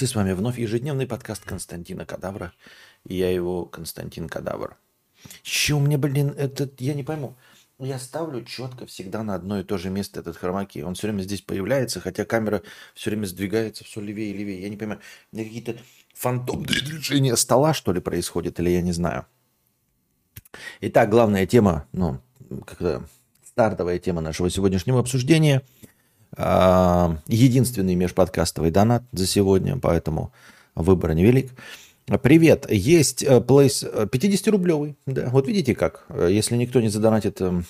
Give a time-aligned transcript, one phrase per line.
[0.00, 2.52] мудрецы, с вами вновь ежедневный подкаст Константина Кадавра.
[3.06, 4.76] И я его Константин Кадавр.
[5.42, 7.36] Че меня, блин, этот, я не пойму.
[7.78, 10.82] Я ставлю четко всегда на одно и то же место этот хромаки.
[10.82, 12.62] Он все время здесь появляется, хотя камера
[12.94, 14.62] все время сдвигается все левее и левее.
[14.62, 15.00] Я не понимаю,
[15.32, 15.76] какие-то
[16.14, 19.26] фантомные движения стола, что ли, происходят, или я не знаю.
[20.80, 22.20] Итак, главная тема, ну,
[22.66, 23.04] как-то
[23.44, 25.62] стартовая тема нашего сегодняшнего обсуждения.
[26.36, 30.32] А, единственный межподкастовый донат за сегодня, поэтому
[30.74, 31.52] выбор невелик.
[32.22, 34.96] Привет, есть плейс 50-рублевый.
[35.06, 37.64] Да, вот видите как, если никто не задонатит эм,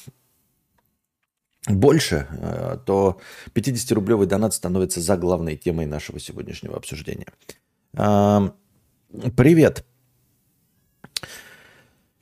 [1.69, 3.21] больше, э, то
[3.55, 7.27] 50-рублевый донат становится за главной темой нашего сегодняшнего обсуждения.
[9.37, 9.85] Привет.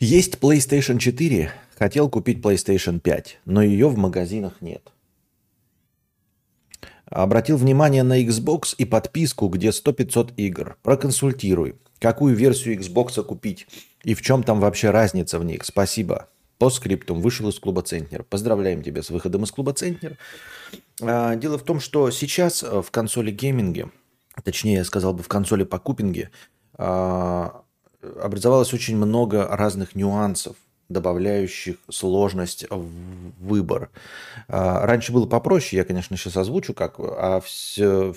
[0.01, 4.93] Есть PlayStation 4, хотел купить PlayStation 5, но ее в магазинах нет.
[7.11, 10.77] Обратил внимание на Xbox и подписку, где 100-500 игр.
[10.83, 13.66] Проконсультируй, какую версию Xbox купить
[14.05, 15.65] и в чем там вообще разница в них.
[15.65, 16.29] Спасибо.
[16.59, 18.24] По скриптум вышел из клуба Центнер.
[18.24, 20.19] Поздравляем тебя с выходом из клуба Центнер.
[21.01, 23.91] А, дело в том, что сейчас в консоли гейминге,
[24.43, 26.30] точнее я сказал бы в консоли по купинге,
[26.77, 27.63] а,
[28.21, 30.57] образовалось очень много разных нюансов,
[30.89, 32.89] добавляющих сложность в
[33.41, 33.91] выбор.
[34.49, 38.15] А, раньше было попроще, я, конечно, сейчас озвучу как, а все,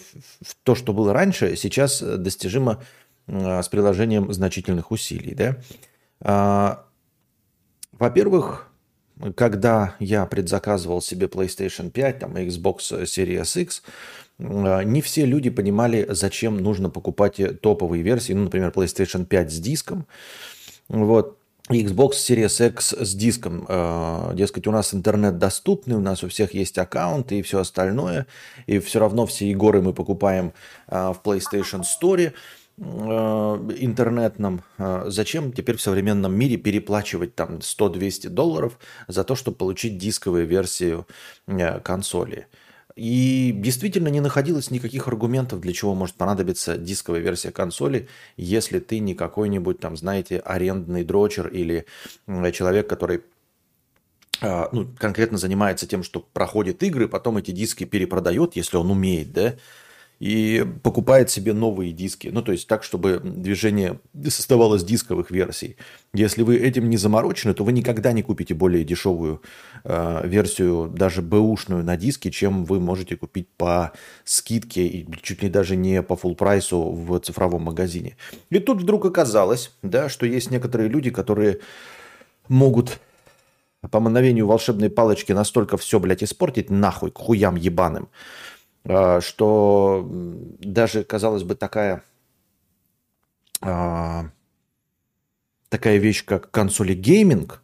[0.64, 2.82] то, что было раньше, сейчас достижимо
[3.28, 5.36] а, с приложением значительных усилий.
[5.36, 6.86] Да?
[7.92, 8.72] Во-первых,
[9.36, 13.84] когда я предзаказывал себе PlayStation 5, там, Xbox Series X,
[14.40, 19.60] а, не все люди понимали, зачем нужно покупать топовые версии, ну, например, PlayStation 5 с
[19.60, 20.08] диском,
[20.88, 21.41] вот,
[21.72, 23.66] Xbox Series X с диском.
[23.68, 28.28] А, дескать, у нас интернет доступный, у нас у всех есть аккаунты и все остальное,
[28.68, 30.54] и все равно все игры мы покупаем
[30.88, 32.34] а, в PlayStation Store
[32.78, 34.64] интернетном,
[35.06, 41.06] зачем теперь в современном мире переплачивать там 100-200 долларов за то, чтобы получить дисковую версию
[41.84, 42.48] консоли?
[42.96, 48.08] И действительно не находилось никаких аргументов, для чего может понадобиться дисковая версия консоли,
[48.38, 51.86] если ты не какой-нибудь там, знаете, арендный дрочер или
[52.52, 53.22] человек, который
[54.42, 59.32] а, ну, конкретно занимается тем, что проходит игры, потом эти диски перепродает, если он умеет,
[59.32, 59.56] да,
[60.22, 62.30] и покупает себе новые диски.
[62.32, 64.00] Ну, то есть так, чтобы движение
[64.30, 65.78] создавалось дисковых версий.
[66.14, 69.42] Если вы этим не заморочены, то вы никогда не купите более дешевую
[69.84, 73.94] э, версию, даже бэушную на диске, чем вы можете купить по
[74.24, 78.16] скидке и чуть ли даже не по full прайсу в цифровом магазине.
[78.52, 81.62] И тут вдруг оказалось, да, что есть некоторые люди, которые
[82.48, 83.00] могут
[83.90, 88.10] по мановению волшебной палочки настолько все, блядь, испортить нахуй к хуям ебаным,
[88.86, 90.08] что
[90.60, 92.04] даже, казалось бы, такая,
[93.62, 94.26] а,
[95.70, 97.62] такая вещь, как консоли гейминг,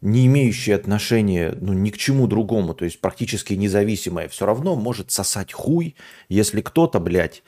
[0.00, 5.10] не имеющая отношения ну, ни к чему другому, то есть практически независимая, все равно может
[5.10, 5.94] сосать хуй,
[6.28, 7.42] если кто-то, блядь,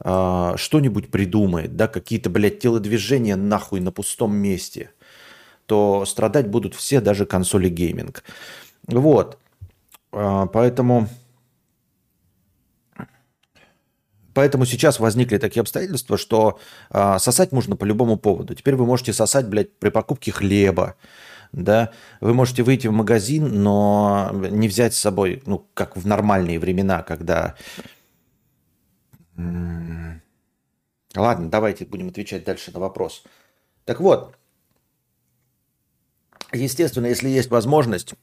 [0.00, 4.90] а, что-нибудь придумает, да, какие-то, блядь, телодвижения нахуй на пустом месте,
[5.66, 8.24] то страдать будут все, даже консоли гейминг.
[8.86, 9.38] Вот.
[10.10, 11.08] Поэтому
[14.38, 16.60] Поэтому сейчас возникли такие обстоятельства, что
[16.90, 18.54] э, сосать можно по любому поводу.
[18.54, 20.94] Теперь вы можете сосать, блядь, при покупке хлеба,
[21.50, 21.90] да,
[22.20, 27.02] вы можете выйти в магазин, но не взять с собой, ну, как в нормальные времена,
[27.02, 27.56] когда...
[29.34, 30.20] Ладно,
[31.50, 33.24] давайте будем отвечать дальше на вопрос.
[33.86, 34.36] Так вот,
[36.52, 38.14] естественно, если есть возможность,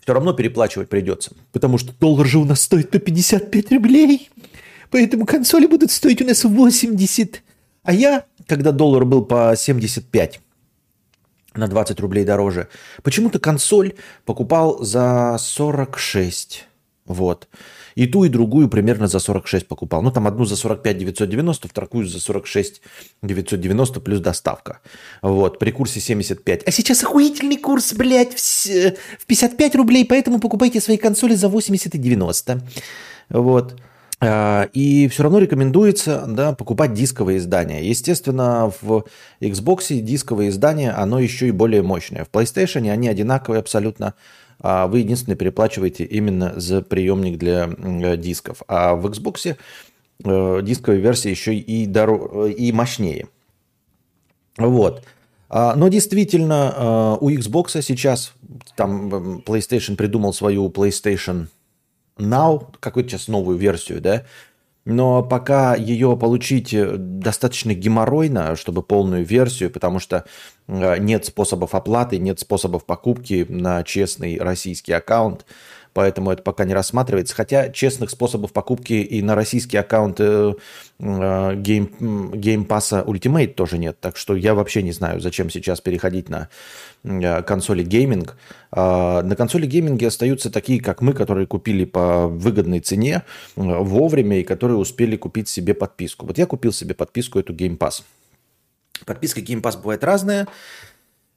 [0.00, 4.28] все равно переплачивать придется, потому что доллар же у нас стоит по 55 рублей.
[4.92, 7.42] Поэтому консоли будут стоить у нас 80.
[7.82, 10.40] А я, когда доллар был по 75,
[11.54, 12.68] на 20 рублей дороже,
[13.02, 13.94] почему-то консоль
[14.26, 16.66] покупал за 46.
[17.06, 17.48] Вот.
[17.94, 20.02] И ту, и другую примерно за 46 покупал.
[20.02, 22.82] Ну, там одну за 45 990, вторую за 46
[23.22, 24.80] 990 плюс доставка.
[25.22, 26.64] Вот, при курсе 75.
[26.66, 31.98] А сейчас охуительный курс, блядь, в 55 рублей, поэтому покупайте свои консоли за 80 и
[31.98, 32.60] 90.
[33.30, 33.76] Вот.
[34.24, 37.84] А, и все равно рекомендуется да, покупать дисковые издания.
[37.84, 39.04] Естественно, в
[39.40, 42.24] Xbox дисковые издания, оно еще и более мощное.
[42.24, 44.14] В PlayStation они одинаковые абсолютно.
[44.60, 48.62] А вы единственное переплачиваете именно за приемник для дисков.
[48.68, 49.56] А в Xbox
[50.24, 52.46] э, дисковая версия еще и, дор...
[52.46, 53.26] и мощнее.
[54.56, 55.02] Вот.
[55.48, 58.34] А, но действительно, э, у Xbox сейчас
[58.76, 61.48] там PlayStation придумал свою PlayStation
[62.18, 64.24] Now, какую-то сейчас новую версию, да,
[64.84, 70.24] но пока ее получить э, достаточно геморройно, чтобы полную версию, потому что
[70.66, 75.46] э, нет способов оплаты, нет способов покупки на честный российский аккаунт,
[75.92, 77.34] поэтому это пока не рассматривается.
[77.34, 80.54] Хотя честных способов покупки и на российский аккаунт э,
[80.98, 83.98] э, Game Pass Ultimate тоже нет.
[84.00, 86.48] Так что я вообще не знаю, зачем сейчас переходить на
[87.04, 88.36] э, консоли гейминг.
[88.72, 93.22] Э, на консоли гейминге остаются такие, как мы, которые купили по выгодной цене
[93.56, 96.26] э, вовремя и которые успели купить себе подписку.
[96.26, 98.02] Вот я купил себе подписку эту Game Pass.
[99.04, 100.48] Подписка Game Pass бывает разная.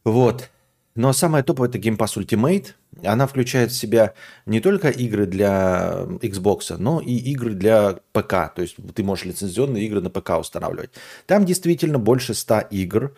[0.03, 0.49] Вот.
[0.95, 2.67] Но самое топовое это Game Pass Ultimate.
[3.03, 4.13] Она включает в себя
[4.45, 8.53] не только игры для Xbox, но и игры для ПК.
[8.55, 10.91] То есть ты можешь лицензионные игры на ПК устанавливать.
[11.25, 13.13] Там действительно больше 100 игр.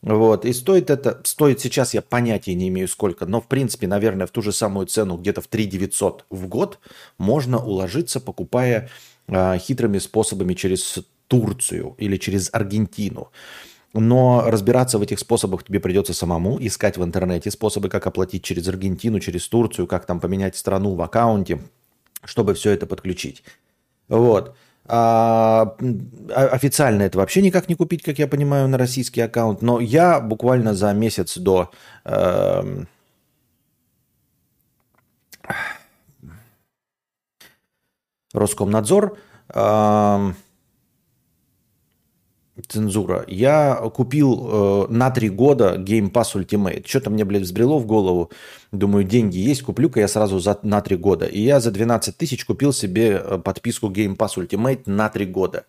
[0.00, 0.46] Вот.
[0.46, 4.30] И стоит это, стоит сейчас, я понятия не имею сколько, но в принципе, наверное, в
[4.30, 6.78] ту же самую цену, где-то в 3 900 в год,
[7.18, 8.88] можно уложиться, покупая
[9.28, 13.30] э, хитрыми способами через Турцию или через Аргентину.
[13.92, 18.68] Но разбираться в этих способах тебе придется самому, искать в интернете способы, как оплатить через
[18.68, 21.60] Аргентину, через Турцию, как там поменять страну в аккаунте,
[22.24, 23.42] чтобы все это подключить.
[24.08, 24.54] Вот.
[24.86, 25.76] А,
[26.34, 29.62] официально это вообще никак не купить, как я понимаю, на российский аккаунт.
[29.62, 31.70] Но я буквально за месяц до
[32.04, 32.84] э,
[38.32, 40.32] Роскомнадзор э,
[42.68, 43.24] цензура.
[43.26, 46.86] Я купил э, на три года Game Pass Ultimate.
[46.86, 48.30] Что-то мне, блядь, взбрело в голову.
[48.72, 51.26] Думаю, деньги есть, куплю-ка я сразу за, на три года.
[51.26, 55.64] И я за 12 тысяч купил себе э, подписку Game Pass Ultimate на три года.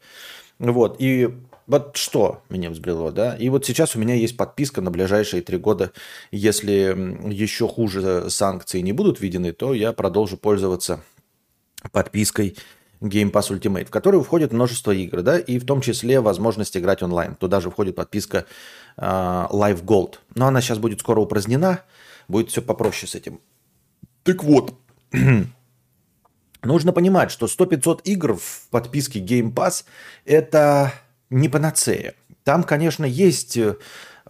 [0.60, 1.30] Вот, и
[1.68, 3.36] вот что меня взбрело, да?
[3.36, 5.92] И вот сейчас у меня есть подписка на ближайшие три года.
[6.32, 11.02] Если еще хуже санкции не будут введены, то я продолжу пользоваться
[11.92, 12.58] подпиской
[13.02, 17.02] Game Pass Ultimate, в которую входит множество игр, да, и в том числе возможность играть
[17.02, 17.36] онлайн.
[17.36, 18.46] Туда же входит подписка
[18.98, 20.16] э, Live Gold.
[20.36, 21.82] Но она сейчас будет скоро упразднена,
[22.28, 23.40] будет все попроще с этим.
[24.24, 24.76] Так вот,
[26.64, 29.86] нужно понимать, что 100-500 игр в подписке Game Pass–
[30.26, 30.94] это
[31.32, 32.14] не панацея.
[32.44, 33.78] Там, конечно, есть э,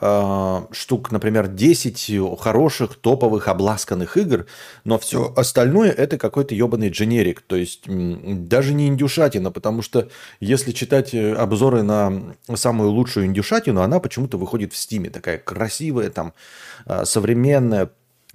[0.01, 4.48] штук, например, 10 хороших, топовых, обласканных игр,
[4.83, 10.09] но все остальное это какой-то ебаный дженерик, то есть даже не индюшатина, потому что
[10.39, 15.38] если читать э, обзоры на самую лучшую индюшатину, она почему-то выходит в Steam е, такая
[15.38, 16.33] красивая, там,
[16.88, 17.92] э, современная,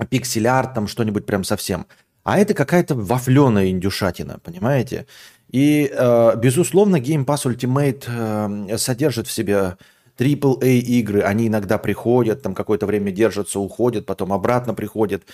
[0.09, 1.87] pixel art, там что-нибудь прям совсем.
[2.23, 5.07] А это какая-то вафленая индюшатина, понимаете?
[5.51, 9.77] И, э, безусловно, Game Pass Ultimate э, содержит в себе
[10.19, 15.25] AAA игры, они иногда приходят, там какое-то время держатся, уходят, потом обратно приходят.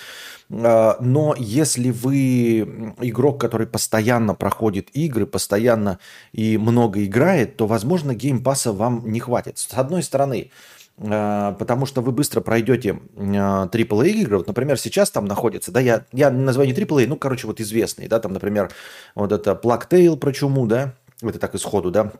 [0.51, 5.99] А, но если вы игрок, который постоянно проходит игры, постоянно
[6.33, 9.57] и много играет, то, возможно, Game Pass а вам не хватит.
[9.57, 10.51] С одной стороны,
[10.97, 14.37] а, потому что вы быстро пройдете AAA игры.
[14.37, 18.07] Вот, например, сейчас там находится, да, я, я называю не AAA, ну, короче, вот известные,
[18.07, 18.71] да, там, например,
[19.15, 22.11] вот это Plague Tale про чуму, да, это так исходу, да,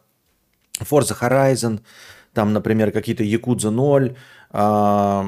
[0.80, 1.82] Forza Horizon,
[2.34, 4.16] там, например, какие-то Якудза 0,
[4.52, 5.24] э,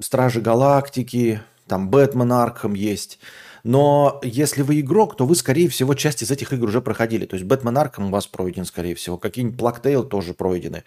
[0.00, 3.18] Стражи Галактики, там Бэтмен Аркхам есть.
[3.66, 7.26] Но если вы игрок, то вы, скорее всего, часть из этих игр уже проходили.
[7.26, 9.18] То есть Бэтмен Арком у вас пройден, скорее всего.
[9.18, 10.84] Какие-нибудь Плактейл тоже пройдены.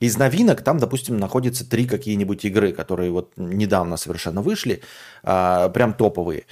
[0.00, 4.82] Из новинок там, допустим, находятся три какие-нибудь игры, которые вот недавно совершенно вышли,
[5.22, 6.46] а, прям топовые.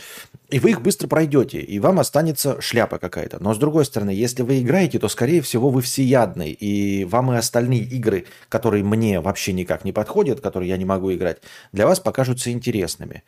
[0.55, 3.43] И вы их быстро пройдете, и вам останется шляпа какая-то.
[3.43, 7.37] Но с другой стороны, если вы играете, то, скорее всего, вы всеядный, и вам и
[7.37, 11.39] остальные игры, которые мне вообще никак не подходят, которые я не могу играть,
[11.73, 13.25] для вас покажутся интересными.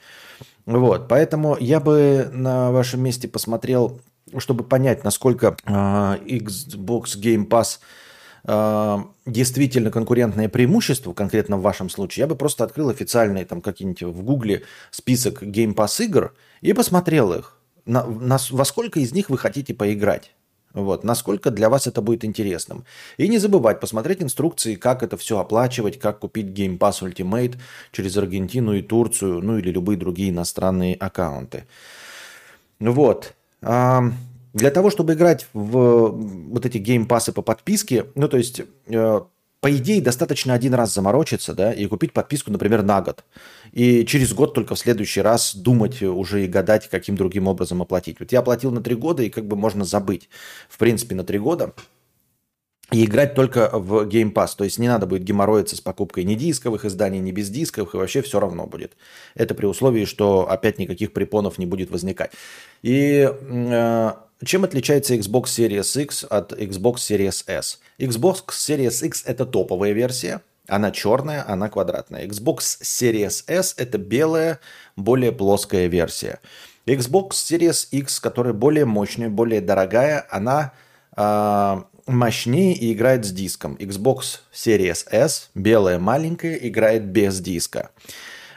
[0.66, 3.98] Вот, поэтому я бы на вашем месте посмотрел,
[4.38, 7.80] чтобы понять, насколько э, Xbox Game Pass
[8.46, 14.02] э, действительно конкурентное преимущество, конкретно в вашем случае, я бы просто открыл официальный там какие-нибудь
[14.02, 17.58] в Гугле список Game Pass игр и посмотрел их.
[17.84, 20.32] На, на, во сколько из них вы хотите поиграть?
[20.76, 22.84] Вот, насколько для вас это будет интересным.
[23.16, 27.56] И не забывать посмотреть инструкции, как это все оплачивать, как купить Game Pass Ultimate
[27.92, 31.64] через Аргентину и Турцию, ну или любые другие иностранные аккаунты.
[32.78, 33.32] Вот.
[34.56, 39.20] Для того, чтобы играть в вот эти геймпасы по подписке, ну то есть э,
[39.60, 43.22] по идее, достаточно один раз заморочиться, да, и купить подписку, например, на год.
[43.72, 48.18] И через год только в следующий раз думать уже и гадать, каким другим образом оплатить.
[48.18, 50.30] Вот я оплатил на три года, и как бы можно забыть,
[50.70, 51.74] в принципе, на три года.
[52.92, 54.50] И играть только в Game Pass.
[54.56, 57.98] То есть не надо будет геморроиться с покупкой ни дисковых изданий, ни без дисковых, и
[57.98, 58.92] вообще все равно будет.
[59.34, 62.30] Это при условии, что опять никаких препонов не будет возникать.
[62.82, 64.12] И э,
[64.44, 67.80] чем отличается Xbox Series X от Xbox Series S?
[67.98, 72.26] Xbox Series X это топовая версия, она черная, она квадратная.
[72.26, 74.60] Xbox Series S это белая,
[74.94, 76.40] более плоская версия.
[76.86, 80.72] Xbox Series X, которая более мощная, более дорогая, она
[81.16, 83.74] э, мощнее и играет с диском.
[83.74, 87.90] Xbox Series S, белая маленькая, играет без диска.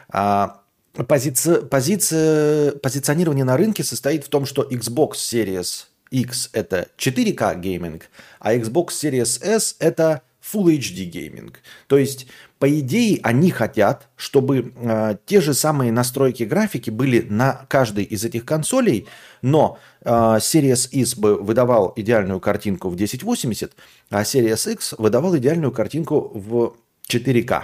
[0.09, 0.61] А,
[1.07, 8.09] позиция, позиция, позиционирование на рынке состоит в том, что Xbox Series X это 4К gaming,
[8.39, 11.59] а Xbox Series S это Full HD гейминг.
[11.87, 12.27] То есть,
[12.59, 18.25] по идее, они хотят, чтобы э, те же самые настройки графики были на каждой из
[18.25, 19.07] этих консолей,
[19.41, 23.71] но э, Series X бы выдавал идеальную картинку в 1080,
[24.09, 26.75] а Series X выдавал идеальную картинку в
[27.09, 27.63] 4К.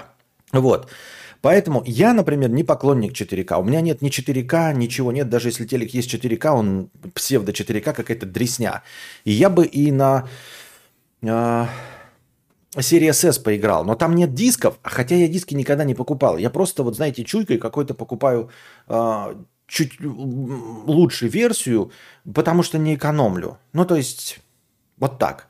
[0.54, 0.90] Вот.
[1.42, 3.60] Поэтому я, например, не поклонник 4К.
[3.60, 5.30] У меня нет ни 4К, ничего нет.
[5.30, 8.82] Даже если телек есть 4К, он псевдо 4К, какая-то дресня.
[9.25, 10.28] И я бы и на
[11.22, 11.66] э,
[12.75, 13.86] Series S поиграл.
[13.86, 16.38] Но там нет дисков, хотя я диски никогда не покупал.
[16.38, 18.50] Я просто, вот знаете, чуйкой какой-то покупаю
[18.88, 19.36] э,
[19.67, 21.91] чуть лучшую версию,
[22.34, 23.58] потому что не экономлю.
[23.74, 24.39] Ну, то есть,
[24.98, 25.48] вот так.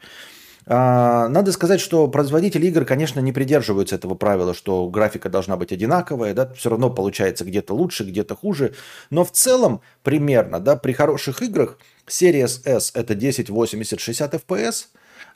[0.67, 5.71] А, надо сказать, что производители игр, конечно, не придерживаются этого правила, что графика должна быть
[5.71, 8.73] одинаковая, да, все равно получается где-то лучше, где-то хуже.
[9.11, 11.77] Но в целом, примерно, да, при хороших играх
[12.07, 14.85] Series S это 1080 60 FPS,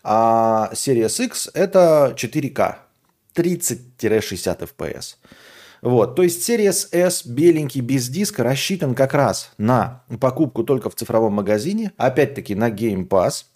[0.03, 2.75] а Series X это 4K
[3.35, 5.15] 30-60 FPS.
[5.81, 10.95] Вот, то есть Series S беленький без диска рассчитан как раз на покупку только в
[10.95, 13.45] цифровом магазине, опять-таки на Game Pass–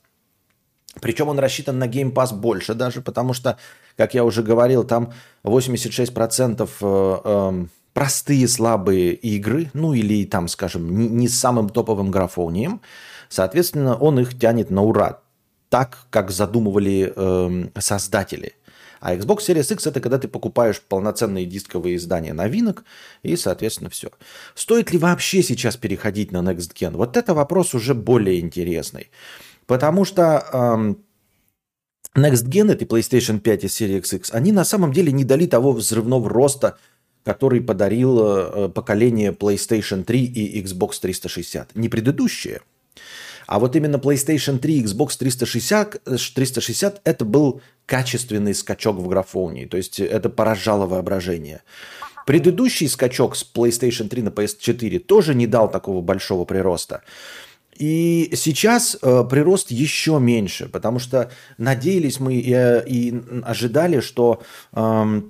[1.02, 3.58] причем он рассчитан на Game Pass больше даже, потому что,
[3.98, 5.12] как я уже говорил, там
[5.44, 12.82] 86% э, эм, простые слабые игры, ну или там, скажем, не с самым топовым графонием.
[13.28, 15.22] Соответственно, он их тянет на ура,
[15.74, 18.54] так, как задумывали э, создатели.
[19.00, 22.84] А Xbox Series X это когда ты покупаешь полноценные дисковые издания новинок,
[23.24, 24.12] и, соответственно, все.
[24.54, 26.96] Стоит ли вообще сейчас переходить на Next Gen?
[26.96, 29.10] Вот это вопрос уже более интересный.
[29.66, 31.00] Потому что эм,
[32.16, 35.72] Next Gen, это PlayStation 5 и Series X, они на самом деле не дали того
[35.72, 36.78] взрывного роста,
[37.24, 41.76] который подарил э, поколение PlayStation 3 и Xbox 360.
[41.76, 42.62] Не предыдущее.
[43.48, 49.66] А вот именно PlayStation 3 и Xbox 360, 360 это был качественный скачок в графонии.
[49.66, 51.62] То есть это поражало воображение.
[52.26, 57.04] Предыдущий скачок с PlayStation 3 на PS4 тоже не дал такого большого прироста.
[57.78, 64.44] И сейчас э, прирост еще меньше, потому что надеялись мы и, э, и ожидали, что
[64.74, 65.22] э,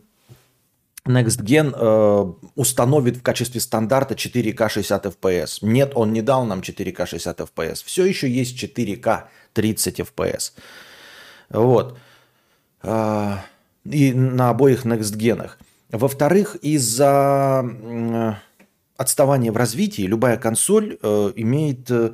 [1.05, 1.43] Next
[1.75, 5.59] э, установит в качестве стандарта 4К 60 FPS.
[5.61, 7.83] Нет, он не дал нам 4К 60 FPS.
[7.85, 10.53] Все еще есть 4К 30 FPS.
[11.49, 11.97] Вот.
[12.83, 13.37] Э,
[13.83, 15.51] и на обоих Next.
[15.91, 17.65] Во-вторых, из-за...
[17.65, 18.33] Э,
[18.97, 22.11] отставание в развитии, любая консоль э, имеет э,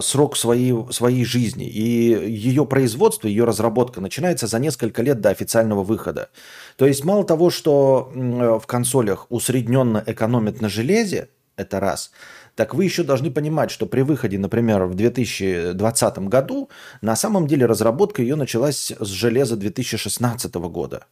[0.00, 1.66] срок своей, своей жизни.
[1.66, 6.28] И ее производство, ее разработка начинается за несколько лет до официального выхода.
[6.76, 12.10] То есть мало того, что э, в консолях усредненно экономят на железе, это раз,
[12.54, 16.68] так вы еще должны понимать, что при выходе, например, в 2020 году,
[17.00, 21.06] на самом деле разработка ее началась с железа 2016 года.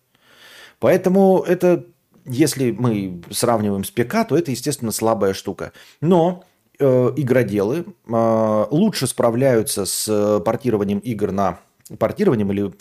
[0.79, 1.85] Поэтому это
[2.25, 5.73] если мы сравниваем с ПК, то это, естественно, слабая штука.
[6.01, 6.45] Но
[6.79, 11.59] э, игроделы э, лучше справляются с портированием игр на
[11.99, 12.73] портированием или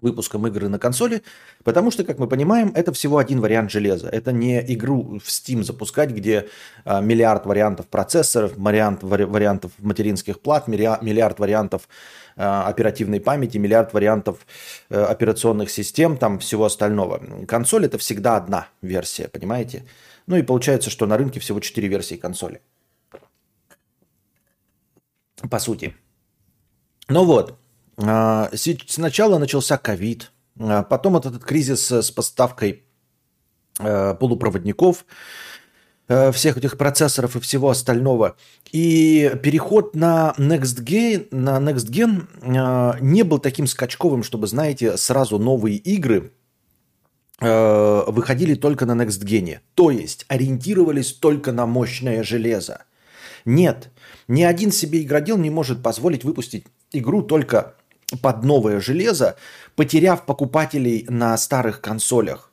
[0.00, 1.22] выпуском игры на консоли,
[1.64, 4.08] потому что, как мы понимаем, это всего один вариант железа.
[4.08, 6.46] Это не игру в Steam запускать, где
[6.84, 14.46] э, миллиард вариантов процессоров, миллиард вариантов материнских плат, миллиард вариантов Э, оперативной памяти, миллиард вариантов
[14.90, 17.20] э, операционных систем, там всего остального.
[17.46, 19.84] Консоль это всегда одна версия, понимаете?
[20.26, 22.60] Ну и получается, что на рынке всего 4 версии консоли.
[25.50, 25.94] По сути.
[27.08, 27.58] Ну вот,
[27.96, 28.48] э,
[28.86, 32.84] сначала начался ковид, потом вот этот кризис с поставкой
[33.78, 35.04] полупроводников, Э,
[36.08, 38.36] всех этих процессоров и всего остального.
[38.72, 44.96] И переход на Next Gen, на Next Gen э, не был таким скачковым, чтобы, знаете,
[44.96, 46.32] сразу новые игры
[47.40, 49.58] э, выходили только на Next Gen.
[49.74, 52.84] То есть ориентировались только на мощное железо.
[53.44, 53.90] Нет,
[54.28, 57.74] ни один себе игродел не может позволить выпустить игру только
[58.22, 59.36] под новое железо,
[59.76, 62.47] потеряв покупателей на старых консолях.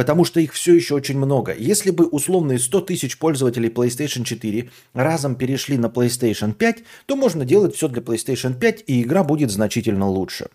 [0.00, 1.54] Потому что их все еще очень много.
[1.54, 7.44] Если бы условные 100 тысяч пользователей PlayStation 4 разом перешли на PlayStation 5, то можно
[7.44, 10.48] делать все для PlayStation 5, и игра будет значительно лучше.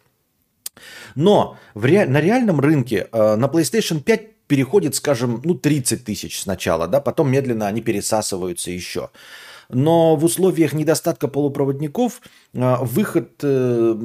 [1.14, 2.08] Но в ре...
[2.08, 7.30] на реальном рынке э, на PlayStation 5 переходит, скажем, ну 30 тысяч сначала, да, потом
[7.30, 9.12] медленно они пересасываются еще.
[9.70, 12.22] Но в условиях недостатка полупроводников
[12.56, 13.96] а, выход э,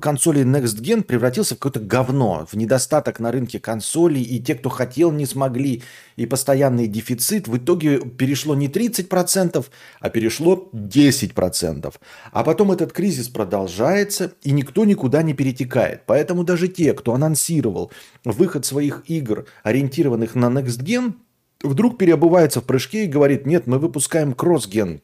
[0.00, 4.68] консолей Next Gen превратился в какое-то говно, в недостаток на рынке консолей, и те, кто
[4.70, 5.82] хотел, не смогли,
[6.16, 7.48] и постоянный дефицит.
[7.48, 9.64] В итоге перешло не 30%,
[10.00, 11.94] а перешло 10%.
[12.32, 16.02] А потом этот кризис продолжается, и никто никуда не перетекает.
[16.06, 17.90] Поэтому даже те, кто анонсировал
[18.24, 21.14] выход своих игр, ориентированных на Next Gen,
[21.62, 25.02] вдруг переобувается в прыжке и говорит, нет, мы выпускаем кросс-ген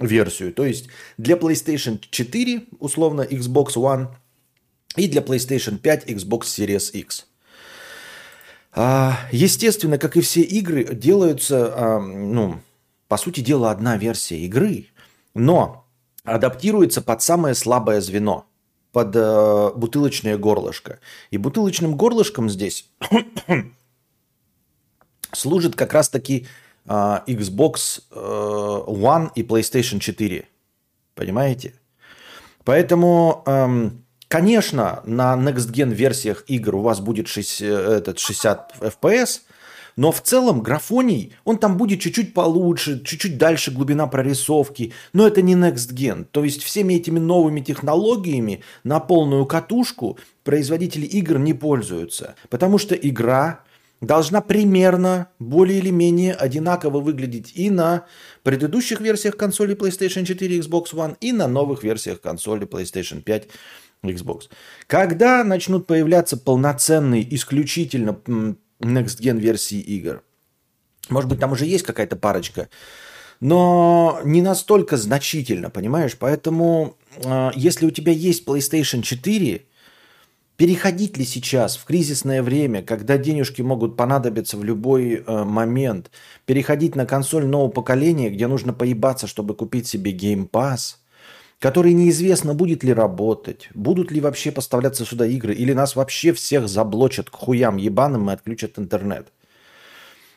[0.00, 0.52] версию.
[0.52, 0.88] То есть
[1.18, 4.08] для PlayStation 4, условно, Xbox One,
[4.96, 7.26] и для PlayStation 5 Xbox Series X.
[8.72, 12.60] А, естественно, как и все игры, делаются, а, ну,
[13.08, 14.86] по сути дела, одна версия игры,
[15.34, 15.86] но
[16.24, 18.46] адаптируется под самое слабое звено,
[18.92, 21.00] под э, бутылочное горлышко.
[21.30, 22.88] И бутылочным горлышком здесь
[25.32, 26.46] служит как раз-таки
[26.86, 30.46] Xbox э, One и PlayStation 4.
[31.14, 31.74] Понимаете?
[32.64, 38.74] Поэтому, эм, конечно, на Next Gen версиях игр у вас будет 6, э, этот 60
[38.80, 39.40] FPS,
[39.96, 45.40] но в целом графоний, он там будет чуть-чуть получше, чуть-чуть дальше глубина прорисовки, но это
[45.40, 46.24] не Next Gen.
[46.24, 52.94] То есть всеми этими новыми технологиями на полную катушку производители игр не пользуются, потому что
[52.94, 53.60] игра
[54.06, 58.06] должна примерно более или менее одинаково выглядеть и на
[58.42, 63.48] предыдущих версиях консоли PlayStation 4 Xbox One, и на новых версиях консоли PlayStation 5
[64.02, 64.42] Xbox.
[64.86, 68.18] Когда начнут появляться полноценные, исключительно
[68.80, 70.22] Next Gen версии игр?
[71.08, 72.68] Может быть, там уже есть какая-то парочка,
[73.40, 76.16] но не настолько значительно, понимаешь?
[76.18, 79.66] Поэтому, а, если у тебя есть PlayStation 4,
[80.56, 86.12] Переходить ли сейчас в кризисное время, когда денежки могут понадобиться в любой э, момент,
[86.46, 90.96] переходить на консоль нового поколения, где нужно поебаться, чтобы купить себе Game Pass,
[91.58, 96.68] который неизвестно, будет ли работать, будут ли вообще поставляться сюда игры, или нас вообще всех
[96.68, 99.32] заблочат к хуям ебаным и отключат интернет.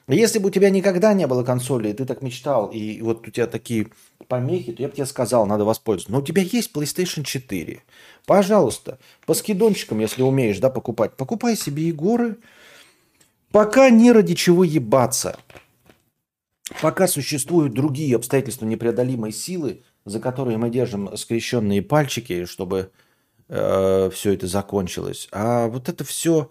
[0.08, 3.32] Если бы у тебя никогда не было консоли, и ты так мечтал, и вот у
[3.32, 3.90] тебя такие
[4.30, 6.14] помехи, то я бы тебе сказал, надо воспользоваться.
[6.14, 7.84] Но у тебя есть PlayStation 4.
[8.28, 12.38] Пожалуйста, по скидончикам, если умеешь, да, покупать, покупай себе Егоры,
[13.52, 15.40] пока не ради чего ебаться.
[16.82, 22.92] Пока существуют другие обстоятельства непреодолимой силы, за которые мы держим скрещенные пальчики, чтобы
[23.48, 25.30] э, все это закончилось.
[25.32, 26.50] А вот это все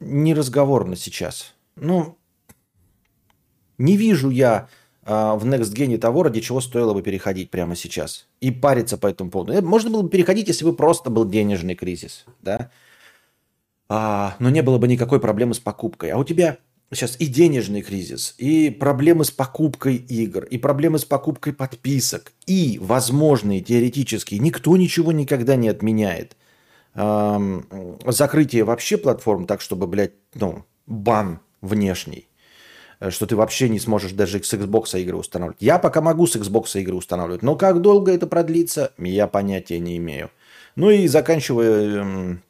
[0.00, 1.52] не разговорно сейчас.
[1.76, 2.16] Ну,
[3.76, 4.70] не вижу я
[5.08, 8.26] в Next Gen того, ради чего стоило бы переходить прямо сейчас.
[8.40, 9.60] И париться по этому поводу.
[9.62, 12.26] Можно было бы переходить, если бы просто был денежный кризис.
[12.42, 12.70] Да?
[13.88, 16.10] А, но не было бы никакой проблемы с покупкой.
[16.10, 16.58] А у тебя
[16.92, 22.78] сейчас и денежный кризис, и проблемы с покупкой игр, и проблемы с покупкой подписок, и
[22.80, 26.36] возможные теоретические, никто ничего никогда не отменяет.
[26.94, 27.66] Эм,
[28.06, 32.27] закрытие вообще платформ так, чтобы, блядь, ну, бан внешний.
[33.00, 35.58] Э, что ты вообще не сможешь даже с Xbox игры устанавливать.
[35.60, 39.96] Я пока могу с Xbox игры устанавливать, но как долго это продлится, я понятия не
[39.98, 40.30] имею.
[40.76, 42.42] Ну и заканчивая эм,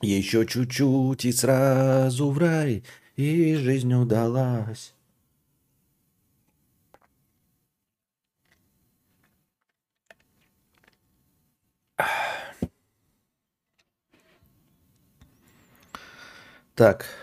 [0.00, 2.84] еще чуть-чуть и сразу в рай,
[3.16, 4.94] и жизнь удалась.
[16.74, 17.17] Так.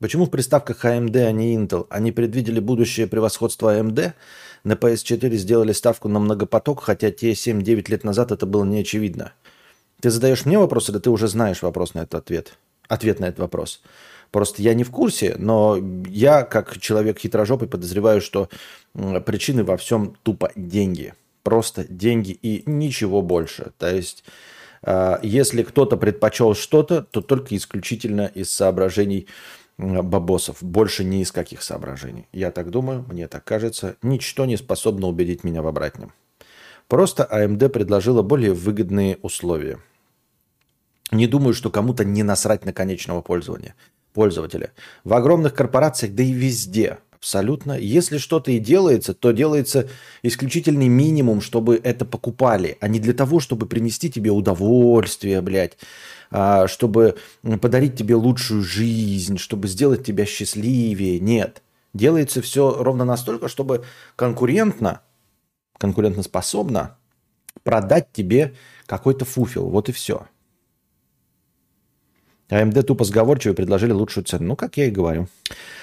[0.00, 1.86] Почему в приставках AMD, а не Intel?
[1.90, 4.12] Они предвидели будущее превосходство AMD?
[4.64, 9.32] На PS4 сделали ставку на многопоток, хотя те 7-9 лет назад это было не очевидно.
[10.00, 12.58] Ты задаешь мне вопрос, или ты уже знаешь вопрос на этот ответ?
[12.88, 13.82] Ответ на этот вопрос.
[14.30, 18.48] Просто я не в курсе, но я, как человек хитрожопый, подозреваю, что
[18.94, 21.14] причины во всем тупо деньги.
[21.42, 23.72] Просто деньги и ничего больше.
[23.78, 24.22] То есть,
[24.82, 29.26] а, если кто-то предпочел что-то, то только исключительно из соображений
[29.78, 30.62] бабосов.
[30.62, 32.26] Больше ни из каких соображений.
[32.32, 33.96] Я так думаю, мне так кажется.
[34.02, 36.12] Ничто не способно убедить меня в обратном.
[36.88, 39.78] Просто AMD предложила более выгодные условия.
[41.10, 43.74] Не думаю, что кому-то не насрать на конечного пользования,
[44.12, 44.72] пользователя.
[45.04, 47.78] В огромных корпорациях, да и везде, абсолютно.
[47.78, 49.88] Если что-то и делается, то делается
[50.22, 55.86] исключительный минимум, чтобы это покупали, а не для того, чтобы принести тебе удовольствие, блядь, а,
[56.30, 57.16] чтобы
[57.60, 61.20] подарить тебе лучшую жизнь, чтобы сделать тебя счастливее.
[61.20, 61.62] Нет.
[61.94, 65.00] Делается все ровно настолько, чтобы конкурентно,
[65.78, 66.96] конкурентоспособно
[67.62, 68.54] продать тебе
[68.86, 69.68] какой-то фуфел.
[69.68, 70.26] Вот и все.
[72.50, 74.48] AMD тупо сговорчиво предложили лучшую цену.
[74.48, 75.28] Ну, как я и говорю.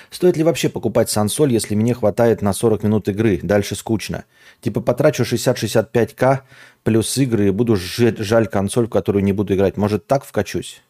[0.09, 3.39] Стоит ли вообще покупать сансоль, если мне хватает на 40 минут игры?
[3.43, 4.25] Дальше скучно.
[4.61, 6.39] Типа потрачу 60-65к
[6.85, 9.75] плюс игры и буду жаль консоль, в которую не буду играть.
[9.75, 10.83] Может так вкачусь?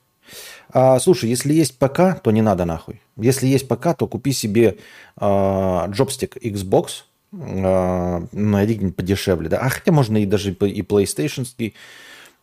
[0.69, 3.01] А, слушай, если есть ПК, то не надо нахуй.
[3.15, 4.77] Если есть ПК, то купи себе
[5.15, 9.47] а, джобстик Xbox, а, найди где-нибудь подешевле.
[9.47, 9.60] Да?
[9.60, 11.47] А хотя можно и даже и PlayStation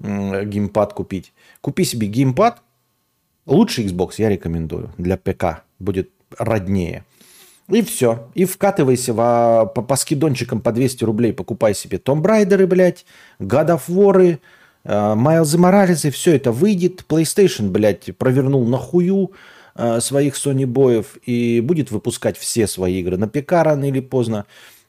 [0.00, 1.32] геймпад купить.
[1.60, 2.62] Купи себе геймпад,
[3.44, 5.62] лучший Xbox я рекомендую для ПК.
[5.78, 7.04] Будет роднее.
[7.68, 8.29] И все.
[8.35, 13.05] И вкатывайся во, по, по скидончикам по 200 рублей, покупай себе Tomb Raider, блядь,
[13.40, 14.38] God of War,
[14.85, 17.05] Майлзы Моралесы, все это выйдет.
[17.09, 19.33] PlayStation, блядь, провернул нахую
[19.77, 24.44] э, своих Sony боев и будет выпускать все свои игры на ПК рано или поздно.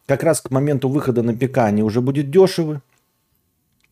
[0.07, 2.81] Как раз к моменту выхода на ПК они уже будут дешевы.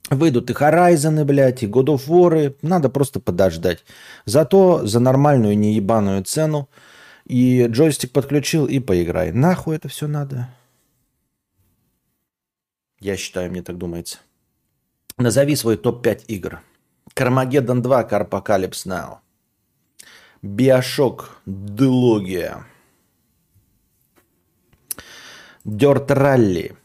[0.09, 2.55] Выйдут и Horizon, блядь, и God of War.
[2.63, 3.85] Надо просто подождать.
[4.25, 6.67] Зато за нормальную неебаную цену
[7.31, 9.31] и джойстик подключил и поиграй.
[9.31, 10.49] Нахуй это все надо?
[12.99, 14.19] Я считаю, мне так думается.
[15.17, 16.59] Назови свой топ-5 игр.
[17.13, 19.19] Кармагеддон 2, Карпокалипс Now.
[20.41, 22.65] Биошок, Дилогия.
[25.63, 26.75] Дёрт Ралли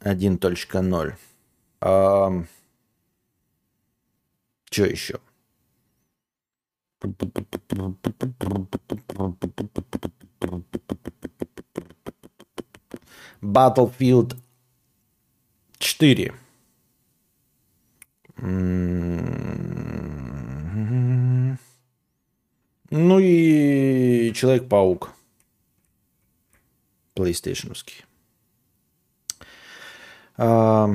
[0.00, 1.14] 1.0.
[1.80, 2.44] А,
[4.70, 5.18] что еще?
[13.42, 14.36] Battlefield
[15.78, 16.34] 4.
[22.90, 25.10] Ну и Человек-паук.
[27.14, 28.04] PlayStationовский.
[30.36, 30.90] А,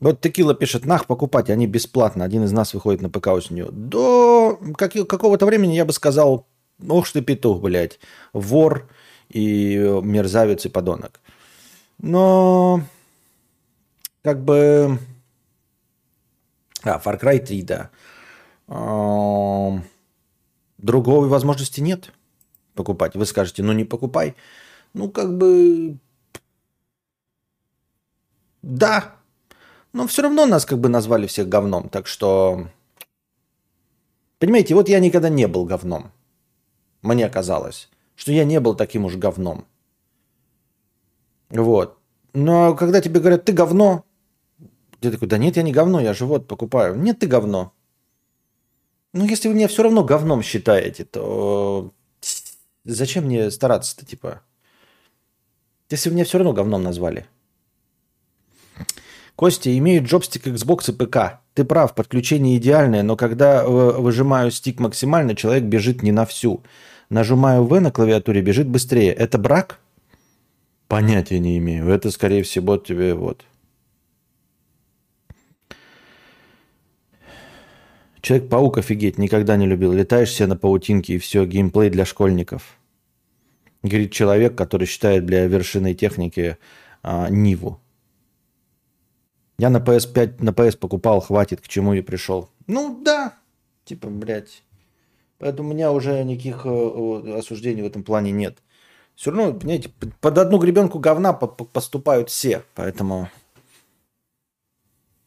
[0.00, 2.24] вот Текила пишет, нах покупать, они бесплатно.
[2.24, 3.70] Один из нас выходит на ПК осенью.
[3.70, 6.46] До как, какого-то времени я бы сказал,
[6.88, 8.00] ох ты петух, блядь.
[8.32, 8.88] Вор
[9.28, 11.20] и мерзавец и подонок.
[11.98, 12.82] Но
[14.22, 14.98] как бы...
[16.82, 17.90] А, Far Cry 3, да.
[20.78, 22.12] Другой возможности нет
[22.74, 23.16] покупать.
[23.16, 24.34] Вы скажете, ну не покупай.
[24.94, 25.98] Ну как бы...
[28.62, 29.16] Да,
[29.92, 31.88] но все равно нас как бы назвали всех говном.
[31.88, 32.68] Так что,
[34.38, 36.12] понимаете, вот я никогда не был говном.
[37.02, 39.66] Мне казалось, что я не был таким уж говном.
[41.48, 41.98] Вот.
[42.32, 44.04] Но когда тебе говорят, ты говно,
[45.00, 46.96] ты такой, да нет, я не говно, я же вот покупаю.
[46.96, 47.72] Нет, ты говно.
[49.12, 51.92] Ну, если вы меня все равно говном считаете, то
[52.84, 54.42] зачем мне стараться-то, типа?
[55.88, 57.26] Если вы меня все равно говном назвали.
[59.40, 61.40] Костя, имею джобстик Xbox и ПК.
[61.54, 66.62] Ты прав, подключение идеальное, но когда э, выжимаю стик максимально, человек бежит не на всю.
[67.08, 69.14] Нажимаю V на клавиатуре, бежит быстрее.
[69.14, 69.78] Это брак?
[70.88, 71.88] Понятия не имею.
[71.88, 73.46] Это, скорее всего, тебе вот.
[78.20, 79.94] Человек-паук офигеть, никогда не любил.
[79.94, 82.76] Летаешь себе на паутинке и все, геймплей для школьников.
[83.82, 86.58] Говорит человек, который считает для вершины техники
[87.02, 87.80] а, Ниву.
[89.60, 92.48] Я на PS5, на PS покупал, хватит, к чему я пришел.
[92.66, 93.34] Ну да,
[93.84, 94.62] типа, блядь.
[95.36, 98.56] Поэтому у меня уже никаких э, осуждений в этом плане нет.
[99.16, 99.90] Все равно, понимаете,
[100.22, 102.64] под одну гребенку говна поступают все.
[102.74, 103.28] Поэтому...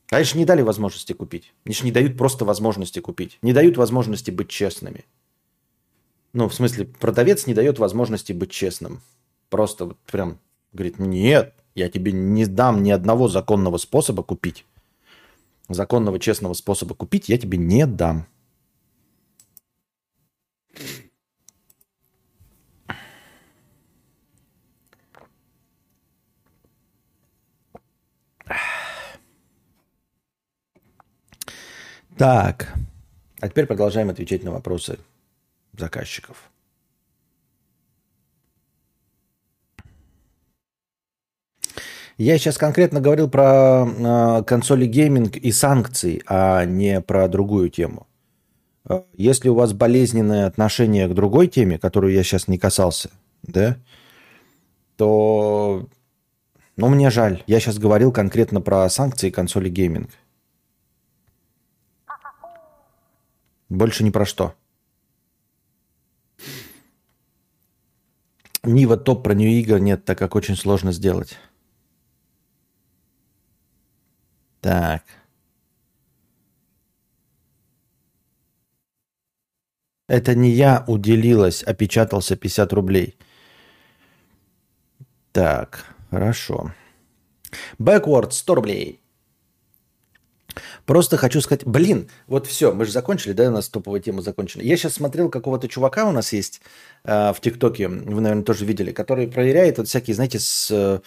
[0.08, 1.54] Конечно, не дали возможности купить.
[1.63, 3.38] Они же не дают просто возможности купить.
[3.43, 5.06] Не дают возможности быть честными.
[6.34, 9.04] Ну, в смысле, продавец не дает возможности быть честным.
[9.52, 10.39] Просто вот прям
[10.72, 14.66] говорит, нет, я тебе не дам ни одного законного способа купить.
[15.70, 18.28] Законного, честного способа купить я тебе не дам.
[32.18, 32.74] Так,
[33.42, 35.00] а теперь продолжаем отвечать на вопросы
[35.76, 36.53] заказчиков.
[42.17, 48.08] Я сейчас конкретно говорил про э, консоли gaming и санкции, а не про другую тему.
[48.88, 53.10] Э, если у вас болезненное отношение к другой теме, которую я сейчас не касался,
[53.41, 53.78] да,
[54.95, 55.88] то,
[56.78, 57.43] ну, мне жаль.
[57.47, 60.12] Я сейчас говорил конкретно про санкции консоли gaming.
[63.69, 64.54] Больше ни про что.
[68.62, 71.39] Нива топ про нью игр нет, так как очень сложно сделать.
[74.63, 75.04] Так.
[80.08, 83.17] Это не я уделилась, опечатался 50 рублей.
[85.34, 86.71] Так, хорошо.
[87.78, 88.99] Backward 100 рублей.
[90.86, 94.62] Просто хочу сказать, блин, вот все, мы же закончили, да, у нас топовая тема закончена.
[94.62, 96.62] Я сейчас смотрел какого-то чувака у нас есть
[97.04, 101.02] э, в ТикТоке, вы, наверное, тоже видели, который проверяет вот всякие, знаете, с, э,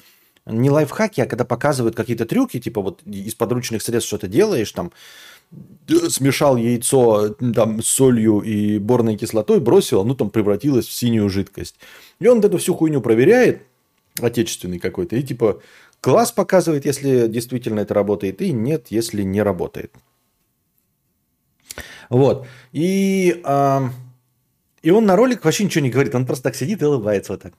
[0.47, 4.93] не лайфхаки, а когда показывают какие-то трюки, типа вот из подручных средств что-то делаешь, там,
[6.09, 11.77] смешал яйцо там, с солью и борной кислотой, бросил, оно там превратилось в синюю жидкость.
[12.21, 13.63] И он эту всю хуйню проверяет,
[14.21, 15.61] отечественный какой-то, и типа
[16.01, 19.93] класс показывает, если действительно это работает, и нет, если не работает.
[22.09, 22.47] Вот.
[22.73, 23.81] И, э,
[24.83, 27.43] и он на ролик вообще ничего не говорит, он просто так сидит и улыбается вот
[27.43, 27.55] так.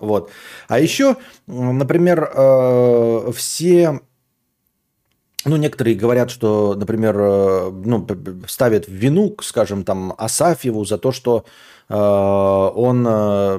[0.00, 0.30] Вот.
[0.68, 4.00] А еще, например, э, все
[5.44, 8.06] ну, некоторые говорят, что, например, э, ну,
[8.46, 11.44] ставят в вину, скажем, там, Асафьеву за то, что
[11.88, 13.58] э, он э,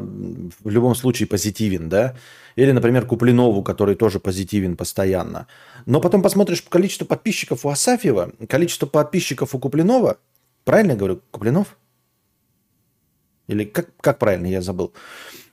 [0.64, 2.16] в любом случае позитивен, да,
[2.56, 5.48] или, например, Куплинову, который тоже позитивен постоянно.
[5.86, 10.18] Но потом посмотришь количество подписчиков у Асафьева, количество подписчиков у Куплинова,
[10.66, 11.78] правильно я говорю, Куплинов?
[13.48, 14.94] Или как, как правильно, я забыл.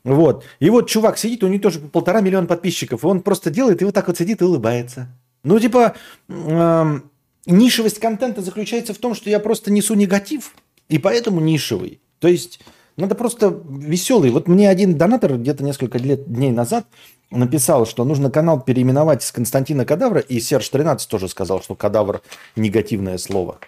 [0.05, 0.45] Вот.
[0.61, 3.85] И вот чувак сидит, у него тоже полтора миллиона подписчиков, и он просто делает, и
[3.85, 5.09] вот так вот сидит и улыбается.
[5.45, 5.95] Ну, типа,
[6.29, 7.01] э,
[7.47, 10.55] нишевость контента заключается в том, что я просто несу негатив,
[10.89, 12.01] и поэтому нишевый.
[12.19, 12.61] То есть,
[12.97, 14.31] надо просто веселый.
[14.31, 16.87] Вот мне один донатор где-то несколько лет, дней назад
[17.31, 22.23] написал, что нужно канал переименовать с Константина Кадавра, и Серж 13 тоже сказал, что кадавр–
[22.57, 23.59] негативное слово.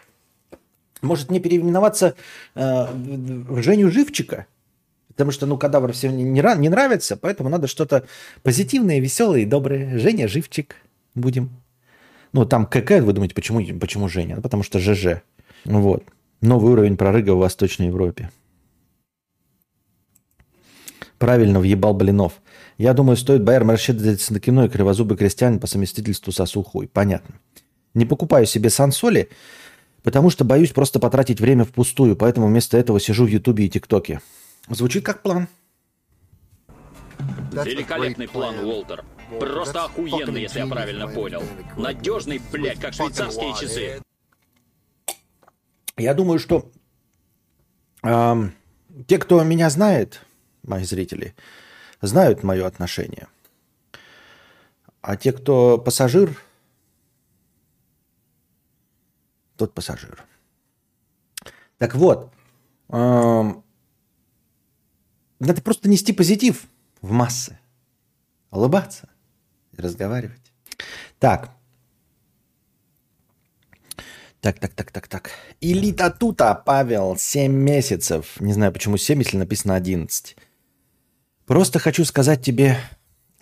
[1.03, 2.15] Может мне переименоваться
[2.55, 4.47] э, в Женю Живчика?
[5.21, 8.07] Потому что, ну, кадавр всем не, не, не нравится, поэтому надо что-то
[8.43, 9.99] позитивное, веселое и доброе.
[9.99, 10.77] Женя Живчик
[11.15, 11.51] будем.
[12.33, 14.37] Ну, там КК, вы думаете, почему, почему Женя?
[14.37, 15.21] Ну, потому что ЖЖ.
[15.67, 16.05] Вот.
[16.41, 18.31] Новый уровень прорыга в Восточной Европе.
[21.19, 22.41] Правильно, въебал блинов.
[22.79, 26.89] Я думаю, стоит Байерм рассчитываться на кино и кривозубый крестьянин по совместительству сосу хуй.
[26.89, 27.35] Понятно.
[27.93, 29.29] Не покупаю себе сансоли,
[30.03, 34.23] потому что боюсь просто потратить время впустую, поэтому вместо этого сижу в Ютубе и ТикТоке.
[34.71, 35.49] Звучит как план.
[37.53, 39.05] Великолепный план, Уолтер.
[39.39, 41.43] Просто охуенный, если я правильно понял.
[41.77, 44.03] Надежный, блядь, как швейцарские часы.
[45.97, 46.71] Я думаю, что
[48.03, 48.35] э,
[49.09, 50.25] те, кто меня знает,
[50.63, 51.35] мои зрители,
[52.01, 53.27] знают мое отношение.
[55.03, 56.41] А те, кто пассажир,
[59.57, 60.25] тот пассажир.
[61.79, 62.33] Так вот,
[62.89, 63.53] э,
[65.41, 66.65] надо просто нести позитив
[67.03, 67.59] в массы,
[68.51, 69.09] улыбаться
[69.77, 70.53] разговаривать.
[71.19, 71.51] Так.
[74.41, 75.31] Так, так, так, так, так.
[75.61, 78.41] Элита тута, Павел, 7 месяцев.
[78.41, 80.37] Не знаю, почему 7, если написано 11.
[81.47, 82.79] Просто хочу сказать тебе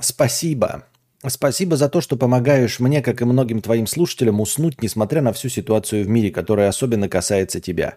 [0.01, 0.85] спасибо.
[1.27, 5.49] Спасибо за то, что помогаешь мне, как и многим твоим слушателям, уснуть, несмотря на всю
[5.49, 7.97] ситуацию в мире, которая особенно касается тебя.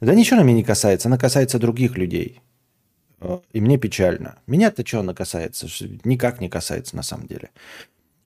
[0.00, 2.40] Да ничего на меня не касается, она касается других людей.
[3.20, 4.38] Э, и мне печально.
[4.46, 5.66] Меня-то что она касается?
[6.04, 7.50] Никак не касается на самом деле.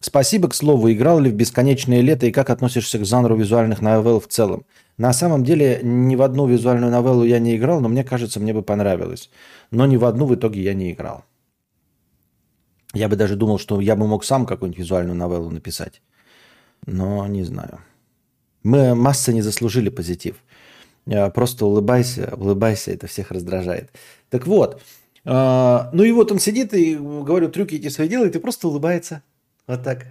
[0.00, 4.18] Спасибо, к слову, играл ли в «Бесконечное лето» и как относишься к жанру визуальных новелл
[4.18, 4.64] в целом?
[4.96, 8.54] На самом деле, ни в одну визуальную новеллу я не играл, но мне кажется, мне
[8.54, 9.30] бы понравилось.
[9.70, 11.24] Но ни в одну в итоге я не играл.
[12.94, 16.00] Я бы даже думал, что я бы мог сам какую-нибудь визуальную новеллу написать.
[16.86, 17.80] Но не знаю.
[18.62, 20.36] Мы масса не заслужили позитив.
[21.06, 23.90] Э, просто улыбайся, улыбайся, это всех раздражает.
[24.30, 24.80] Так вот,
[25.24, 29.22] э, ну и вот он сидит и, говорю, трюки эти свои делает, и просто улыбается.
[29.66, 30.06] Вот так.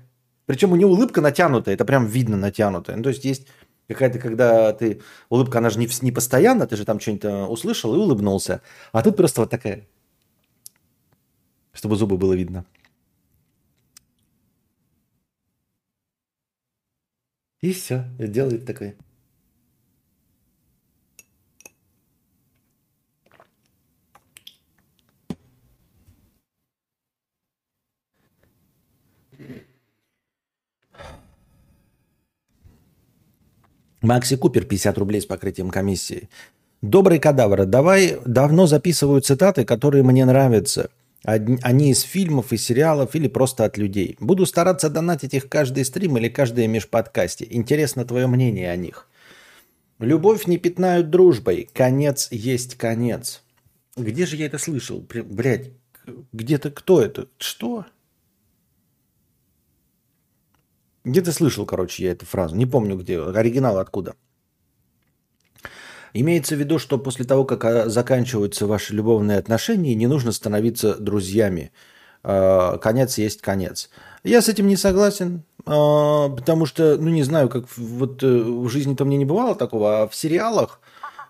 [0.45, 2.97] Причем у него улыбка натянутая, это прям видно натянутая.
[2.97, 3.47] Ну, то есть есть
[3.87, 5.01] какая-то, когда ты...
[5.29, 8.61] Улыбка, она же не, не постоянно, ты же там что-нибудь э, услышал и улыбнулся.
[8.91, 9.87] А тут просто вот такая,
[11.73, 12.65] чтобы зубы было видно.
[17.61, 18.95] И все, делает такой.
[34.01, 36.29] Макси Купер, 50 рублей с покрытием комиссии.
[36.81, 40.89] Добрый кадавр, давай давно записываю цитаты, которые мне нравятся.
[41.23, 44.15] Они из фильмов и сериалов или просто от людей.
[44.21, 47.45] Буду стараться донатить их каждый стрим или каждое межподкасте.
[47.49, 49.07] Интересно твое мнение о них.
[49.99, 51.67] Любовь не пятнают дружбой.
[51.73, 53.43] Конец есть конец.
[53.97, 55.05] Где же я это слышал?
[55.13, 55.71] Блять,
[56.31, 57.27] где-то кто это?
[57.37, 57.85] Что?
[61.05, 62.55] Где-то слышал, короче, я эту фразу.
[62.55, 63.21] Не помню где.
[63.21, 64.15] Оригинал откуда.
[66.13, 70.95] Имеется в виду, что после того, как а, заканчиваются ваши любовные отношения, не нужно становиться
[70.95, 71.71] друзьями.
[72.23, 73.89] А, конец есть конец.
[74.23, 78.67] Я с этим не согласен, а, потому что, ну не знаю, как вот э, в
[78.69, 80.81] жизни-то мне не бывало такого, а в сериалах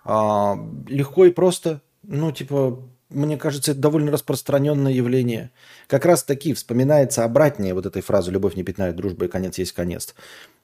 [0.06, 5.52] легко и просто, ну типа, мне кажется, это довольно распространенное явление.
[5.88, 9.72] Как раз таки вспоминается обратнее вот этой фразы «любовь не пятнает, дружба и конец есть
[9.72, 10.14] конец».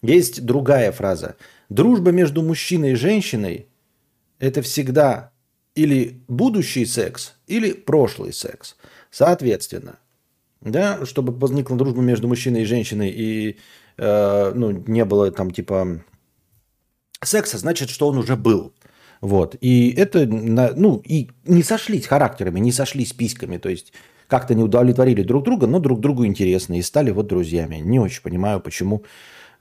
[0.02, 1.36] Есть другая фраза.
[1.70, 3.68] Дружба между мужчиной и женщиной
[4.40, 5.32] это всегда
[5.74, 8.76] или будущий секс, или прошлый секс.
[9.10, 9.98] Соответственно,
[10.62, 13.58] да, чтобы возникла дружба между мужчиной и женщиной, и
[13.98, 16.04] э, ну, не было там типа
[17.24, 18.74] секса, значит, что он уже был.
[19.22, 19.56] Вот.
[19.62, 23.94] И это, ну, и не сошлись характерами, не сошлись письками, то есть
[24.28, 27.78] как-то не удовлетворили друг друга, но друг другу интересны и стали вот друзьями.
[27.78, 29.04] Не очень понимаю, почему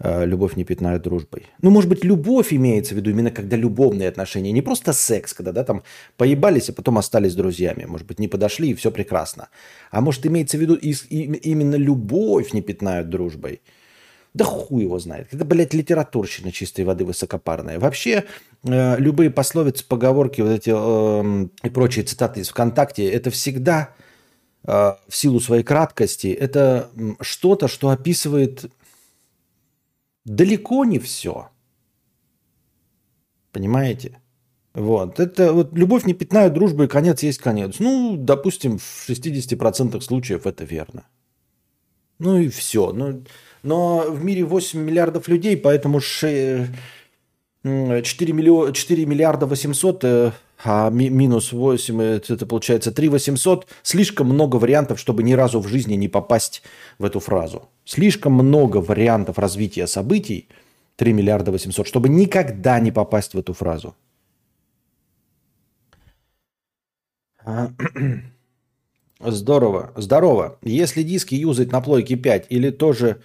[0.00, 1.46] Э, любовь не пятнает дружбой.
[1.62, 5.52] Ну, может быть, любовь имеется в виду именно когда любовные отношения, не просто секс, когда,
[5.52, 5.82] да, там
[6.16, 7.84] поебались, а потом остались друзьями.
[7.84, 9.48] Может быть, не подошли и все прекрасно.
[9.90, 13.60] А может, имеется в виду и, и, именно любовь не пятнают дружбой.
[14.34, 15.32] Да хуй его знает.
[15.32, 17.78] Это, блядь, литературщина чистой воды высокопарная.
[17.78, 18.24] Вообще,
[18.64, 23.90] э, любые пословицы, поговорки, вот эти э, и прочие цитаты из ВКонтакте, это всегда
[24.64, 28.70] э, в силу своей краткости, это что-то, что описывает
[30.24, 31.48] далеко не все.
[33.52, 34.20] Понимаете?
[34.74, 35.20] Вот.
[35.20, 37.76] Это вот любовь не пятнает дружбу, и конец есть конец.
[37.78, 41.04] Ну, допустим, в 60% случаев это верно.
[42.18, 42.92] Ну и все.
[42.92, 43.22] Ну,
[43.64, 46.68] но в мире 8 миллиардов людей, поэтому 4,
[47.64, 48.70] миллио...
[48.70, 53.66] 4 миллиарда 800 а ми- минус 8, это получается 3 800.
[53.82, 56.62] Слишком много вариантов, чтобы ни разу в жизни не попасть
[56.98, 57.68] в эту фразу.
[57.84, 60.48] Слишком много вариантов развития событий,
[60.96, 63.94] 3 миллиарда 800, чтобы никогда не попасть в эту фразу.
[69.20, 69.92] Здорово.
[69.96, 70.58] Здорово.
[70.62, 73.20] Если диски юзать на плойке 5 или тоже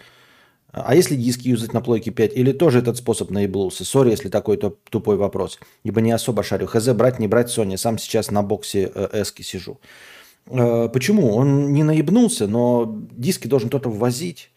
[0.72, 2.34] а если диски юзать на плойке 5?
[2.36, 3.86] Или тоже этот способ наеблулся?
[3.86, 5.60] Сори, если такой тупой вопрос.
[5.84, 6.68] Ибо не особо шарю.
[6.68, 7.78] Хз, брать, не брать Sony.
[7.78, 9.80] Сам сейчас на боксе э, эски сижу.
[10.46, 11.34] Э, почему?
[11.36, 14.52] Он не наебнулся, но диски должен кто-то ввозить.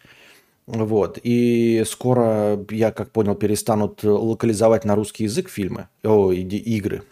[0.66, 1.18] Вот.
[1.22, 7.02] И скоро, я как понял, перестанут локализовать на русский язык фильмы, о, игры.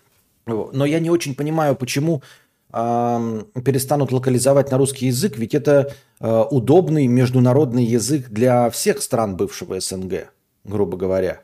[0.46, 2.22] Но я не очень понимаю, почему
[2.72, 9.80] перестанут локализовать на русский язык, ведь это э, удобный международный язык для всех стран бывшего
[9.80, 10.32] СНГ,
[10.64, 11.42] грубо говоря.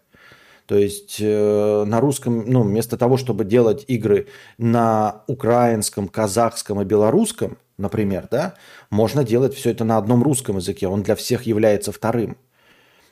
[0.66, 4.26] То есть э, на русском, ну, вместо того, чтобы делать игры
[4.58, 8.54] на украинском, казахском и белорусском, например, да,
[8.90, 10.88] можно делать все это на одном русском языке.
[10.88, 12.36] Он для всех является вторым.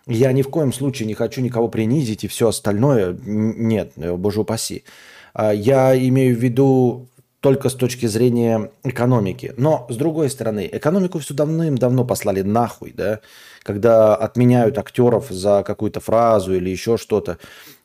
[0.06, 3.16] Я ни в коем случае не хочу никого принизить и все остальное.
[3.24, 4.84] Нет, боже упаси.
[5.32, 7.08] А я имею в виду
[7.44, 9.52] только с точки зрения экономики.
[9.58, 13.20] Но, с другой стороны, экономику все давным-давно послали нахуй, да,
[13.62, 17.36] когда отменяют актеров за какую-то фразу или еще что-то.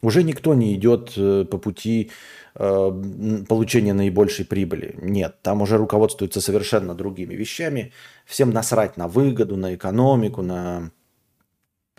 [0.01, 2.09] Уже никто не идет э, по пути
[2.55, 2.91] э,
[3.49, 4.95] получения наибольшей прибыли.
[5.01, 7.91] Нет, там уже руководствуются совершенно другими вещами.
[8.25, 10.91] Всем насрать на выгоду, на экономику, на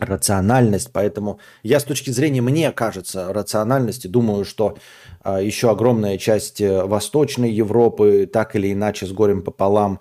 [0.01, 0.91] рациональность.
[0.93, 4.77] Поэтому я с точки зрения, мне кажется, рациональности, думаю, что
[5.23, 10.01] а, еще огромная часть э, Восточной Европы так или иначе с горем пополам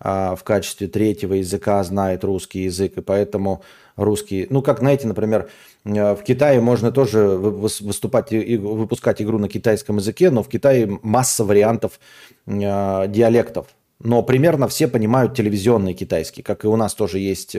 [0.00, 3.62] а, в качестве третьего языка знает русский язык, и поэтому
[3.96, 5.48] русский, ну как знаете, например,
[5.84, 10.98] э, в Китае можно тоже выступать и выпускать игру на китайском языке, но в Китае
[11.02, 11.98] масса вариантов
[12.46, 13.66] а, диалектов.
[14.00, 17.56] Но примерно все понимают телевизионный китайский, как и у нас тоже есть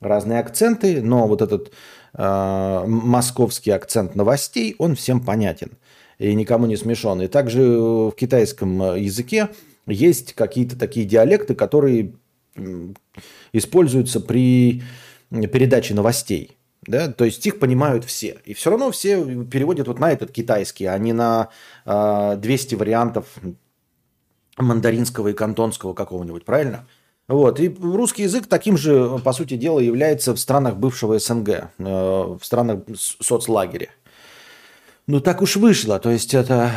[0.00, 1.72] разные акценты, но вот этот
[2.14, 5.72] э, московский акцент новостей, он всем понятен
[6.18, 7.22] и никому не смешон.
[7.22, 9.48] И также в китайском языке
[9.86, 12.14] есть какие-то такие диалекты, которые
[13.52, 14.82] используются при
[15.30, 16.56] передаче новостей.
[16.86, 17.08] Да?
[17.08, 18.38] То есть их понимают все.
[18.44, 21.50] И все равно все переводят вот на этот китайский, а не на
[21.84, 23.26] э, 200 вариантов
[24.56, 26.86] мандаринского и кантонского какого-нибудь, правильно?
[27.28, 27.58] Вот.
[27.58, 32.40] И русский язык таким же, по сути дела, является в странах бывшего СНГ, э, в
[32.42, 33.88] странах соцлагеря.
[35.06, 36.72] Ну так уж вышло, то есть это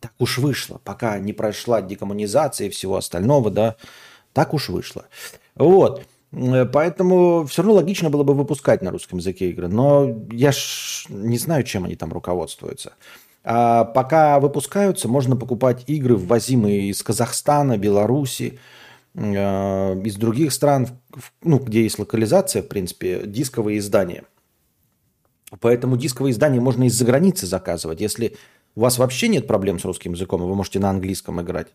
[0.00, 3.76] так уж вышло, пока не прошла декоммунизация и всего остального, да,
[4.32, 5.06] так уж вышло.
[5.54, 6.06] Вот.
[6.32, 9.68] Э, поэтому все равно логично было бы выпускать на русском языке игры.
[9.68, 12.94] Но я ж не знаю, чем они там руководствуются.
[13.42, 18.58] А пока выпускаются, можно покупать игры, ввозимые из Казахстана, Беларуси,
[19.14, 20.88] из других стран,
[21.42, 24.24] ну, где есть локализация, в принципе, дисковые издания.
[25.60, 28.00] Поэтому дисковые издания можно из-за границы заказывать.
[28.00, 28.36] Если
[28.76, 31.68] у вас вообще нет проблем с русским языком, и вы можете на английском играть,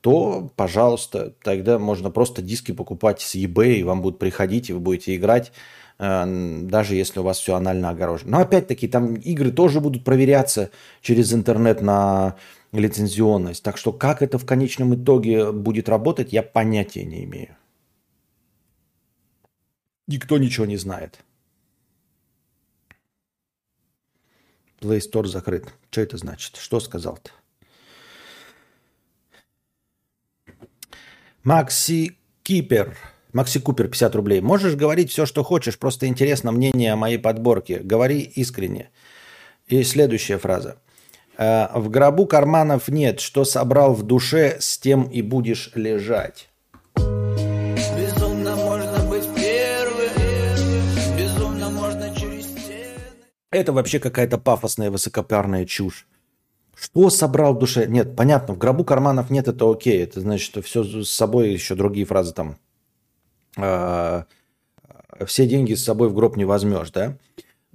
[0.00, 4.78] то, пожалуйста, тогда можно просто диски покупать с eBay, и вам будут приходить, и вы
[4.78, 5.50] будете играть,
[5.98, 8.30] э, даже если у вас все анально огорожено.
[8.30, 10.70] Но опять-таки, там игры тоже будут проверяться
[11.02, 12.36] через интернет на
[12.72, 13.62] лицензионность.
[13.62, 17.56] Так что как это в конечном итоге будет работать, я понятия не имею.
[20.06, 21.24] Никто ничего не знает.
[24.80, 25.74] Play Store закрыт.
[25.90, 26.56] Что это значит?
[26.56, 27.30] Что сказал-то?
[31.42, 32.96] Макси Кипер.
[33.32, 34.40] Макси Купер, 50 рублей.
[34.40, 37.80] Можешь говорить все, что хочешь, просто интересно мнение о моей подборке.
[37.80, 38.90] Говори искренне.
[39.66, 40.80] И следующая фраза.
[41.38, 46.48] «Э, в гробу карманов нет, что собрал в душе, с тем и будешь лежать.
[53.50, 56.06] Это вообще какая-то пафосная высокопарная чушь.
[56.74, 57.86] Что собрал в душе?
[57.86, 60.02] Нет, понятно, в гробу карманов нет, это окей.
[60.02, 62.58] Это значит, что все с собой, еще другие фразы там.
[63.56, 64.24] Э,
[65.26, 67.16] все деньги с собой в гроб не возьмешь, да?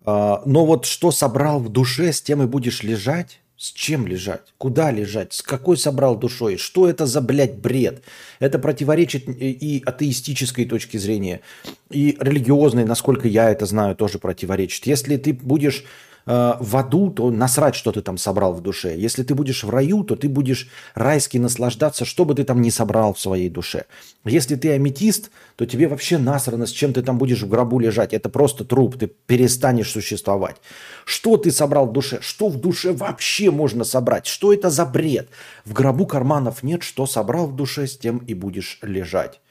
[0.06, 3.42] Э, но вот что собрал в душе, с тем и будешь лежать.
[3.56, 4.54] С чем лежать?
[4.58, 5.34] Куда лежать?
[5.34, 6.58] С какой собрал душой?
[6.58, 8.04] Что это за, блядь, бред?
[8.40, 11.42] Это противоречит и атеистической точки зрения,
[11.90, 14.88] и религиозной, насколько я это знаю, тоже противоречит.
[14.88, 15.86] Если ты будешь
[16.26, 18.96] в аду, то насрать, что ты там собрал в душе.
[18.98, 22.70] Если ты будешь в раю, то ты будешь райски наслаждаться, что бы ты там ни
[22.70, 23.86] собрал в своей душе.
[24.24, 28.14] Если ты аметист, то тебе вообще насрано, с чем ты там будешь в гробу лежать.
[28.14, 30.58] Это просто труп, ты перестанешь существовать.
[31.06, 32.20] Что ты собрал в душе?
[32.22, 34.26] Что в душе вообще можно собрать?
[34.26, 35.30] Что это за бред?
[35.66, 39.42] В гробу карманов нет, что собрал в душе, с тем и будешь лежать.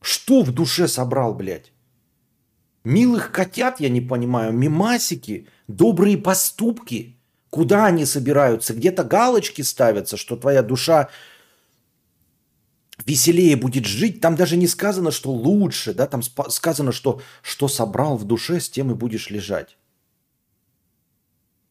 [0.00, 1.73] Что в душе собрал, блядь?
[2.84, 7.16] Милых котят, я не понимаю, мимасики, добрые поступки.
[7.48, 8.74] Куда они собираются?
[8.74, 11.08] Где-то галочки ставятся, что твоя душа
[13.06, 14.20] веселее будет жить.
[14.20, 18.68] Там даже не сказано, что лучше, да, там сказано, что что собрал в душе, с
[18.68, 19.78] тем и будешь лежать.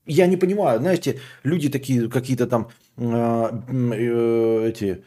[0.05, 3.49] Я не понимаю, знаете, люди такие какие-то там э,
[3.93, 5.03] э, эти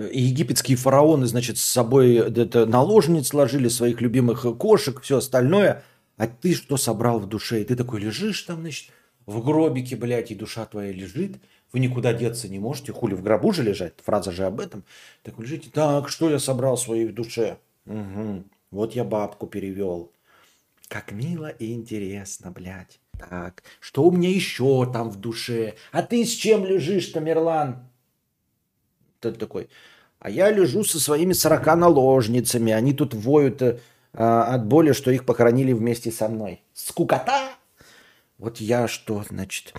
[0.00, 5.84] египетские фараоны, значит, с собой это, наложниц сложили, своих любимых кошек, все остальное.
[6.16, 7.62] А ты что собрал в душе?
[7.62, 8.90] И ты такой лежишь там, значит,
[9.26, 11.36] в гробике, блядь, и душа твоя лежит.
[11.72, 12.92] Вы никуда деться не можете.
[12.92, 13.94] Хули в гробу же лежать?
[14.02, 14.84] Фраза же об этом.
[15.22, 15.70] Так лежите.
[15.70, 17.58] Так, что я собрал в своей душе?
[17.86, 18.44] Угу.
[18.70, 20.10] Вот я бабку перевел.
[20.88, 22.98] Как мило и интересно, блядь.
[23.18, 25.74] Так, что у меня еще там в душе?
[25.92, 27.86] А ты с чем лежишь, Тамерлан?
[29.20, 29.68] Тот такой,
[30.20, 33.78] а я лежу со своими 40 наложницами, они тут воют э,
[34.12, 36.62] от боли, что их похоронили вместе со мной.
[36.72, 37.50] Скукота!
[38.38, 39.74] Вот я что, значит,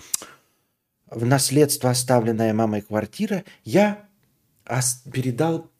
[1.06, 4.08] в наследство оставленная мамой квартира, я
[5.12, 5.70] передал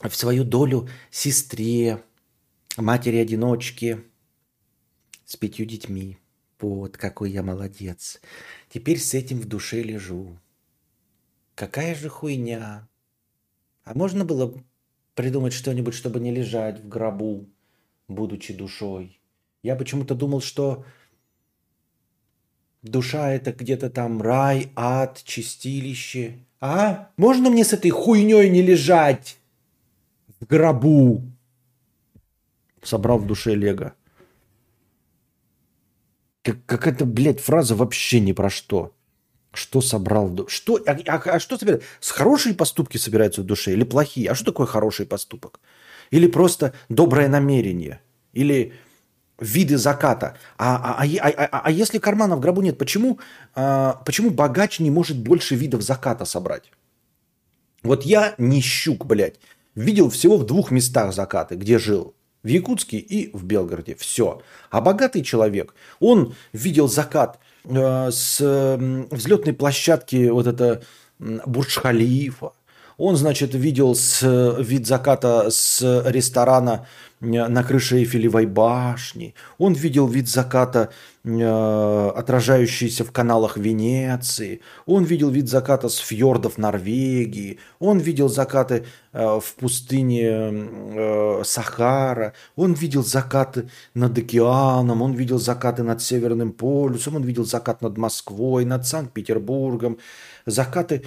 [0.00, 2.02] в свою долю сестре,
[2.76, 4.04] матери-одиночке
[5.24, 6.18] с пятью детьми.
[6.60, 8.20] Вот какой я молодец.
[8.68, 10.38] Теперь с этим в душе лежу.
[11.54, 12.88] Какая же хуйня.
[13.84, 14.54] А можно было
[15.14, 17.48] придумать что-нибудь, чтобы не лежать в гробу,
[18.08, 19.20] будучи душой?
[19.62, 20.84] Я почему-то думал, что
[22.82, 26.38] душа это где-то там рай, ад, чистилище.
[26.60, 27.10] А?
[27.16, 29.36] Можно мне с этой хуйней не лежать
[30.40, 31.22] в гробу?
[32.82, 33.94] Собрал в душе Лего.
[36.42, 38.92] Как, как это, блядь, фраза вообще ни про что.
[39.52, 40.46] Что собрал?
[40.48, 41.82] Что, а, а, а что собирает?
[42.00, 44.30] С хорошие поступки собираются в душе или плохие?
[44.30, 45.60] А что такое хороший поступок?
[46.10, 48.00] Или просто доброе намерение?
[48.32, 48.72] Или
[49.38, 50.38] виды заката?
[50.56, 53.18] А, а, а, а, а если кармана в гробу нет, почему,
[53.54, 56.72] а, почему богач не может больше видов заката собрать?
[57.82, 59.38] Вот я не щук, блядь,
[59.74, 62.14] видел всего в двух местах закаты, где жил.
[62.42, 63.94] В Якутске и в Белгороде.
[63.96, 64.40] Все.
[64.70, 68.40] А богатый человек, он видел закат– с
[69.10, 70.82] взлетной площадки вот это
[71.18, 72.52] Бурдж-Халифа.
[72.98, 74.22] Он, значит, видел с,
[74.58, 76.86] вид заката с ресторана
[77.22, 79.34] на крыше Эйфелевой башни.
[79.58, 80.90] Он видел вид заката,
[81.24, 84.60] э, отражающийся в каналах Венеции.
[84.86, 87.60] Он видел вид заката с фьордов Норвегии.
[87.78, 92.32] Он видел закаты э, в пустыне э, Сахара.
[92.56, 95.00] Он видел закаты над океаном.
[95.00, 97.14] Он видел закаты над Северным полюсом.
[97.16, 99.98] Он видел закат над Москвой, над Санкт-Петербургом.
[100.44, 101.04] Закаты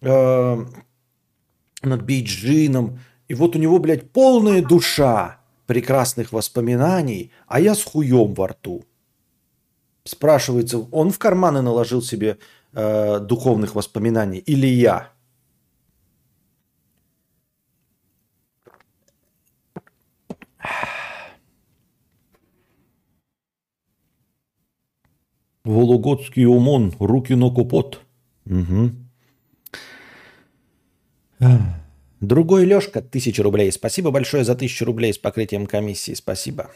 [0.00, 0.64] э,
[1.82, 2.98] над Бейджином.
[3.28, 8.84] И вот у него, блядь, полная душа прекрасных воспоминаний, а я с хуем во рту.
[10.04, 12.38] Спрашивается, он в карманы наложил себе
[12.72, 15.12] э, духовных воспоминаний или я?
[25.64, 28.00] Вологодский ОМОН, руки на купот.
[28.46, 29.07] Угу.
[32.20, 33.70] Другой Лешка, тысяча рублей.
[33.70, 36.14] Спасибо большое за тысячу рублей с покрытием комиссии.
[36.14, 36.70] Спасибо.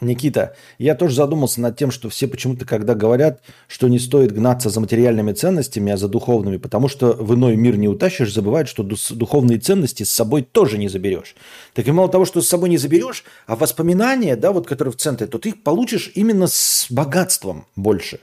[0.00, 4.70] Никита, я тоже задумался над тем, что все почему-то, когда говорят, что не стоит гнаться
[4.70, 8.84] за материальными ценностями, а за духовными, потому что в иной мир не утащишь, забывают, что
[8.84, 11.34] духовные ценности с собой тоже не заберешь.
[11.74, 14.96] Так и мало того, что с собой не заберешь, а воспоминания, да, вот которые в
[14.96, 18.20] центре, то ты их получишь именно с богатством больше.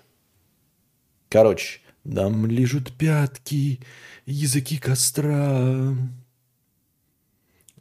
[1.29, 3.79] Короче, нам лежат пятки,
[4.25, 5.95] языки костра.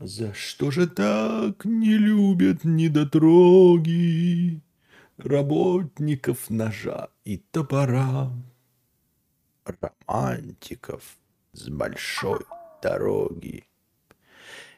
[0.01, 4.61] За что же так не любят недотроги
[5.19, 8.33] Работников ножа и топора,
[9.65, 11.03] Романтиков
[11.53, 12.41] с большой
[12.83, 13.65] дороги?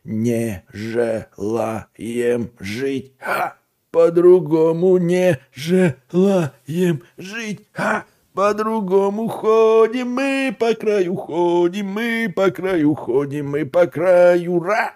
[0.05, 3.57] Не желаем жить, а
[3.91, 8.05] по-другому не желаем жить, а
[8.37, 14.95] по-другому ходим мы по краю, ходим мы по краю, ходим мы по краю, ра!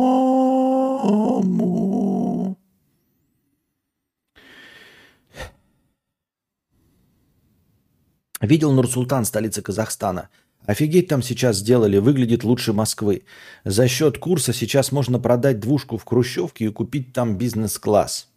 [8.39, 10.29] Видел Нурсултан, столица Казахстана.
[10.67, 13.23] Офигеть там сейчас сделали, выглядит лучше Москвы.
[13.65, 18.27] За счет курса сейчас можно продать двушку в Хрущевке и купить там бизнес-класс.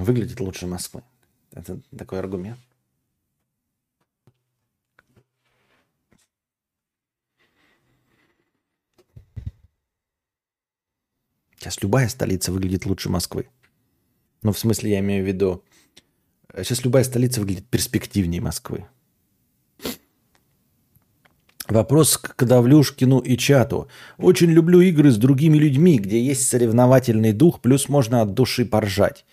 [0.00, 1.02] Выглядит лучше Москвы.
[1.52, 2.58] Это такой аргумент.
[11.58, 13.50] Сейчас любая столица выглядит лучше Москвы.
[14.42, 15.62] Ну, в смысле, я имею в виду,
[16.56, 18.86] сейчас любая столица выглядит перспективнее Москвы.
[21.68, 23.88] Вопрос к Давлюшкину и чату.
[24.16, 29.26] Очень люблю игры с другими людьми, где есть соревновательный дух, плюс можно от души поржать.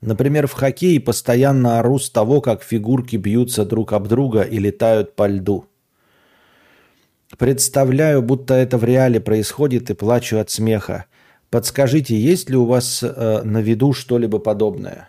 [0.00, 5.16] Например, в хоккее постоянно ору с того, как фигурки бьются друг об друга и летают
[5.16, 5.66] по льду.
[7.38, 11.06] Представляю, будто это в реале происходит и плачу от смеха.
[11.50, 15.08] Подскажите, есть ли у вас э, на виду что-либо подобное?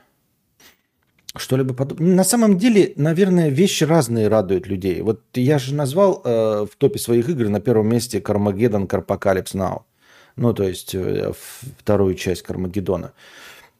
[1.36, 2.16] Что-либо подобное.
[2.16, 5.02] На самом деле, наверное, вещи разные радуют людей.
[5.02, 9.82] Вот я же назвал э, в топе своих игр на первом месте Кармагеддон Карпокалипс Now.
[10.36, 11.32] Ну, то есть э,
[11.80, 13.14] вторую часть Кармагеддона.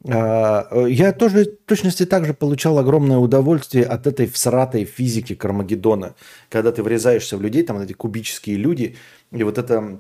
[0.04, 6.16] Я тоже точности так же получал огромное удовольствие от этой всратой физики Кармагеддона.
[6.50, 8.96] Когда ты врезаешься в людей, там эти кубические люди,
[9.32, 10.00] и вот это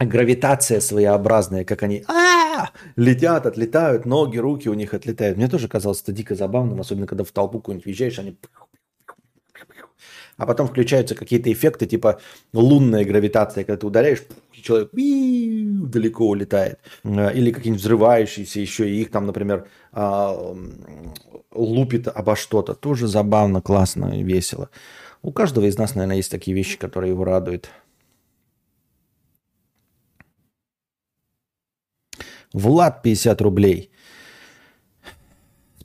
[0.00, 2.04] гравитация своеобразная, как они
[2.96, 5.36] летят, отлетают, ноги, руки у них отлетают.
[5.36, 8.36] Мне тоже казалось это дико забавным, особенно когда в толпу куда-нибудь въезжаешь, они...
[10.38, 12.20] А потом включаются какие-то эффекты, типа
[12.52, 14.22] лунная гравитация, когда ты ударяешь,
[14.52, 16.78] человек далеко улетает.
[17.04, 20.56] Или какие-нибудь взрывающиеся еще, и их там, например, а,
[21.52, 22.74] лупит обо что-то.
[22.74, 24.70] Тоже забавно, классно, весело.
[25.22, 27.68] У каждого из нас, наверное, есть такие вещи, которые его радуют.
[32.52, 33.90] Влад 50 рублей.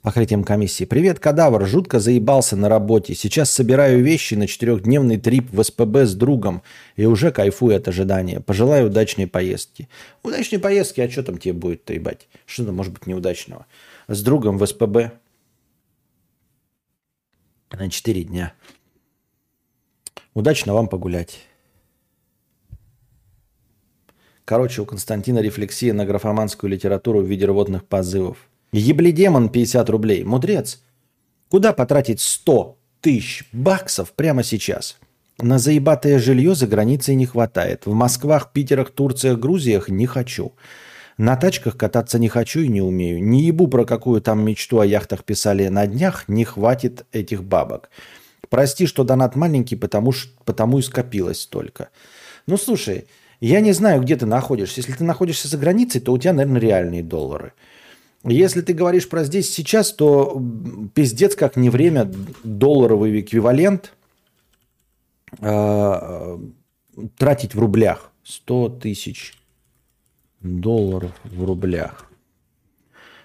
[0.04, 0.84] Покрытием комиссии.
[0.84, 1.64] Привет, кадавр.
[1.64, 3.14] Жутко заебался на работе.
[3.14, 6.62] Сейчас собираю вещи на четырехдневный трип в СПБ с другом.
[6.96, 8.40] И уже кайфую от ожидания.
[8.40, 9.88] Пожелаю удачной поездки.
[10.22, 12.28] Удачной поездки, а что там тебе будет-то, ебать?
[12.44, 13.64] Что там может быть неудачного?
[14.06, 15.12] С другом в СПБ.
[17.70, 18.52] На 4 дня.
[20.34, 21.40] Удачно вам погулять.
[24.44, 28.36] Короче, у Константина рефлексия на графоманскую литературу в виде рвотных позывов.
[28.78, 30.24] Ебледемон 50 рублей.
[30.24, 30.82] Мудрец.
[31.48, 34.96] Куда потратить 100 тысяч баксов прямо сейчас?
[35.38, 37.86] На заебатое жилье за границей не хватает.
[37.86, 40.54] В Москвах, Питерах, Турциях, Грузиях не хочу.
[41.18, 43.22] На тачках кататься не хочу и не умею.
[43.22, 47.90] Не ебу про какую там мечту о яхтах писали на днях, не хватит этих бабок.
[48.50, 51.90] Прости, что донат маленький, потому, ш- потому и скопилось столько.
[52.48, 53.06] Ну, слушай,
[53.40, 54.80] я не знаю, где ты находишься.
[54.80, 57.52] Если ты находишься за границей, то у тебя, наверное, реальные доллары.
[58.24, 60.42] Если ты говоришь про здесь сейчас, то
[60.94, 62.10] пиздец, как не время,
[62.42, 63.92] долларовый эквивалент
[65.40, 66.38] э,
[67.18, 68.10] тратить в рублях.
[68.24, 69.34] 100 тысяч
[70.40, 72.10] долларов в рублях.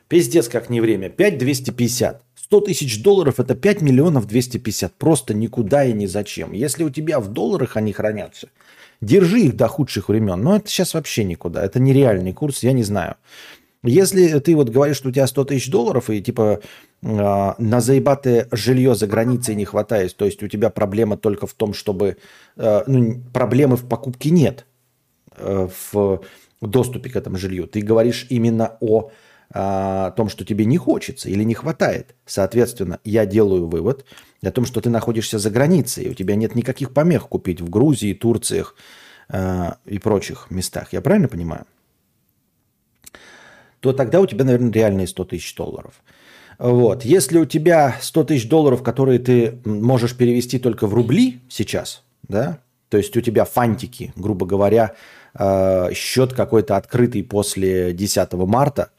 [0.10, 1.10] Пиздец, как не время.
[1.10, 2.22] 5250.
[2.36, 4.95] 100 тысяч долларов это 5 миллионов 250.
[4.95, 6.52] Просто никуда и ни зачем.
[6.52, 8.50] Если у тебя в долларах они хранятся,
[9.02, 10.41] держи их до худших времен.
[10.41, 11.64] Но это сейчас вообще никуда.
[11.64, 13.16] Это нереальный курс, я не знаю.
[13.84, 16.59] Если ты вот говоришь, что у тебя 100 тысяч долларов и типа
[17.01, 17.07] э,
[17.57, 21.73] на заебатое жилье за границей не хватает, то есть у тебя проблема только в том,
[21.73, 22.17] чтобы...
[22.57, 24.65] э, ну, проблемы в покупке нет
[25.38, 26.21] э, в
[26.61, 27.67] доступе к этому жилью.
[27.67, 29.11] Ты говоришь именно о
[29.51, 32.15] а, том, что тебе не хочется или не хватает.
[32.25, 34.05] Соответственно, я делаю вывод
[34.43, 37.69] о том, что ты находишься за границей, и у тебя нет никаких помех купить в
[37.69, 38.75] Грузии, Турциях
[39.27, 40.93] а, и прочих местах.
[40.93, 41.65] Я правильно понимаю?
[43.80, 45.93] То тогда у тебя, наверное, реальные 100 тысяч долларов.
[46.57, 47.05] Вот.
[47.05, 52.59] Если у тебя 100 тысяч долларов, которые ты можешь перевести только в рубли сейчас, да,
[52.89, 54.95] то есть у тебя фантики, грубо говоря,
[55.38, 58.91] э, счет какой-то открытый после 10 марта,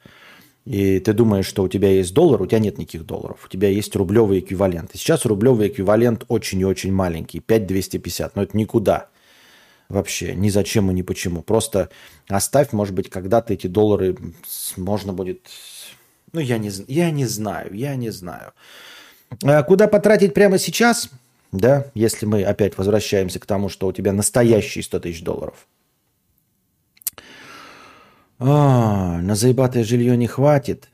[0.64, 3.68] и ты думаешь, что у тебя есть доллар, у тебя нет никаких долларов, у тебя
[3.68, 4.95] есть рублевый эквивалент.
[4.95, 9.09] И сейчас рублевый эквивалент очень и очень маленький, 5250, но это никуда
[9.91, 11.43] вообще, ни зачем и ни почему.
[11.43, 11.91] Просто
[12.28, 14.16] оставь, может быть, когда-то эти доллары
[14.76, 15.49] можно будет...
[16.32, 18.53] Ну, я не, я не знаю, я не знаю.
[19.43, 21.11] А Куда потратить прямо сейчас,
[21.53, 25.66] да, если мы опять возвращаемся к тому, что у тебя настоящие 100 тысяч долларов.
[28.38, 30.88] А, на заебатое жилье не хватит.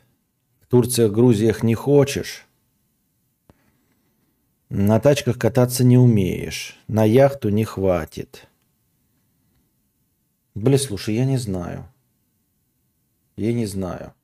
[0.63, 2.45] В Турциях, Грузиях не хочешь.
[4.69, 6.77] На тачках кататься не умеешь.
[6.89, 8.49] На яхту не хватит.
[10.57, 11.87] Блин, слушай, я не знаю.
[13.37, 14.15] Я не знаю.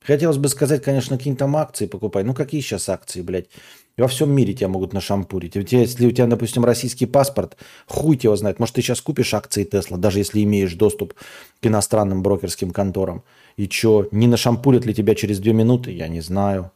[0.00, 2.22] Хотелось бы сказать, конечно, какие-то там акции покупай.
[2.22, 3.48] Ну, какие сейчас акции, блядь?
[3.96, 5.56] Во всем мире тебя могут нашампурить.
[5.56, 7.56] У тебя, если у тебя, допустим, российский паспорт,
[7.86, 8.60] хуй тебя знает.
[8.60, 13.24] Может, ты сейчас купишь акции Тесла, даже если имеешь доступ к иностранным брокерским конторам.
[13.56, 15.90] И чё, не нашампурят ли тебя через две минуты?
[15.90, 16.70] Я не знаю.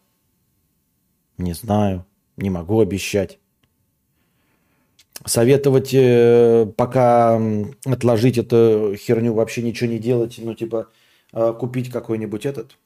[1.38, 2.04] Не знаю.
[2.36, 3.38] Не могу обещать.
[5.24, 7.40] Советовать, э, пока
[7.84, 10.88] отложить эту херню, вообще ничего не делать, ну, типа,
[11.32, 12.76] э, купить какой-нибудь этот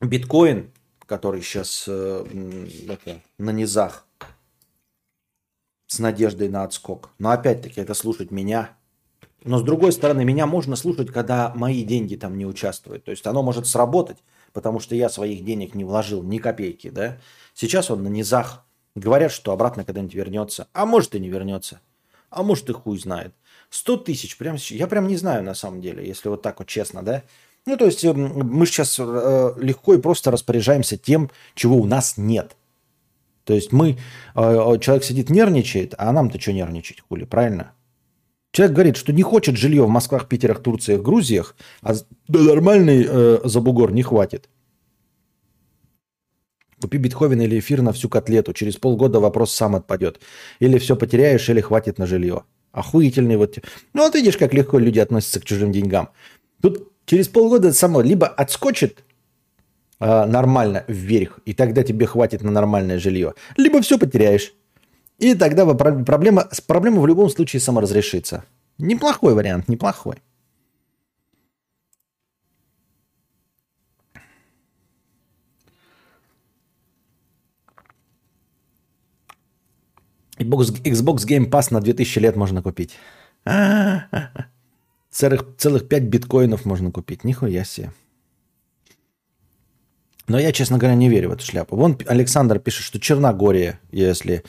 [0.00, 0.70] биткоин,
[1.06, 4.06] который сейчас это, на низах,
[5.86, 7.10] с надеждой на отскок.
[7.18, 8.76] Но опять-таки это слушать меня.
[9.44, 13.04] Но с другой стороны, меня можно слушать, когда мои деньги там не участвуют.
[13.04, 14.18] То есть оно может сработать,
[14.52, 17.18] потому что я своих денег не вложил ни копейки, да.
[17.54, 18.65] Сейчас он на низах.
[18.96, 20.66] Говорят, что обратно когда-нибудь вернется.
[20.72, 21.80] А может и не вернется.
[22.30, 23.32] А может и хуй знает.
[23.70, 27.02] 100 тысяч, прям, я прям не знаю на самом деле, если вот так вот честно,
[27.02, 27.22] да.
[27.66, 32.56] Ну, то есть э, мы сейчас легко и просто распоряжаемся тем, чего у нас нет.
[33.44, 33.98] То есть мы,
[34.34, 37.72] э, человек сидит, нервничает, а нам-то что нервничать, хули, правильно?
[38.50, 41.92] Человек говорит, что не хочет жилье в Москвах, Питерах, Турциях, Грузиях, а
[42.28, 44.48] да нормальный э, забугор не хватит.
[46.80, 48.52] Купи битховен или эфир на всю котлету.
[48.52, 50.20] Через полгода вопрос сам отпадет.
[50.60, 52.44] Или все потеряешь, или хватит на жилье.
[52.72, 53.58] Охуительный вот.
[53.94, 56.10] Ну вот видишь, как легко люди относятся к чужим деньгам.
[56.60, 59.04] Тут через полгода само либо отскочит
[59.98, 64.52] а, нормально вверх, и тогда тебе хватит на нормальное жилье, либо все потеряешь.
[65.18, 68.44] И тогда проблема, проблема в любом случае саморазрешится.
[68.76, 70.16] Неплохой вариант, неплохой.
[80.38, 82.96] Xbox, Xbox Game Pass на 2000 лет можно купить.
[85.10, 87.24] Целых, целых 5 биткоинов можно купить.
[87.24, 87.90] Нихуя себе.
[90.28, 91.76] Но я, честно говоря, не верю в эту шляпу.
[91.76, 94.44] Вон Александр пишет, что Черногория, если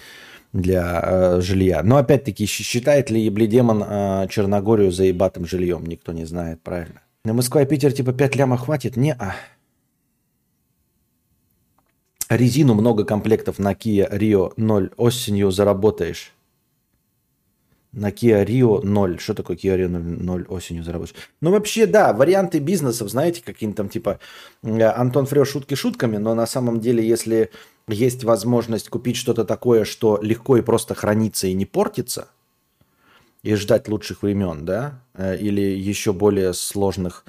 [0.53, 1.83] для э, жилья.
[1.83, 5.85] Но опять-таки, считает ли Ебледемон э, Черногорию заебатым жильем?
[5.85, 7.01] Никто не знает, правильно.
[7.23, 8.97] На Москва и Питер типа 5 лямов хватит?
[8.97, 9.35] Не, а.
[12.29, 16.33] Резину много комплектов на Kia Rio 0 осенью заработаешь.
[17.93, 19.19] На Kia Rio 0.
[19.19, 21.15] Что такое Kia Rio 0, 0 осенью заработаешь?
[21.39, 24.19] Ну, вообще, да, варианты бизнесов, знаете, какие-то там типа
[24.61, 27.49] э, Антон Фрё шутки шутками, но на самом деле, если
[27.87, 32.27] есть возможность купить что-то такое, что легко и просто хранится и не портится,
[33.41, 37.23] и ждать лучших времен, да, э, или еще более сложных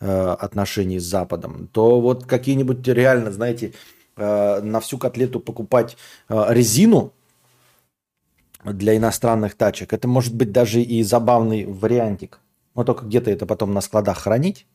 [0.00, 3.72] э, отношений с Западом, то вот какие-нибудь реально, знаете,
[4.16, 5.96] на всю котлету покупать
[6.28, 7.12] э, резину
[8.64, 9.92] для иностранных тачек.
[9.92, 12.40] Это может быть даже и забавный вариантик.
[12.74, 14.66] Но только где-то это потом на складах хранить.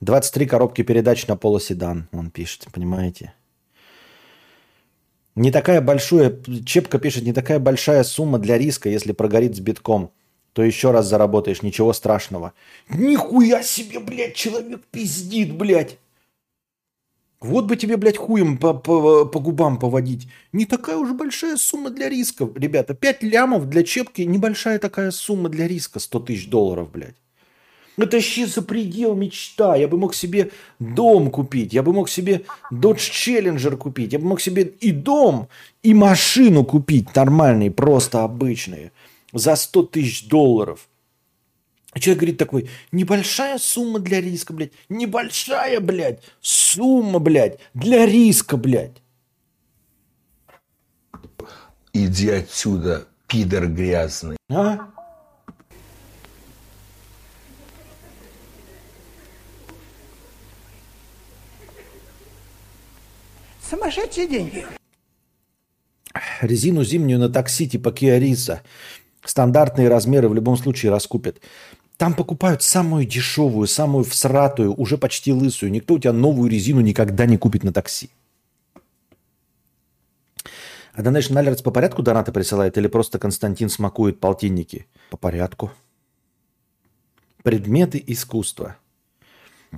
[0.00, 3.34] 23 коробки передач на полоседан, он пишет, понимаете?
[5.34, 10.12] Не такая большая, Чепка пишет, не такая большая сумма для риска, если прогорит с битком,
[10.52, 12.52] то еще раз заработаешь, ничего страшного.
[12.88, 15.98] Нихуя себе, блядь, человек пиздит, блядь.
[17.40, 20.28] Вот бы тебе, блядь, хуем по, по, по губам поводить.
[20.52, 22.48] Не такая уж большая сумма для риска.
[22.56, 26.00] Ребята, 5 лямов для чепки небольшая такая сумма для риска.
[26.00, 27.14] 100 тысяч долларов, блядь.
[27.96, 29.76] Это вообще за предел мечта.
[29.76, 31.72] Я бы мог себе дом купить.
[31.72, 34.12] Я бы мог себе Dodge Challenger купить.
[34.12, 35.48] Я бы мог себе и дом,
[35.82, 38.92] и машину купить нормальные, просто обычные.
[39.32, 40.88] За 100 тысяч долларов.
[41.98, 44.70] А человек говорит такой, небольшая сумма для риска, блядь.
[44.88, 49.02] Небольшая, блядь, сумма, блядь, для риска, блядь.
[51.92, 54.36] Иди отсюда, пидор грязный.
[54.48, 54.78] А?
[63.68, 64.64] Сумасшедшие деньги.
[66.42, 68.62] Резину зимнюю на такси типа Kia Риса.
[69.28, 71.42] Стандартные размеры в любом случае раскупят.
[71.98, 75.72] Там покупают самую дешевую, самую всратую, уже почти лысую.
[75.72, 78.10] Никто у тебя новую резину никогда не купит на такси.
[80.92, 84.86] А Donation Alerts по порядку донаты присылает или просто Константин смакует полтинники?
[85.10, 85.72] По порядку.
[87.42, 88.76] Предметы искусства.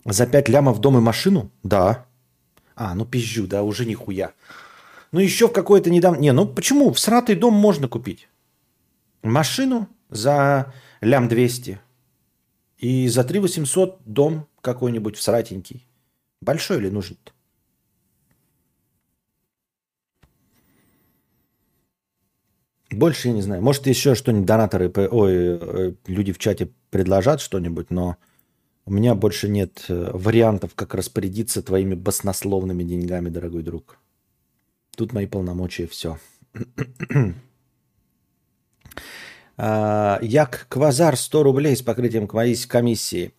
[0.05, 1.51] За 5 лямов дом и машину?
[1.63, 2.05] Да.
[2.77, 4.33] А, ну пизжу, да, уже нихуя.
[5.11, 6.19] Ну еще в какой-то недавно...
[6.21, 6.93] Не, ну почему?
[6.93, 8.29] В сратый дом можно купить.
[9.23, 11.81] Машину за лям 200
[12.81, 15.87] и за 3 800 дом какой-нибудь сратенький.
[16.41, 17.33] Большой ли нужен -то?
[22.91, 23.63] Больше я не знаю.
[23.63, 28.17] Может, еще что-нибудь донаторы, ой, э, люди в чате предложат что-нибудь, но
[28.85, 33.99] у меня больше нет э, вариантов, как распорядиться твоими баснословными деньгами, дорогой друг.
[34.97, 36.19] Тут мои полномочия, все.
[39.57, 43.33] А, Як Квазар 100 рублей с покрытием комиссии.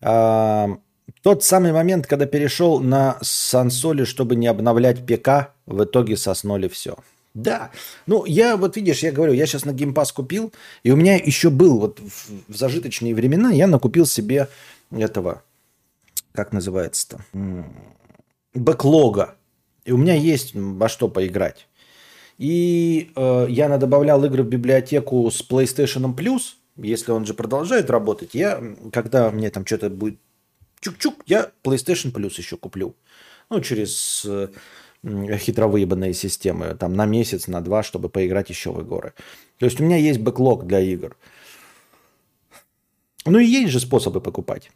[0.00, 0.78] А,
[1.22, 6.96] тот самый момент, когда перешел на сансоли, чтобы не обновлять ПК, в итоге соснули все.
[7.34, 7.72] Да,
[8.06, 10.52] ну я вот видишь, я говорю, я сейчас на геймпас купил,
[10.84, 14.48] и у меня еще был вот в, в зажиточные времена, я накупил себе
[14.92, 15.42] этого,
[16.32, 17.24] как называется-то,
[18.54, 19.34] бэклога.
[19.84, 21.66] И у меня есть во что поиграть.
[22.38, 28.34] И э, я надобавлял игры в библиотеку с PlayStation Plus, если он же продолжает работать.
[28.34, 28.62] Я,
[28.92, 30.18] когда мне там что-то будет
[30.80, 32.96] чук-чук, я PlayStation Plus еще куплю.
[33.50, 34.48] Ну, через э,
[35.04, 39.12] хитровыебанные системы, там на месяц, на два, чтобы поиграть еще в игры.
[39.58, 41.16] То есть у меня есть бэклог для игр.
[43.26, 44.70] Ну и есть же способы покупать.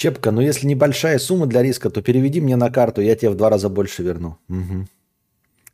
[0.00, 3.34] Чепка, ну если небольшая сумма для риска, то переведи мне на карту, я тебе в
[3.34, 4.38] два раза больше верну.
[4.48, 4.86] Угу.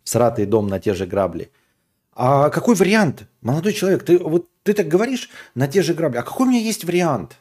[0.02, 1.48] Сратый дом на те же грабли.
[2.12, 3.28] А какой вариант?
[3.40, 6.18] Молодой человек, ты вот ты так говоришь на те же грабли.
[6.18, 7.36] А какой у меня есть вариант?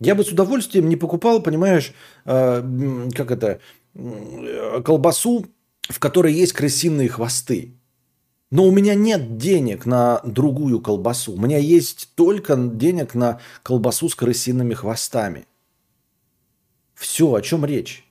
[0.00, 1.92] Я бы с удовольствием не покупал, понимаешь,
[2.24, 3.60] э, как это,
[3.94, 5.46] э, колбасу,
[5.82, 7.76] в которой есть крысиные хвосты.
[8.52, 11.32] Но у меня нет денег на другую колбасу.
[11.32, 15.46] У меня есть только денег на колбасу с крысиными хвостами.
[16.94, 18.04] Все, о чем речь?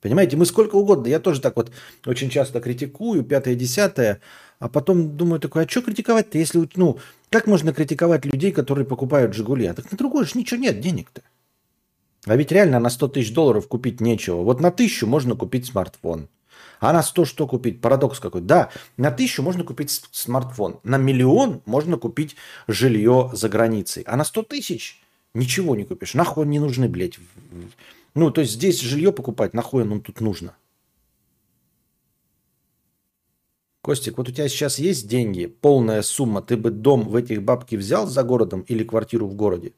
[0.00, 1.08] Понимаете, мы сколько угодно.
[1.08, 1.72] Я тоже так вот
[2.06, 4.22] очень часто критикую, пятое, десятое,
[4.60, 6.98] а потом думаю такой, а что критиковать-то, если, ну,
[7.28, 9.66] как можно критиковать людей, которые покупают «Жигули»?
[9.66, 11.20] А так на другое же ничего нет, денег-то.
[12.24, 14.40] А ведь реально на 100 тысяч долларов купить нечего.
[14.42, 16.30] Вот на тысячу можно купить смартфон–
[16.80, 17.80] а на 100 что купить?
[17.80, 18.40] Парадокс какой.
[18.40, 20.80] Да, на тысячу можно купить смартфон.
[20.82, 24.02] На миллион можно купить жилье за границей.
[24.04, 25.02] А на 100 тысяч
[25.34, 26.14] ничего не купишь.
[26.14, 27.18] Нахуй не нужны, блядь.
[28.14, 30.56] Ну, то есть здесь жилье покупать, нахуй оно тут нужно.
[33.82, 37.76] Костик, вот у тебя сейчас есть деньги, полная сумма, ты бы дом в этих бабки
[37.76, 39.72] взял за городом или квартиру в городе?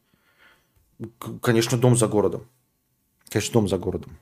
[1.40, 2.48] Конечно, дом за городом.
[3.28, 4.18] Конечно, дом за городом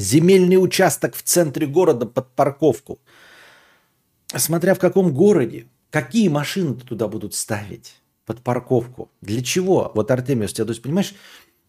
[0.00, 2.98] земельный участок в центре города под парковку.
[4.34, 7.96] Смотря в каком городе, какие машины туда будут ставить
[8.26, 9.10] под парковку.
[9.20, 9.90] Для чего?
[9.94, 11.14] Вот, Артемиус, тебя, то есть, понимаешь,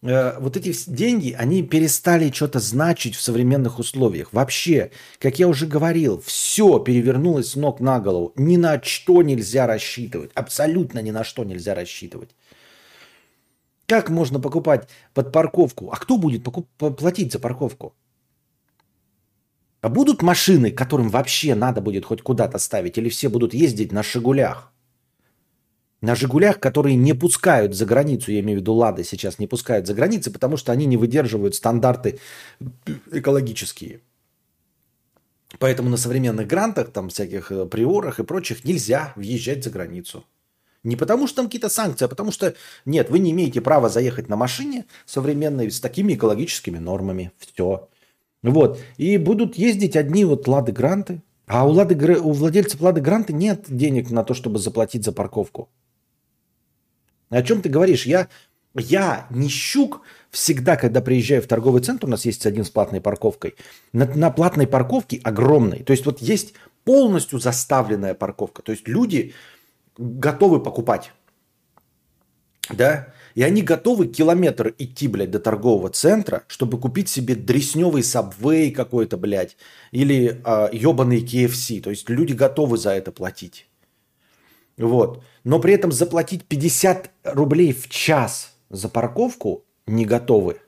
[0.02, 4.32] э, вот эти деньги, они перестали что-то значить в современных условиях.
[4.32, 8.32] Вообще, как я уже говорил, все перевернулось с ног на голову.
[8.36, 10.30] Ни на что нельзя рассчитывать.
[10.34, 12.30] Абсолютно ни на что нельзя рассчитывать.
[13.86, 15.90] Как можно покупать под парковку?
[15.90, 17.94] А кто будет покуп- платить за парковку?
[19.82, 24.04] А будут машины, которым вообще надо будет хоть куда-то ставить, или все будут ездить на
[24.04, 24.72] «Жигулях»?
[26.00, 29.88] На «Жигулях», которые не пускают за границу, я имею в виду «Лады» сейчас не пускают
[29.88, 32.20] за границы, потому что они не выдерживают стандарты
[33.10, 34.02] экологические.
[35.58, 40.24] Поэтому на современных грантах, там всяких э, приорах и прочих нельзя въезжать за границу.
[40.84, 42.54] Не потому что там какие-то санкции, а потому что
[42.84, 47.32] нет, вы не имеете права заехать на машине современной с такими экологическими нормами.
[47.38, 47.88] Все.
[48.42, 48.80] Вот.
[48.96, 51.22] И будут ездить одни вот Лады Гранты.
[51.46, 55.68] А у, Лады, у владельцев Лады Гранты нет денег на то, чтобы заплатить за парковку.
[57.30, 58.06] О чем ты говоришь?
[58.06, 58.28] Я,
[58.74, 63.00] я не щук всегда, когда приезжаю в торговый центр, у нас есть один с платной
[63.00, 63.54] парковкой,
[63.92, 65.82] на, на платной парковке огромной.
[65.82, 68.62] То есть вот есть полностью заставленная парковка.
[68.62, 69.34] То есть люди
[69.96, 71.12] готовы покупать.
[72.70, 73.12] Да?
[73.34, 79.16] И они готовы километр идти, блядь, до торгового центра, чтобы купить себе дресневый сабвей какой-то,
[79.16, 79.56] блядь,
[79.90, 81.80] или э, ебаный KFC.
[81.80, 83.66] То есть люди готовы за это платить.
[84.76, 85.22] Вот.
[85.44, 90.58] Но при этом заплатить 50 рублей в час за парковку не готовы.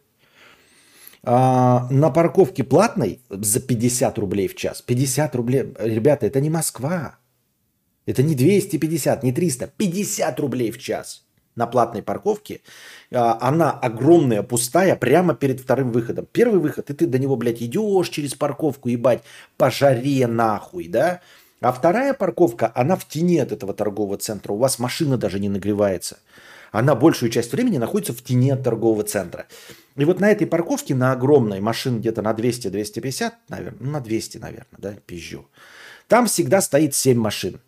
[1.23, 4.83] А, на парковке платной за 50 рублей в час.
[4.83, 5.75] 50 рублей.
[5.79, 7.19] Ребята, это не Москва.
[8.07, 9.69] Это не 250, не 300.
[9.69, 11.25] 50 рублей в час
[11.57, 12.61] на платной парковке,
[13.13, 16.27] а, она огромная, пустая, прямо перед вторым выходом.
[16.33, 19.23] Первый выход, и ты до него, блядь, идешь через парковку, ебать,
[19.57, 21.21] по жаре нахуй, да?
[21.61, 24.53] А вторая парковка, она в тени от этого торгового центра.
[24.53, 26.19] У вас машина даже не нагревается.
[26.73, 29.47] Она большую часть времени находится в тени от торгового центра.
[29.97, 34.39] И вот на этой парковке, на огромной машине где-то на 200-250, наверное, ну, на 200,
[34.39, 35.47] наверное, да, пизжу.
[36.09, 37.61] Там всегда стоит 7 машин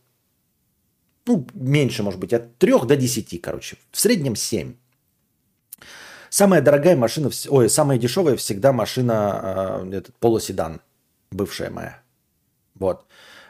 [1.27, 3.77] ну, меньше, может быть, от 3 до 10, короче.
[3.91, 4.75] В среднем 7.
[6.31, 10.81] Самая дорогая машина, ой, самая дешевая всегда машина, э, этот полуседан,
[11.31, 12.03] бывшая моя.
[12.75, 13.07] Вот.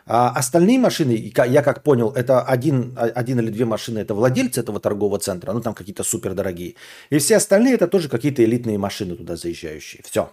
[0.06, 4.60] А остальные машины, я как понял, это один, а, один или две машины, это владельцы
[4.60, 6.76] этого торгового центра, ну там какие-то супер дорогие.
[7.10, 10.02] И все остальные это тоже какие-то элитные машины туда заезжающие.
[10.04, 10.30] Все.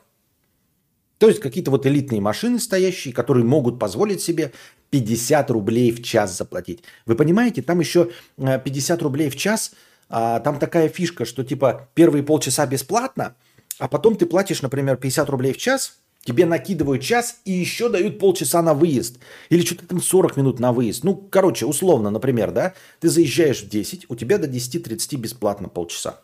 [1.18, 4.51] То есть какие-то вот элитные машины стоящие, которые могут позволить себе
[4.89, 6.84] 50 рублей в час заплатить.
[7.05, 9.72] Вы понимаете, там еще 50 э, рублей в час,
[10.09, 13.36] а, там такая фишка, что типа первые полчаса бесплатно,
[13.80, 18.20] а потом ты платишь, например, 50 рублей в час, тебе накидывают час и еще дают
[18.20, 19.18] полчаса на выезд.
[19.49, 21.03] Или что-то там 40 минут на выезд.
[21.03, 26.22] Ну, короче, условно, например, да, ты заезжаешь в 10, у тебя до 10.30 бесплатно полчаса.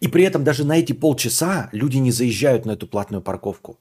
[0.00, 3.78] И при этом даже на эти полчаса люди не заезжают на эту платную парковку.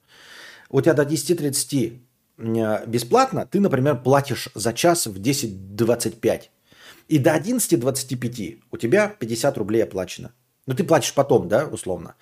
[0.69, 1.99] У тебя до 10.30
[2.37, 6.41] Э, бесплатно, ты, например, платишь за час в 10.25.
[7.07, 10.31] И до 11.25 у тебя 50 рублей оплачено.
[10.65, 12.15] Ну, ты платишь потом, да, условно.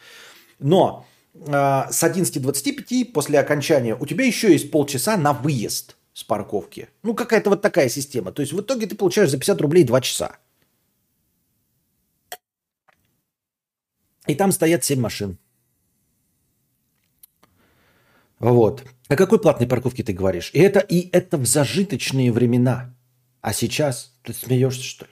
[0.59, 1.51] Но э,
[1.91, 6.89] с 11.25 после окончания у тебя еще есть полчаса на выезд с парковки.
[7.03, 8.31] Ну, какая-то вот такая система.
[8.31, 10.37] То есть в итоге ты получаешь за 50 рублей 2 часа.
[14.27, 15.37] И там стоят 7 машин.
[18.39, 18.83] Вот.
[19.07, 20.51] О какой платной парковке ты говоришь?
[20.53, 22.93] И это, и это в зажиточные времена.
[23.41, 25.11] А сейчас ты смеешься, что ли?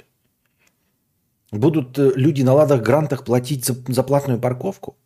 [1.52, 4.98] Будут э, люди на ладах грантах платить за, за платную парковку?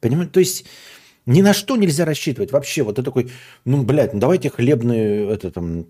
[0.00, 0.32] Понимаете?
[0.32, 0.64] То есть
[1.26, 2.52] ни на что нельзя рассчитывать.
[2.52, 3.30] Вообще, вот ты такой,
[3.64, 5.86] ну, блядь, ну давайте хлебную, это там,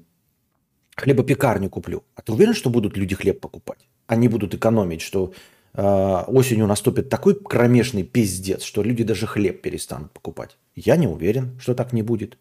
[0.96, 2.04] хлебопекарню куплю.
[2.14, 3.88] А ты уверен, что будут люди хлеб покупать?
[4.06, 5.32] Они будут экономить, что
[5.74, 10.56] осенью наступит такой кромешный пиздец, что люди даже хлеб перестанут покупать.
[10.76, 12.38] Я не уверен, что так не будет.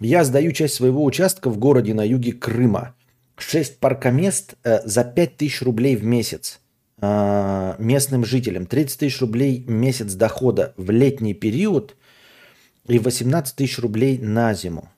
[0.00, 2.94] Я сдаю часть своего участка в городе на юге Крыма.
[3.36, 6.60] Шесть паркомест э, за 5 тысяч рублей в месяц
[7.00, 8.64] э, местным жителям.
[8.64, 11.96] 30 тысяч рублей в месяц дохода в летний период
[12.86, 14.88] и 18 тысяч рублей на зиму.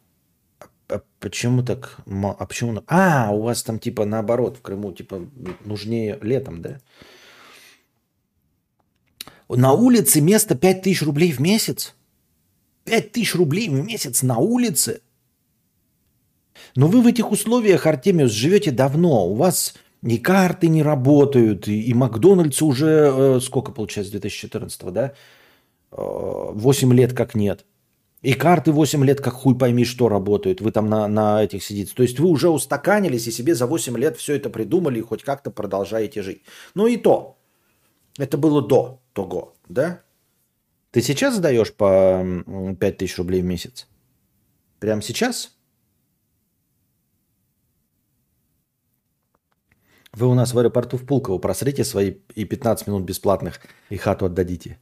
[0.92, 1.98] А, почему так?
[2.06, 2.82] А почему?
[2.86, 5.26] А, у вас там типа наоборот в Крыму типа
[5.64, 6.80] нужнее летом, да?
[9.48, 11.94] На улице место 5 тысяч рублей в месяц.
[12.84, 15.02] 5 тысяч рублей в месяц на улице.
[16.74, 19.26] Но вы в этих условиях, Артемиус, живете давно.
[19.28, 25.12] У вас и карты не работают, и, и Макдональдс уже, э, сколько получается, 2014 да?
[25.90, 27.64] Э, 8 лет как нет.
[28.22, 30.60] И карты 8 лет как хуй пойми что работают.
[30.60, 31.92] Вы там на, на этих сидите.
[31.94, 35.24] То есть вы уже устаканились и себе за 8 лет все это придумали и хоть
[35.24, 36.42] как-то продолжаете жить.
[36.74, 37.36] Ну и то.
[38.18, 40.02] Это было до того, да?
[40.92, 42.24] Ты сейчас сдаешь по
[42.78, 43.88] 5 тысяч рублей в месяц?
[44.78, 45.56] Прямо сейчас?
[50.12, 54.26] Вы у нас в аэропорту в Пулково просрите свои и 15 минут бесплатных, и хату
[54.26, 54.78] отдадите.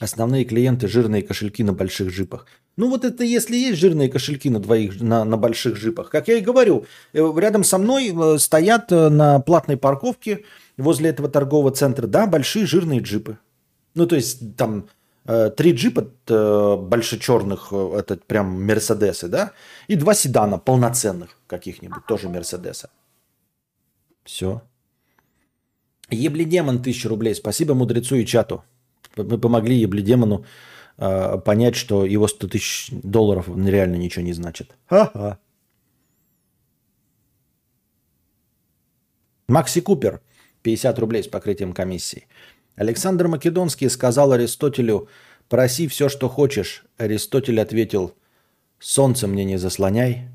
[0.00, 2.46] Основные клиенты– жирные кошельки на больших джипах.
[2.76, 6.10] Ну вот это если есть жирные кошельки на, двоих, на, на больших джипах.
[6.10, 10.44] Как я и говорю, э, рядом со мной э, стоят э, на платной парковке
[10.76, 13.38] возле этого торгового центра, да, большие жирные джипы.
[13.94, 14.88] Ну то есть там
[15.56, 16.08] три джипа
[16.78, 19.52] большечерных, это прям Мерседесы, да,
[19.86, 22.88] и два седана полноценных каких-нибудь, тоже Мерседеса.
[24.24, 24.62] Все.
[26.08, 27.34] Еблидемон, тысяча рублей.
[27.34, 28.64] Спасибо мудрецу и чату.
[29.16, 30.44] Мы помогли Еблидемону
[30.96, 34.76] э, понять, что его 100 тысяч долларов реально ничего не значит.
[34.86, 35.38] Ха-ха.
[39.48, 40.20] Макси Купер,
[40.62, 42.26] 50 рублей с покрытием комиссии.
[42.76, 45.08] Александр Македонский сказал Аристотелю,
[45.48, 46.84] проси все, что хочешь.
[46.98, 48.14] Аристотель ответил,
[48.78, 50.28] солнце мне не заслоняй.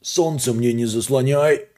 [0.00, 1.68] Солнце мне не заслоняй.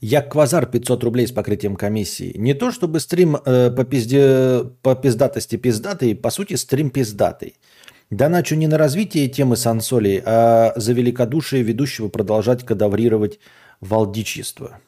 [0.00, 2.32] Як Квазар 500 рублей с покрытием комиссии.
[2.38, 7.56] Не то чтобы стрим э, по, пизде, по пиздатости пиздатый, по сути стрим пиздатый.
[8.10, 13.40] Доначу не на развитие темы сансолей, а за великодушие ведущего продолжать кадаврировать
[13.80, 14.80] валдичество.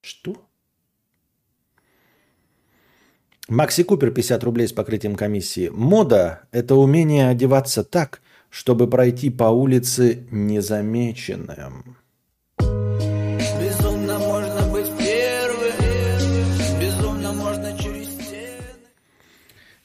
[0.00, 0.36] Что?
[3.48, 5.68] Макси Купер 50 рублей с покрытием комиссии.
[5.68, 8.22] Мода– это умение одеваться так,
[8.54, 11.96] чтобы пройти по улице незамеченным.
[13.60, 18.62] Безумно можно быть первым, безумно можно через стены.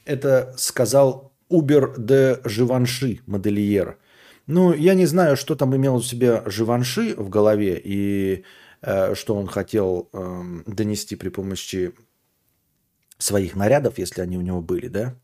[0.04, 3.98] Это сказал Убер де Живанши, модельер.
[4.46, 8.44] Ну, я не знаю, что там имел у себя Живанши в голове и
[8.82, 11.92] э, что он хотел э, донести при помощи
[13.18, 15.16] своих нарядов, если они у него были, да.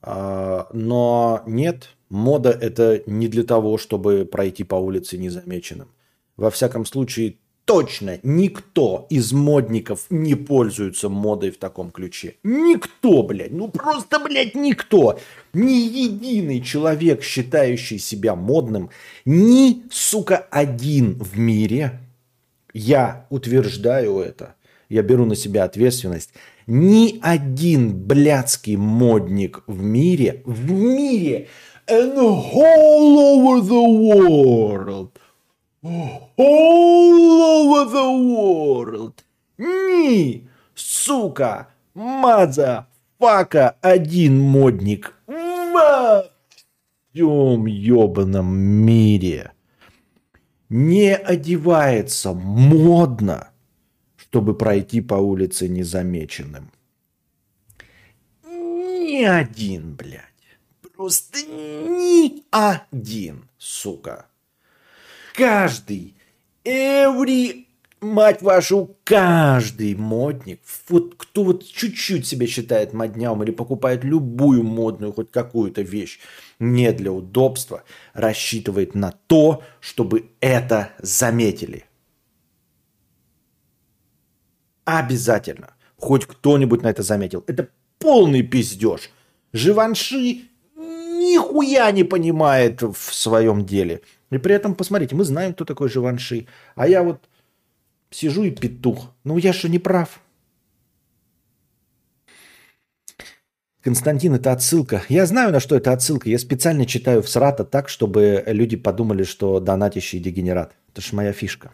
[0.00, 5.88] А, но нет, Мода– это не для того, чтобы пройти по улице незамеченным.
[6.36, 12.36] Во всяком случае, точно никто из модников не пользуется модой в таком ключе.
[12.44, 15.18] Никто, блядь, ну просто, блядь, никто.
[15.52, 18.90] Ни единый человек, считающий себя модным,
[19.24, 22.00] ни, сука, один в мире,
[22.72, 24.54] я утверждаю это,
[24.88, 26.30] я беру на себя ответственность,
[26.68, 31.48] ни один блядский модник в мире, в мире–
[31.88, 35.18] and all over the world.
[35.82, 39.24] All over the world.
[39.58, 42.86] Ни, сука, маза,
[43.18, 46.30] фака, один модник во
[47.12, 49.52] всем ебаном мире
[50.68, 53.50] не одевается модно,
[54.16, 56.70] чтобы пройти по улице незамеченным.
[58.44, 60.35] Ни один, блядь.
[60.96, 64.26] Просто ни один, сука.
[65.34, 66.14] Каждый,
[66.64, 67.66] every,
[68.00, 75.12] мать вашу, каждый модник, вот кто вот чуть-чуть себя считает модням или покупает любую модную
[75.12, 76.18] хоть какую-то вещь
[76.58, 77.84] не для удобства,
[78.14, 81.84] рассчитывает на то, чтобы это заметили.
[84.86, 85.74] Обязательно.
[85.98, 87.44] Хоть кто-нибудь на это заметил.
[87.46, 87.68] Это
[87.98, 89.10] полный пиздеж.
[89.52, 90.48] Живанши
[91.32, 94.00] нихуя не понимает в своем деле.
[94.30, 96.46] И при этом, посмотрите, мы знаем, кто такой Живанши.
[96.74, 97.28] А я вот
[98.10, 99.12] сижу и петух.
[99.24, 100.20] Ну, я же не прав.
[103.82, 105.02] Константин, это отсылка.
[105.08, 106.28] Я знаю, на что это отсылка.
[106.28, 110.74] Я специально читаю в Срата так, чтобы люди подумали, что донатящий дегенерат.
[110.92, 111.70] Это же моя фишка.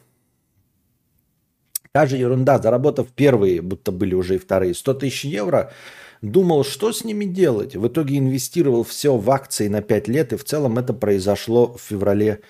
[1.93, 2.59] Та же ерунда.
[2.59, 5.73] Заработав первые, будто были уже и вторые, 100 тысяч евро–
[6.23, 7.75] Думал, что с ними делать.
[7.75, 11.81] В итоге инвестировал все в акции на 5 лет, и в целом это произошло в
[11.81, 12.41] феврале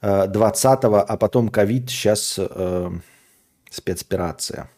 [0.00, 2.90] э, 20-го, а потом ковид, сейчас э,
[3.70, 4.70] спецоперация.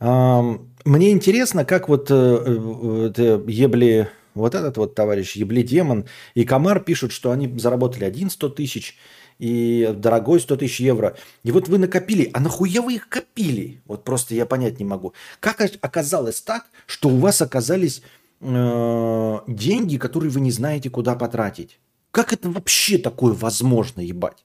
[0.00, 0.42] Э,
[0.84, 6.04] мне интересно, как вот э, э, Ебли, вот этот вот товарищ Ебли Демон
[6.34, 8.98] и Комар пишут, что они заработали один 100 тысяч,
[9.38, 11.16] и дорогой 100 тысяч евро.
[11.42, 13.82] И вот вы накопили, а нахуя вы их копили?
[13.86, 15.12] Вот просто я понять не могу.
[15.40, 18.02] Как оказалось так, что у вас оказались
[18.40, 21.78] э, деньги, которые вы не знаете, куда потратить?
[22.10, 24.44] Как это вообще такое возможно, ебать?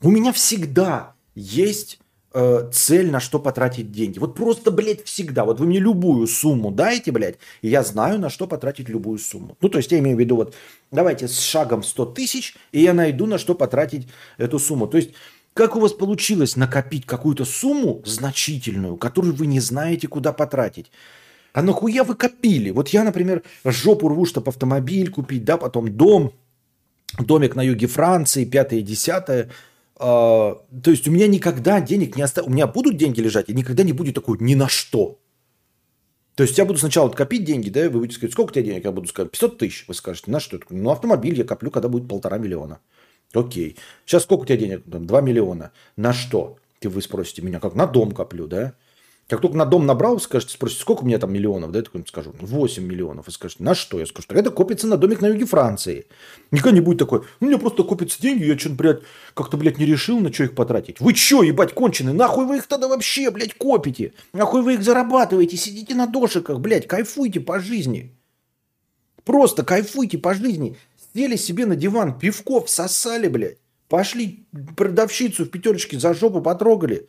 [0.00, 2.00] У меня всегда есть
[2.34, 4.18] э, цель, на что потратить деньги.
[4.18, 5.44] Вот просто, блядь, всегда.
[5.44, 9.56] Вот вы мне любую сумму дайте, блядь, и я знаю, на что потратить любую сумму.
[9.60, 10.54] Ну, то есть я имею в виду, вот,
[10.90, 14.08] давайте с шагом 100 тысяч, и я найду, на что потратить
[14.38, 14.86] эту сумму.
[14.86, 15.10] То есть
[15.54, 20.90] Как у вас получилось накопить какую-то сумму значительную, которую вы не знаете, куда потратить?
[21.52, 22.70] А нахуя вы копили?
[22.70, 26.32] Вот я, например, жопу рву, чтобы автомобиль купить, да, потом дом,
[27.18, 29.50] домик на юге Франции, пятое, десятое.
[29.96, 32.50] А, то есть у меня никогда денег не останется.
[32.50, 35.18] У меня будут деньги лежать, и никогда не будет такой ни на что.
[36.34, 38.64] То есть я буду сначала вот копить деньги, да, вы будете сказать, сколько у тебя
[38.64, 38.84] денег?
[38.84, 39.84] Я буду сказать, 500 тысяч.
[39.86, 40.58] Вы скажете, на что?
[40.70, 42.80] Ну, автомобиль я коплю, когда будет полтора миллиона.
[43.34, 43.76] Окей.
[44.06, 44.82] Сейчас сколько у тебя денег?
[44.90, 45.72] Там, 2 миллиона.
[45.96, 46.56] На что?
[46.80, 48.74] Ты вы спросите меня, как на дом коплю, да?
[49.28, 52.04] Как только на дом набрал, скажете, спросите, сколько у меня там миллионов, да, я такой
[52.06, 53.28] скажу, 8 миллионов.
[53.28, 53.98] И скажете, на что?
[53.98, 56.06] Я скажу, это копится на домик на юге Франции.
[56.50, 59.00] Никогда не будет такой, ну, у меня просто копятся деньги, я что-то, блядь,
[59.34, 61.00] как-то, блядь, не решил, на что их потратить.
[61.00, 62.14] Вы что, ебать, конченые?
[62.14, 64.12] Нахуй вы их тогда вообще, блядь, копите?
[64.32, 65.56] Нахуй вы их зарабатываете?
[65.56, 68.14] Сидите на дошиках, блядь, кайфуйте по жизни.
[69.24, 70.76] Просто кайфуйте по жизни.
[71.14, 73.58] Сели себе на диван, пивко всосали, блядь.
[73.88, 74.46] Пошли
[74.76, 77.08] продавщицу в пятерочке за жопу потрогали.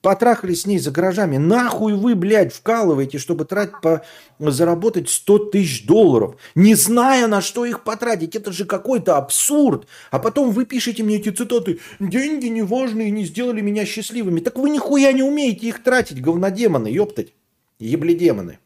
[0.00, 1.38] Потрахались с ней за гаражами.
[1.38, 4.04] Нахуй вы, блядь, вкалываете, чтобы тратить по...
[4.38, 8.36] заработать 100 тысяч долларов, не зная, на что их потратить.
[8.36, 9.88] Это же какой-то абсурд.
[10.12, 11.80] А потом вы пишете мне эти цитаты.
[11.98, 14.38] Деньги неважные, не сделали меня счастливыми.
[14.38, 17.32] Так вы нихуя не умеете их тратить, говнодемоны, ёптать.
[17.80, 18.60] Ебледемоны.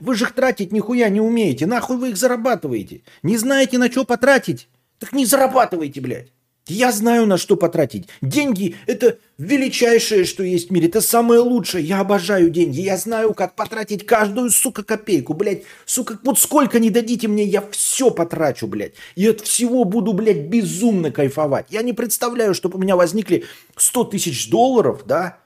[0.00, 1.66] Вы же их тратить нихуя не умеете.
[1.66, 3.02] Нахуй вы их зарабатываете?
[3.22, 4.68] Не знаете, на что потратить?
[4.98, 6.32] Так не зарабатывайте, блядь.
[6.70, 8.08] Я знаю, на что потратить.
[8.22, 10.88] Деньги– это величайшее, что есть в мире.
[10.88, 11.84] Это самое лучшее.
[11.84, 12.80] Я обожаю деньги.
[12.80, 15.62] Я знаю, как потратить каждую, сука, копейку, блядь.
[15.86, 18.94] Сука, вот сколько не дадите мне, я все потрачу, блядь.
[19.16, 21.66] И от всего буду, блядь, безумно кайфовать.
[21.70, 23.44] Я не представляю, чтобы у меня возникли
[23.76, 25.38] 100 тысяч долларов, да,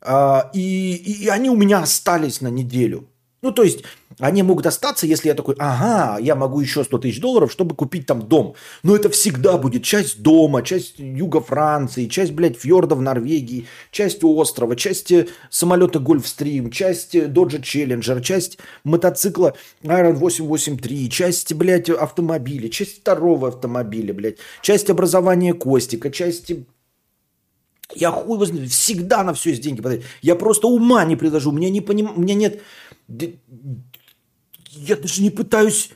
[0.00, 3.08] а, и, и, они у меня остались на неделю.
[3.42, 3.84] Ну, то есть,
[4.20, 8.06] они могут остаться, если я такой, ага, я могу еще 100 тысяч долларов, чтобы купить
[8.06, 8.54] там дом.
[8.82, 14.76] Но это всегда будет часть дома, часть юга Франции, часть, блядь, фьордов Норвегии, часть острова,
[14.76, 23.00] часть э, самолета Гольфстрим, часть Dodge Challenger, часть мотоцикла Iron 883, часть, блядь, автомобиля, часть
[23.00, 26.52] второго автомобиля, блядь, часть образования Костика, часть
[27.96, 29.82] я хуй возьму, всегда на все есть деньги.
[30.22, 31.50] Я просто ума не приложу.
[31.50, 32.12] У меня, не поним...
[32.14, 32.60] у меня нет
[34.80, 35.90] я даже не пытаюсь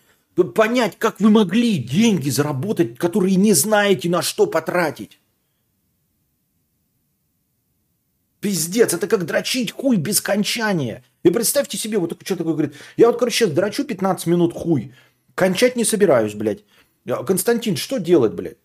[0.54, 5.18] понять, как вы могли деньги заработать, которые не знаете, на что потратить.
[8.40, 11.02] Пиздец, это как дрочить хуй без кончания.
[11.22, 14.92] И представьте себе, вот что такое говорит, я вот, короче, сейчас дрочу 15 минут хуй,
[15.34, 16.64] кончать не собираюсь, блядь.
[17.26, 18.58] Константин, что делать, блядь?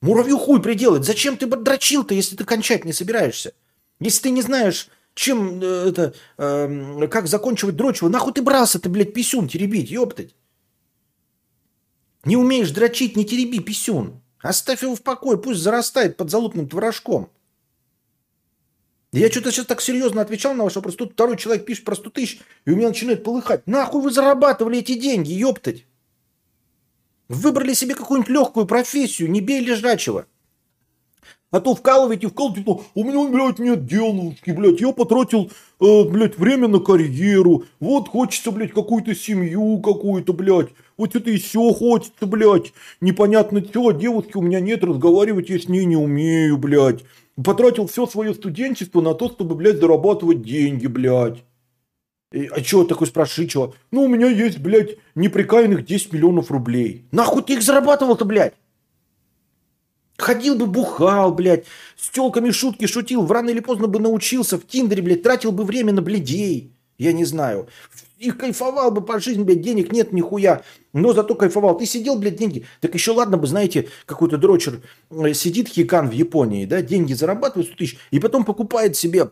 [0.00, 1.04] Муравью хуй приделать.
[1.04, 3.52] Зачем ты дрочил-то, если ты кончать не собираешься?
[4.00, 4.88] Если ты не знаешь,
[5.20, 8.00] чем э, это, э, как заканчивать дрочь?
[8.00, 10.34] Нахуй ты брался ты, блядь, писюн теребить, ёптать.
[12.24, 14.22] Не умеешь дрочить, не тереби писюн.
[14.38, 17.30] Оставь его в покое, пусть зарастает под залупным творожком.
[19.12, 20.96] Я что-то сейчас так серьезно отвечал на ваш вопрос.
[20.96, 23.66] Тут второй человек пишет про 100 тысяч, и у меня начинает полыхать.
[23.66, 25.84] Нахуй вы зарабатывали эти деньги, ёптать?
[27.28, 30.26] Выбрали себе какую-нибудь легкую профессию, не бей лежачего.
[31.50, 36.38] А то вкалываете, вкалываете, типа, у меня, блядь, нет девушки, блядь, я потратил, э, блядь,
[36.38, 42.26] время на карьеру, вот хочется, блядь, какую-то семью какую-то, блядь, вот это и все хочется,
[42.26, 47.04] блядь, непонятно что, девушки у меня нет, разговаривать я с ней не умею, блядь.
[47.42, 51.42] Потратил все свое студенчество на то, чтобы, блядь, зарабатывать деньги, блядь.
[52.32, 53.74] И, а что такой спрашиваешь, что?
[53.90, 57.06] Ну, у меня есть, блядь, неприкаянных 10 миллионов рублей.
[57.10, 58.54] Нахуй ты их зарабатывал-то, блядь?
[60.20, 61.64] Ходил бы, бухал, блядь,
[61.96, 65.64] с телками шутки шутил, в рано или поздно бы научился, в Тиндере, блядь, тратил бы
[65.64, 66.72] время на бледей.
[66.98, 67.68] Я не знаю.
[68.18, 70.62] И кайфовал бы по жизни, блядь, денег нет нихуя.
[70.92, 71.78] Но зато кайфовал.
[71.78, 72.66] Ты сидел, блядь, деньги.
[72.80, 77.68] Так еще ладно бы, знаете, какой-то дрочер э, сидит хикан в Японии, да, деньги зарабатывает
[77.68, 79.30] 100 тысяч, и потом покупает себе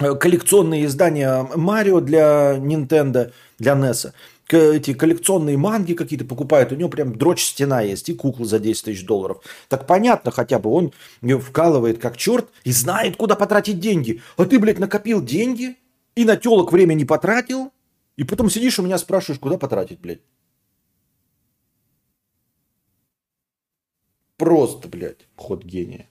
[0.00, 4.12] э, коллекционные издания Марио для Nintendo, для NES
[4.48, 8.84] эти коллекционные манги какие-то покупает, у него прям дрочь стена есть и куклы за 10
[8.84, 9.42] тысяч долларов.
[9.68, 10.92] Так понятно хотя бы, он
[11.40, 14.22] вкалывает как черт и знает, куда потратить деньги.
[14.36, 15.76] А ты, блядь, накопил деньги
[16.14, 17.72] и на телок время не потратил,
[18.16, 20.20] и потом сидишь у меня спрашиваешь, куда потратить, блядь.
[24.36, 26.08] Просто, блядь, ход гения.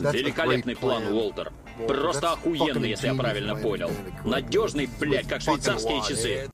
[0.00, 1.52] Великолепный план, Уолтер.
[1.88, 3.90] Просто охуенный, если я правильно понял.
[4.24, 6.50] Надежный, блядь, как швейцарские часы.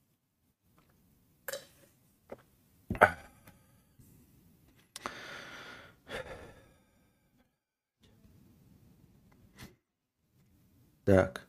[11.07, 11.47] Так.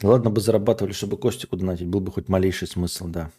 [0.00, 3.32] Ладно бы зарабатывали, чтобы Костику донатить, был бы хоть малейший смысл, да.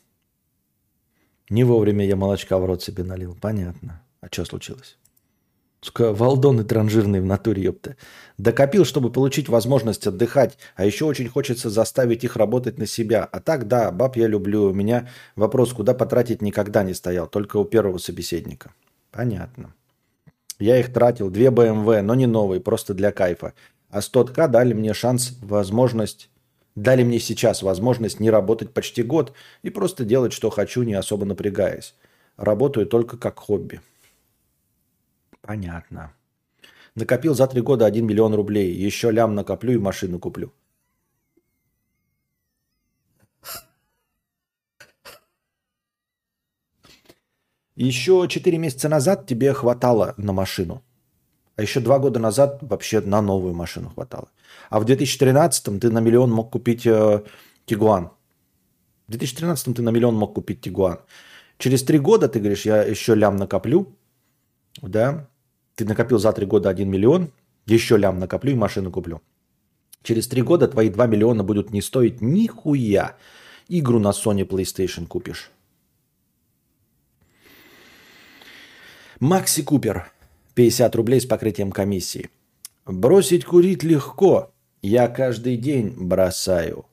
[1.49, 3.38] Не вовремя я молочка в рот себе налил.
[3.39, 4.03] Понятно.
[4.19, 4.97] А что случилось?
[5.79, 7.95] Сука, Валдоны транжирные в натуре, ёпта.
[8.38, 13.23] Докопил, чтобы получить возможность отдыхать, а еще очень хочется заставить их работать на себя.
[13.23, 14.63] А так, да, баб я люблю.
[14.63, 15.07] У меня
[15.38, 18.73] вопрос, куда потратить никогда не стоял, только у первого собеседника.
[19.11, 19.73] Понятно.
[20.59, 23.53] Я их тратил, две BMW, но не новые, просто для кайфа.
[23.89, 26.29] А 100к дали мне шанс, возможность,
[26.75, 31.25] дали мне сейчас возможность не работать почти год и просто делать, что хочу, не особо
[31.25, 31.95] напрягаясь.
[32.38, 33.81] Работаю только как хобби.
[35.41, 36.13] Понятно.
[36.95, 38.73] Накопил за три года 1 миллион рублей.
[38.73, 40.51] Еще лям накоплю и машину куплю.
[47.77, 50.83] Еще 4 месяца назад тебе хватало на машину.
[51.55, 54.29] А еще два года назад вообще на новую машину хватало.
[54.71, 57.23] А в 2013 ты на миллион мог купить э,
[57.67, 58.09] Тигуан.
[59.07, 60.97] В 2013 ты на миллион мог купить Тигуан.
[61.59, 63.95] Через три года ты говоришь, я еще лям накоплю,
[64.81, 65.27] да,
[65.75, 67.31] ты накопил за три года 1 миллион,
[67.67, 69.21] еще лям накоплю и машину куплю.
[70.01, 73.15] Через три года твои 2 миллиона будут не стоить нихуя.
[73.67, 75.51] Игру на Sony PlayStation купишь.
[79.19, 80.11] Макси Купер.
[80.53, 82.30] 50 рублей с покрытием комиссии.
[82.85, 84.52] Бросить курить легко.
[84.84, 86.85] Я каждый день бросаю.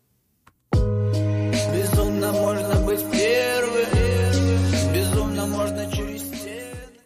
[0.73, 6.97] Безумно можно быть первым, безумно можно через стены.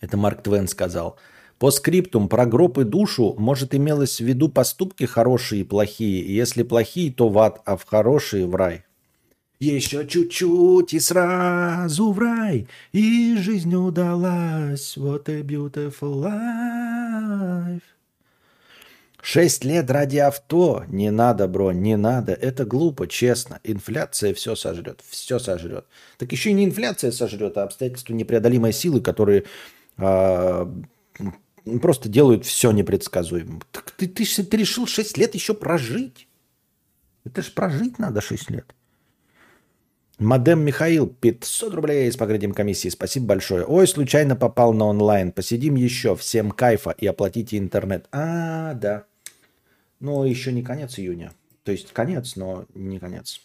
[0.00, 1.18] Это Марк Твен сказал.
[1.58, 6.32] По скриптум про гроб и душу, может, имелось в виду поступки хорошие и плохие.
[6.32, 8.83] Если плохие, то в ад, а в хорошие в рай.
[9.64, 14.94] Еще чуть-чуть и сразу в рай, и жизнь удалась.
[14.98, 17.80] What a beautiful life.
[19.22, 20.84] Шесть лет ради авто.
[20.88, 22.32] Не надо, бро, не надо.
[22.32, 23.58] Это глупо, честно.
[23.64, 25.00] Инфляция все сожрет.
[25.08, 25.86] Все сожрет.
[26.18, 29.44] Так еще и не инфляция сожрет, а обстоятельства непреодолимой силы, которые
[29.96, 30.70] а,
[31.80, 33.62] просто делают все непредсказуемым.
[33.72, 36.28] Так ты, ты, ты решил 6 лет еще прожить.
[37.24, 38.74] Это ж прожить надо 6 лет.
[40.18, 42.88] Мадем Михаил, 500 рублей с покрытием комиссии.
[42.88, 43.64] Спасибо большое.
[43.64, 45.32] Ой, случайно попал на онлайн.
[45.32, 46.14] Посидим еще.
[46.14, 48.06] Всем кайфа и оплатите интернет.
[48.12, 49.04] А, да.
[49.98, 51.32] Но еще не конец июня.
[51.64, 53.40] То есть конец, но не конец.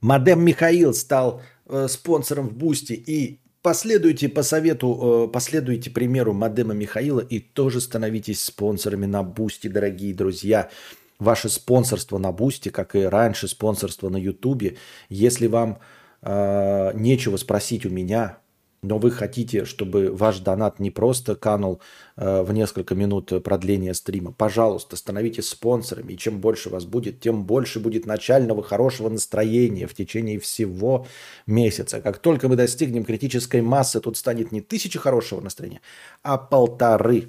[0.00, 2.94] Мадем Михаил стал э, спонсором в Boosty.
[2.94, 9.68] И последуйте по совету, э, последуйте примеру Мадема Михаила и тоже становитесь спонсорами на Boosty,
[9.68, 10.70] дорогие друзья.
[11.18, 14.76] Ваше спонсорство на Boosty, как и раньше спонсорство на Ютубе,
[15.08, 15.78] если вам
[16.22, 18.38] э, нечего спросить у меня,
[18.84, 21.80] но вы хотите, чтобы ваш донат не просто канул
[22.16, 26.12] э, в несколько минут продления стрима, пожалуйста, становитесь спонсорами.
[26.12, 31.06] И чем больше вас будет, тем больше будет начального хорошего настроения в течение всего
[31.46, 32.02] месяца.
[32.02, 35.80] Как только мы достигнем критической массы, тут станет не тысяча хорошего настроения,
[36.22, 37.28] а полторы.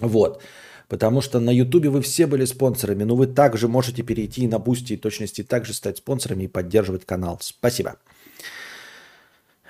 [0.00, 0.42] Вот.
[0.90, 4.94] Потому что на Ютубе вы все были спонсорами, но вы также можете перейти на Boosty
[4.94, 7.38] и в точности также стать спонсорами и поддерживать канал.
[7.40, 7.98] Спасибо.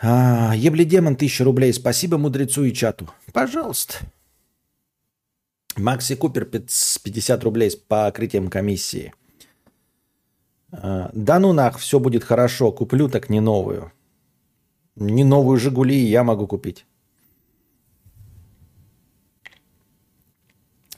[0.01, 1.75] А, Ебли Демон, 1000 рублей.
[1.75, 3.11] Спасибо мудрецу и чату.
[3.35, 3.99] Пожалуйста.
[5.77, 9.13] Макси Купер, 50 рублей с покрытием комиссии.
[10.73, 12.73] А, Да ну нах, все будет хорошо.
[12.73, 13.93] Куплю так не новую.
[14.97, 16.87] Не новую Жигули я могу купить.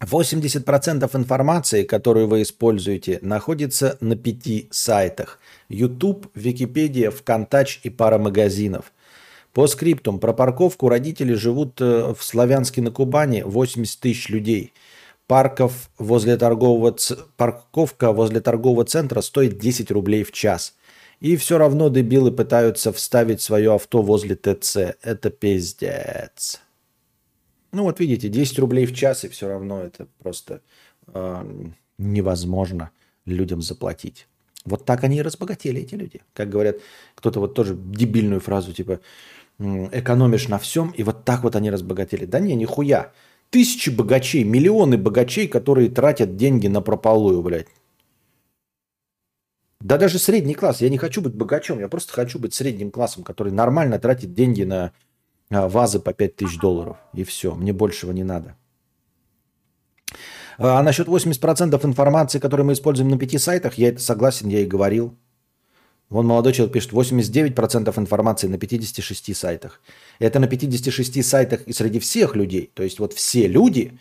[0.05, 5.39] 80% информации, которую вы используете, находится на пяти сайтах.
[5.69, 8.93] YouTube, Википедия, ВКонтач и пара магазинов.
[9.53, 14.73] По скриптум, про парковку родители живут э, в Славянске на Кубани 80 тысяч людей.
[15.27, 16.97] Парков возле торгового
[17.37, 20.75] Парковка возле торгового центра стоит 10 рублей в час.
[21.21, 24.97] И все равно дебилы пытаются вставить свое авто возле ТЦ.
[25.03, 26.61] Это пиздец.
[27.73, 30.61] Ну вот видите, 10 рублей в час, и все равно это просто
[31.07, 31.45] э,
[31.99, 32.91] невозможно
[33.25, 34.29] людям заплатить.
[34.65, 36.21] Вот так они и разбогатели, эти люди.
[36.35, 36.77] Как говорят,
[37.15, 39.01] кто-то вот тоже дебильную фразу, типа,
[39.59, 42.27] экономишь на всем, и вот так вот они разбогатели.
[42.27, 43.13] Да не, нихуя.
[43.51, 47.69] Тысячи богачей, миллионы богачей, которые тратят деньги на прополую, блядь.
[49.81, 50.81] Да даже средний класс.
[50.81, 54.63] Я не хочу быть богачом, я просто хочу быть средним классом, который нормально тратит деньги
[54.63, 54.93] на
[55.53, 56.97] вазы по 5000 долларов.
[57.15, 58.57] И все, мне большего не надо.
[60.59, 64.67] А насчет 80% информации, которую мы используем на пяти сайтах, я это согласен, я и
[64.67, 65.17] говорил.
[66.09, 69.81] Вон молодой человек пишет, 89% информации на 56 сайтах.
[70.19, 72.71] Это на 56 сайтах и среди всех людей.
[72.75, 73.99] То есть вот все люди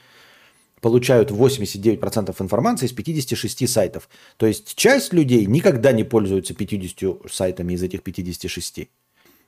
[0.81, 4.09] получают 89% информации с 56 сайтов.
[4.37, 8.89] То есть часть людей никогда не пользуются 50 сайтами из этих 56.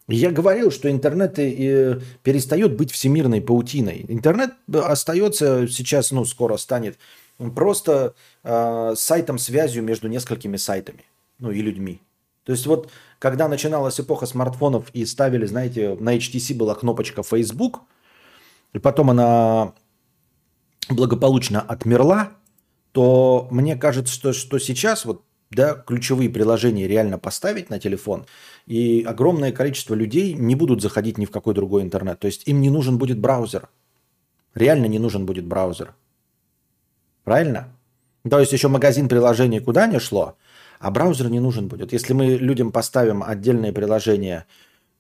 [0.07, 4.05] Я говорил, что интернет э, перестает быть всемирной паутиной.
[4.09, 6.97] Интернет остается сейчас, ну, скоро станет
[7.55, 8.13] просто
[8.43, 11.05] э, сайтом связью между несколькими сайтами,
[11.39, 12.01] ну и людьми.
[12.43, 17.80] То есть вот когда начиналась эпоха смартфонов и ставили, знаете, на HTC была кнопочка Facebook,
[18.73, 19.73] и потом она
[20.89, 22.31] благополучно отмерла,
[22.91, 25.23] то мне кажется, что, что сейчас вот
[25.53, 28.25] да, ключевые приложения реально поставить на телефон,
[28.65, 32.19] и огромное количество людей не будут заходить ни в какой другой интернет.
[32.19, 33.69] То есть им не нужен будет браузер.
[34.55, 35.95] Реально не нужен будет браузер.
[37.23, 37.69] Правильно?
[38.30, 40.38] То есть еще магазин приложений куда не шло,
[40.80, 41.93] а браузер не нужен будет.
[41.93, 44.45] Если мы людям поставим отдельные приложения,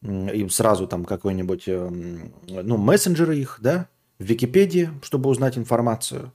[0.01, 3.87] им сразу там какой-нибудь, эм, ну, мессенджеры их, да,
[4.19, 6.33] в Википедии, чтобы узнать информацию.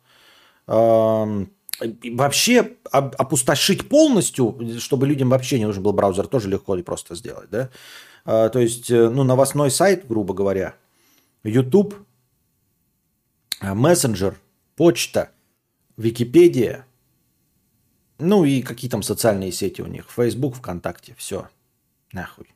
[1.81, 7.51] Вообще опустошить полностью, чтобы людям вообще не нужен был браузер, тоже легко и просто сделать,
[7.51, 7.71] да.
[8.25, 10.75] А, то есть, э, ну, новостной сайт, грубо говоря,
[11.45, 11.95] YouTube,
[13.61, 14.37] а, мессенджер,
[14.77, 15.31] почта,
[15.97, 16.87] Википедия,
[18.19, 21.49] ну и какие там социальные сети у них, Facebook, ВКонтакте, все,
[22.13, 22.49] нахуй.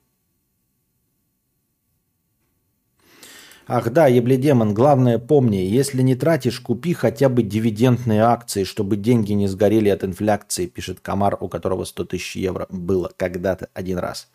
[3.74, 9.32] Ах да, ебледемон, главное помни, если не тратишь, купи хотя бы дивидендные акции, чтобы деньги
[9.32, 14.28] не сгорели от инфляции, пишет Комар, у которого 100 тысяч евро было когда-то один раз.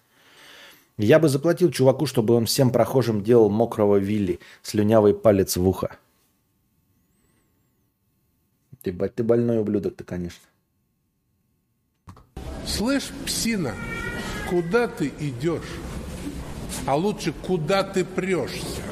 [0.97, 5.97] Я бы заплатил чуваку, чтобы он всем прохожим делал мокрого Вилли, слюнявый палец в ухо.
[8.81, 10.41] Ты, ты больной ублюдок-то, конечно.
[12.65, 13.75] Слышь, псина,
[14.49, 15.77] куда ты идешь?
[16.87, 18.86] А лучше, куда ты прешься?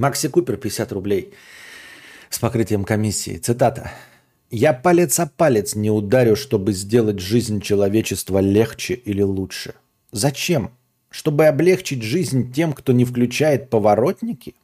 [0.00, 1.34] Макси Купер, 50 рублей
[2.30, 3.36] с покрытием комиссии.
[3.36, 3.92] Цитата.
[4.50, 9.74] «Я палец о палец не ударю, чтобы сделать жизнь человечества легче или лучше.
[10.10, 10.70] Зачем?
[11.10, 14.54] Чтобы облегчить жизнь тем, кто не включает поворотники?»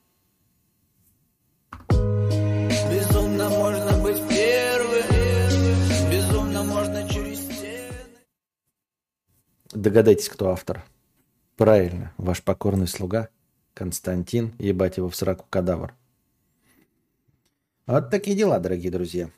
[1.90, 7.92] Безумно можно быть первым, безумно можно через стены.
[9.74, 10.82] Догадайтесь, кто автор.
[11.56, 13.28] Правильно, ваш покорный слуга–
[13.76, 15.94] Константин, ебать его в сраку кадавр.
[17.86, 19.30] Вот такие дела, дорогие друзья.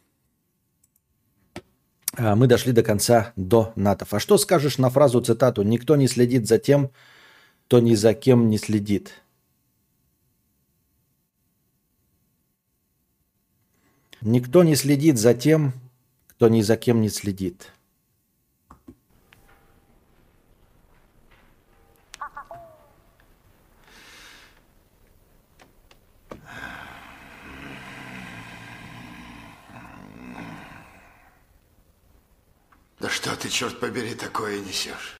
[2.16, 4.14] А мы дошли до конца до натов.
[4.14, 6.92] А что скажешь на фразу цитату «Никто не следит за тем,
[7.66, 9.12] кто ни за кем не следит»?
[14.20, 15.72] Никто не следит за тем,
[16.28, 17.72] кто ни за кем не следит.
[33.00, 35.16] Да что ты, черт побери, такое несешь?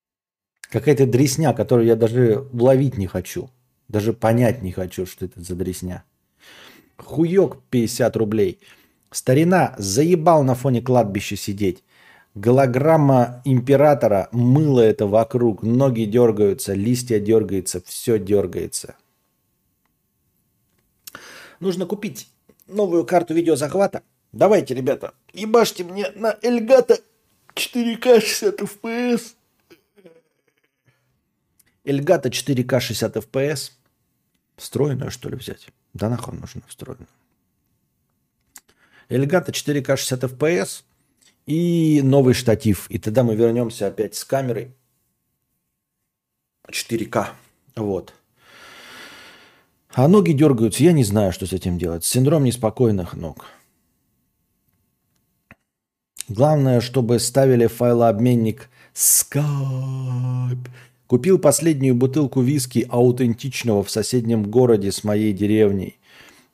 [0.71, 3.51] Какая-то дресня, которую я даже ловить не хочу.
[3.87, 6.05] Даже понять не хочу, что это за дресня.
[6.97, 8.59] Хуёк 50 рублей.
[9.11, 11.85] Старина заебал на фоне кладбища сидеть.
[12.35, 18.97] Голограмма императора, мыло это вокруг, ноги дергаются, листья дергаются, все дергается.
[21.61, 22.29] Нужно купить
[22.67, 24.03] новую карту видеозахвата.
[24.33, 26.99] Давайте, ребята, ебашьте мне на Эльгата
[27.59, 29.35] 4К 60 FPS.
[31.85, 33.73] Эльгата 4К 60 FPS.
[34.57, 35.69] Встроенную, что ли, взять?
[35.93, 37.09] Да нахуй нужно встроенную.
[39.09, 40.83] Эльгата 4К 60 FPS
[41.47, 42.89] и новый штатив.
[42.91, 44.73] И тогда мы вернемся опять с камерой
[46.69, 47.31] 4К.
[47.75, 48.15] Вот.
[49.95, 50.85] А ноги дергаются.
[50.85, 52.05] Я не знаю, что с этим делать.
[52.05, 53.47] Синдром неспокойных ног.
[56.29, 60.69] Главное, чтобы ставили файлообменник Skype.
[61.07, 65.99] Купил последнюю бутылку виски аутентичного в соседнем городе с моей деревней.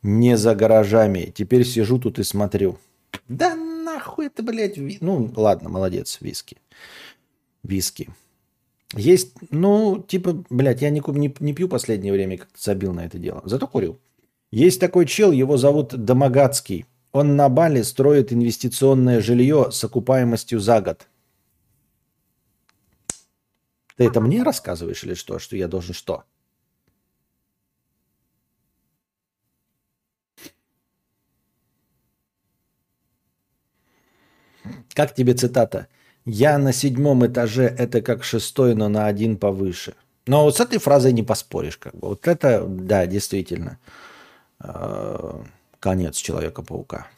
[0.02, 1.32] Не за гаражами.
[1.34, 2.78] Теперь сижу тут и смотрю.
[3.28, 4.98] Да нахуй это, блядь, ви...
[5.00, 6.58] Ну, ладно, молодец, виски.
[7.64, 8.10] Виски.
[8.94, 13.18] Есть, ну, типа, блядь, я не, не, не пью последнее время, как-то забил на это
[13.18, 13.42] дело.
[13.44, 13.98] Зато курил.
[14.52, 16.86] Есть такой чел, его зовут Домогацкий.
[17.14, 21.06] Он на Бали строит инвестиционное жилье с окупаемостью за год.
[23.96, 25.38] Ты это мне рассказываешь или что?
[25.38, 26.24] Что я должен что?
[34.92, 35.86] Как тебе цитата?
[36.26, 39.94] «Я на седьмом этаже, это как шестой, но на один повыше».
[40.26, 41.76] Но вот с этой фразой не поспоришь.
[41.76, 42.08] Как бы.
[42.08, 43.78] Вот это, да, действительно,
[44.58, 45.42] э,
[45.84, 47.08] конец Человека-паука.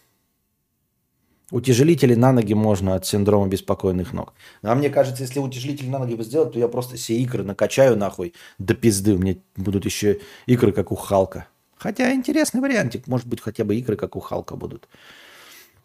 [1.53, 4.35] Утяжелители на ноги можно от синдрома беспокойных ног.
[4.63, 8.35] А мне кажется, если утяжелитель на ноги сделать, то я просто все икры накачаю нахуй
[8.59, 9.15] до пизды.
[9.15, 11.47] У меня будут еще икры, как у Халка.
[11.77, 13.07] Хотя интересный вариантик.
[13.07, 14.89] Может быть, хотя бы икры, как у Халка будут.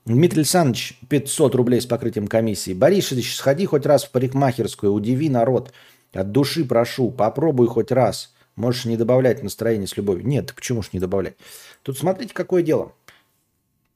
[0.05, 2.73] Дмитрий Александрович, 500 рублей с покрытием комиссии.
[2.73, 5.71] Борисович, сходи хоть раз в парикмахерскую, удиви народ.
[6.13, 8.33] От души прошу, попробуй хоть раз.
[8.55, 10.27] Можешь не добавлять настроение с любовью.
[10.27, 11.35] Нет, почему ж не добавлять?
[11.83, 12.93] Тут смотрите, какое дело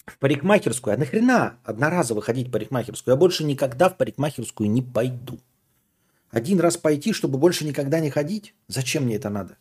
[0.06, 0.94] в парикмахерскую.
[0.94, 3.14] А нахрена одноразово ходить в парикмахерскую?
[3.14, 5.40] Я больше никогда в парикмахерскую не пойду.
[6.32, 8.54] Один раз пойти, чтобы больше никогда не ходить?
[8.68, 9.58] Зачем мне это надо?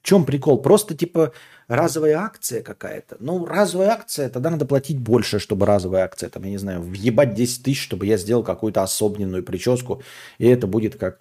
[0.00, 0.62] В чем прикол?
[0.62, 1.32] Просто типа
[1.68, 3.16] разовая акция какая-то.
[3.20, 6.30] Ну, разовая акция, тогда надо платить больше, чтобы разовая акция.
[6.30, 10.02] Там, я не знаю, въебать 10 тысяч, чтобы я сделал какую-то особенную прическу.
[10.38, 11.18] И это будет как,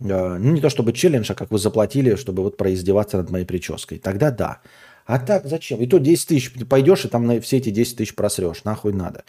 [0.00, 0.04] э,
[0.38, 3.98] ну, не то чтобы челлендж, а как вы заплатили, чтобы вот произдеваться над моей прической.
[3.98, 4.62] Тогда да.
[5.06, 5.80] А так зачем?
[5.80, 8.64] И то 10 тысяч ты пойдешь и там на все эти 10 тысяч просрешь.
[8.64, 9.24] Нахуй надо.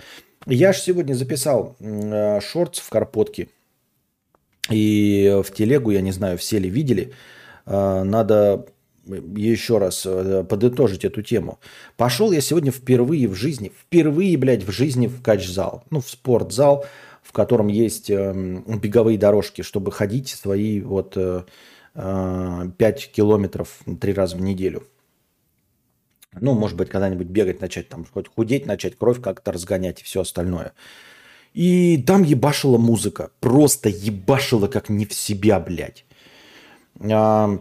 [0.46, 3.50] Я же сегодня записал э, шортс в карпотке.
[4.70, 7.14] И в телегу, я не знаю, все ли видели,
[7.66, 8.66] э, надо
[9.06, 11.60] еще раз э, подытожить эту тему.
[11.98, 16.86] Пошел я сегодня впервые в жизни, впервые, блядь, в жизни в кач-зал, ну, в спортзал,
[17.22, 18.34] в котором есть э,
[18.68, 21.44] беговые дорожки, чтобы ходить свои вот э,
[21.94, 24.84] 5 э, километров три раза в неделю.
[26.42, 30.22] Ну, может быть, когда-нибудь бегать начать, там, хоть худеть начать, кровь как-то разгонять и все
[30.22, 30.74] остальное.
[31.54, 33.32] И там ебашила музыка.
[33.40, 36.06] Просто ебашила как не в себя, блядь.
[37.00, 37.60] А,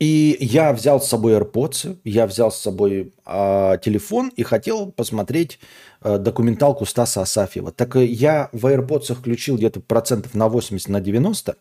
[0.00, 5.60] и я взял с собой AirPods, я взял с собой а, телефон и хотел посмотреть
[6.00, 7.70] а, документалку Стаса Асафьева.
[7.70, 11.56] Так я в AirPods включил где-то процентов на 80, на 90.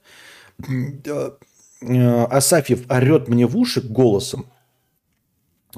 [2.30, 4.48] Асафьев орет мне в уши голосом,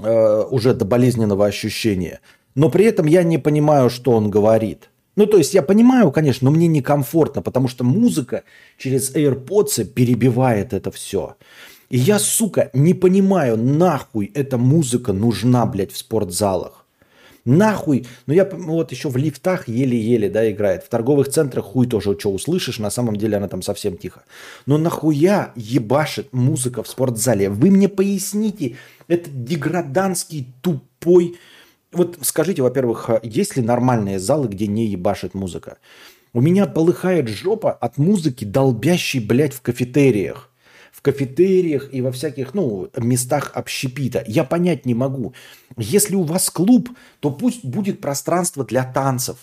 [0.04, 2.20] Э, уже до болезненного ощущения.
[2.56, 4.90] Но при этом я не понимаю, что он говорит.
[5.16, 8.44] Ну, то есть я понимаю, конечно, но мне некомфортно, потому что музыка
[8.78, 11.36] через AirPods перебивает это все.
[11.90, 16.79] И я, сука, не понимаю, нахуй эта музыка нужна, блядь, в спортзалах.
[17.50, 20.84] Нахуй, ну я вот еще в лифтах еле-еле, да, играет.
[20.84, 24.22] В торговых центрах хуй тоже что услышишь, на самом деле она там совсем тихо.
[24.68, 27.50] Но нахуя ебашит музыка в спортзале?
[27.50, 28.76] Вы мне поясните,
[29.08, 31.38] это деграданский, тупой...
[31.92, 35.80] Вот скажите, во-первых, а есть ли нормальные залы, где не ебашит музыка?
[36.34, 40.49] У меня полыхает жопа от музыки, долбящей, блядь, в кафетериях.
[41.00, 44.22] В кафетериях и во всяких, ну, местах общепита.
[44.28, 45.34] Я понять не могу.
[45.78, 46.90] Если у вас клуб,
[47.22, 49.38] то пусть будет пространство для танцев.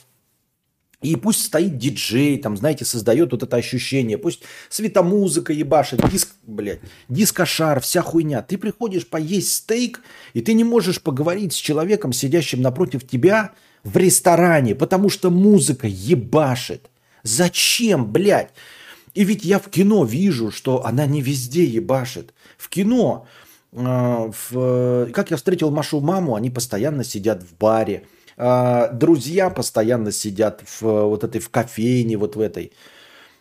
[1.00, 4.18] И пусть стоит диджей, там, знаете, создает вот это ощущение.
[4.18, 8.42] Пусть светомузыка ебашит, диск, блядь, дискошар, вся хуйня.
[8.42, 10.02] Ты приходишь поесть стейк,
[10.34, 13.52] и ты не можешь поговорить с человеком, сидящим напротив тебя
[13.82, 16.90] в ресторане, потому что музыка ебашит.
[17.22, 18.52] Зачем, блядь?
[19.16, 22.34] И ведь я в кино вижу, что она не везде ебашит.
[22.58, 23.26] В кино,
[23.72, 23.78] э,
[24.50, 28.06] в, как я встретил Машу маму, они постоянно сидят в баре
[28.38, 32.72] а, друзья постоянно сидят в вот этой в кофейне, вот в этой.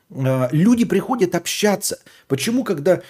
[0.10, 2.00] Люди приходят общаться.
[2.30, 3.02] Почему, когда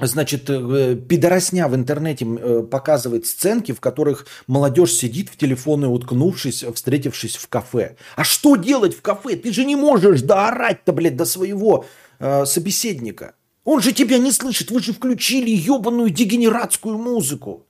[0.00, 6.64] значит, э, пидоросня в интернете э, показывает сценки, в которых молодежь сидит в телефоны, уткнувшись,
[6.74, 7.96] встретившись в кафе.
[8.16, 9.36] А что делать в кафе?
[9.36, 11.84] Ты же не можешь доорать-то, блядь, до своего
[12.18, 13.34] э, собеседника.
[13.64, 14.70] Он же тебя не слышит.
[14.70, 17.66] Вы же включили ебаную дегенератскую музыку.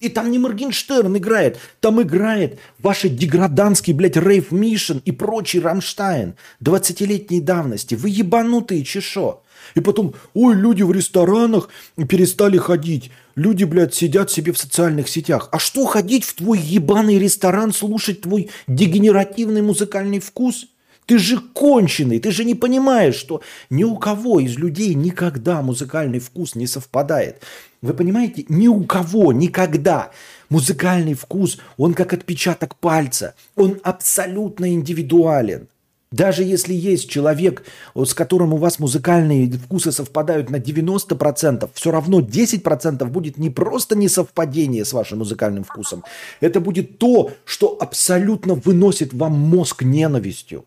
[0.00, 6.36] И там не Моргенштерн играет, там играет ваши деграданский, блядь, Рейв Мишин и прочий Рамштайн
[6.62, 7.94] 20-летней давности.
[7.94, 9.42] Вы ебанутые чешо.
[9.74, 11.68] И потом, ой, люди в ресторанах
[12.08, 13.10] перестали ходить.
[13.34, 15.48] Люди, блядь, сидят себе в социальных сетях.
[15.52, 20.66] А что ходить в твой ебаный ресторан, слушать твой дегенеративный музыкальный вкус?
[21.06, 26.20] Ты же конченый, ты же не понимаешь, что ни у кого из людей никогда музыкальный
[26.20, 27.42] вкус не совпадает.
[27.82, 30.12] Вы понимаете, ни у кого никогда
[30.50, 35.66] музыкальный вкус, он как отпечаток пальца, он абсолютно индивидуален.
[36.12, 37.64] Даже если есть человек,
[37.94, 43.96] с которым у вас музыкальные вкусы совпадают на 90%, все равно 10% будет не просто
[43.96, 46.02] несовпадение с вашим музыкальным вкусом.
[46.40, 50.64] Это будет то, что абсолютно выносит вам мозг ненавистью.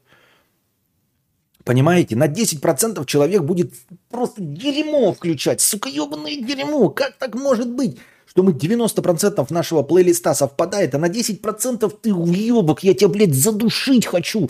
[1.65, 3.74] Понимаете, на 10% человек будет
[4.10, 5.60] просто дерьмо включать.
[5.60, 6.90] Сука, ебаное дерьмо.
[6.90, 7.98] Как так может быть?
[8.26, 14.06] Что мы 90% нашего плейлиста совпадает, а на 10% ты уебок, я тебя, блядь, задушить
[14.06, 14.49] хочу.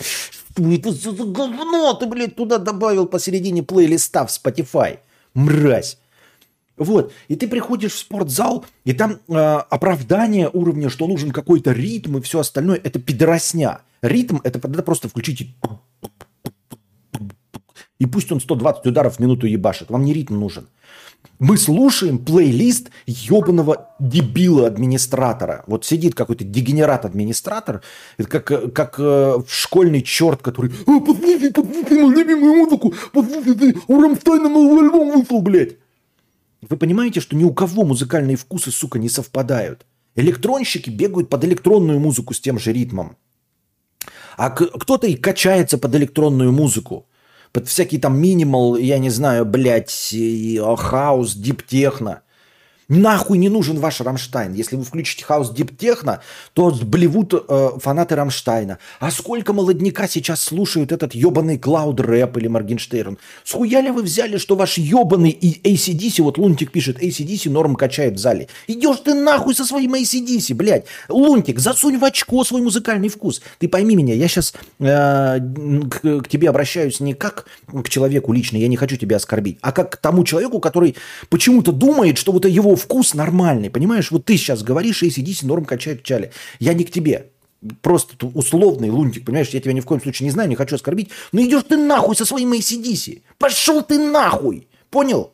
[0.55, 4.99] Что это говно ты, блядь, туда добавил посередине плейлиста в Spotify?
[5.33, 5.97] Мразь.
[6.75, 12.17] Вот, и ты приходишь в спортзал, и там э, оправдание уровня, что нужен какой-то ритм
[12.17, 13.81] и все остальное, это пидоросня.
[14.01, 15.53] Ритм это тогда просто включите
[18.03, 19.89] и пусть он 120 ударов в минуту ебашит.
[19.89, 20.67] Вам не ритм нужен.
[21.39, 25.63] Мы слушаем плейлист ебаного дебила-администратора.
[25.67, 27.81] Вот сидит какой-то дегенерат-администратор,
[28.17, 34.01] это как, как э, школьный черт, который «А, послушай, послушай мою любимую музыку, послушай, у
[34.01, 35.77] Рамштайна новый альбом вышел, блядь.
[36.69, 39.85] Вы понимаете, что ни у кого музыкальные вкусы, сука, не совпадают.
[40.15, 43.15] Электронщики бегают под электронную музыку с тем же ритмом.
[44.35, 47.05] А кто-то и качается под электронную музыку.
[47.53, 50.13] Под всякий там минимал, я не знаю, блядь,
[50.59, 52.22] а, хаус, deep techno.
[52.93, 54.53] Нахуй не нужен ваш Рамштайн.
[54.53, 56.21] Если вы включите хаус deep techno,
[56.53, 58.77] то блевут э, фанаты Рамштайна.
[58.99, 63.17] А сколько молодняка сейчас слушают этот ебаный cloud rap или Моргенштерн?
[63.43, 68.15] Схуя ли вы взяли, что ваш ебаный и ACDC, вот Лунтик пишет, ACDC норм качает
[68.15, 68.47] в зале.
[68.67, 70.85] Идешь ты нахуй со своим ACDC, блядь.
[71.09, 73.41] Лунтик, засунь в очко свой музыкальный вкус.
[73.57, 75.39] Ты пойми меня, я сейчас к,
[76.21, 79.93] к тебе обращаюсь не как к человеку лично, я не хочу тебя оскорбить, а как
[79.93, 80.95] к тому человеку, который
[81.29, 84.11] почему-то думает, что вот его вкус нормальный, понимаешь?
[84.11, 86.31] Вот ты сейчас говоришь, ACDC норм качает в чале.
[86.59, 87.31] Я не к тебе.
[87.81, 89.49] Просто условный лунтик, понимаешь?
[89.49, 91.09] Я тебя ни в коем случае не знаю, не хочу оскорбить.
[91.31, 93.21] Но идешь ты нахуй со своим ACDC.
[93.37, 94.67] Пошел ты нахуй.
[94.89, 95.31] Понял?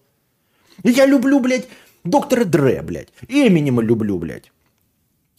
[0.83, 1.67] Я люблю, блядь,
[2.03, 3.09] доктора Дре, блядь.
[3.27, 4.51] Эминема люблю, блядь.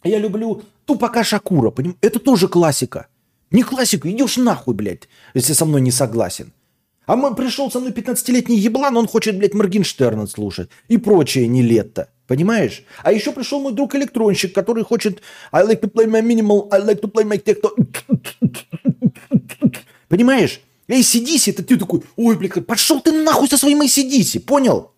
[0.02, 1.96] Я люблю Тупака Шакура, поним?
[2.00, 3.06] Это тоже классика.
[3.50, 6.52] Не классика, идешь нахуй, блядь, если со мной не согласен.
[7.10, 10.68] А мы пришел со мной 15-летний еблан, он хочет, блядь, Моргенштерна слушать.
[10.86, 12.08] И прочее не лето.
[12.28, 12.84] Понимаешь?
[13.02, 15.20] А еще пришел мой друг электронщик, который хочет
[15.50, 17.70] I like to play my minimal, I like to play my techno.
[20.08, 20.60] Понимаешь?
[20.86, 24.92] ACDC, это ты такой, ой, блядь, пошел ты нахуй со своим ACDC, понял?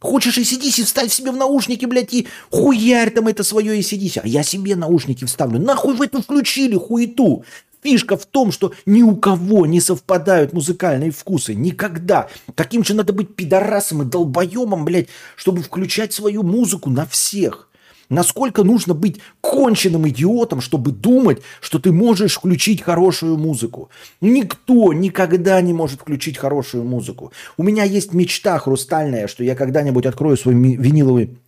[0.00, 4.20] Хочешь ACDC, вставь себе в наушники, блядь, и хуярь там это свое ACDC.
[4.24, 5.58] А я себе наушники вставлю.
[5.58, 7.44] Нахуй вы это включили, хуету?
[7.82, 11.54] Фишка в том, что ни у кого не совпадают музыкальные вкусы.
[11.54, 12.28] Никогда.
[12.54, 17.68] Каким же надо быть пидорасом и долбоемом, блядь, чтобы включать свою музыку на всех.
[18.08, 23.90] Насколько нужно быть конченным идиотом, чтобы думать, что ты можешь включить хорошую музыку.
[24.20, 27.32] Никто никогда не может включить хорошую музыку.
[27.58, 31.38] У меня есть мечта хрустальная, что я когда-нибудь открою свой виниловый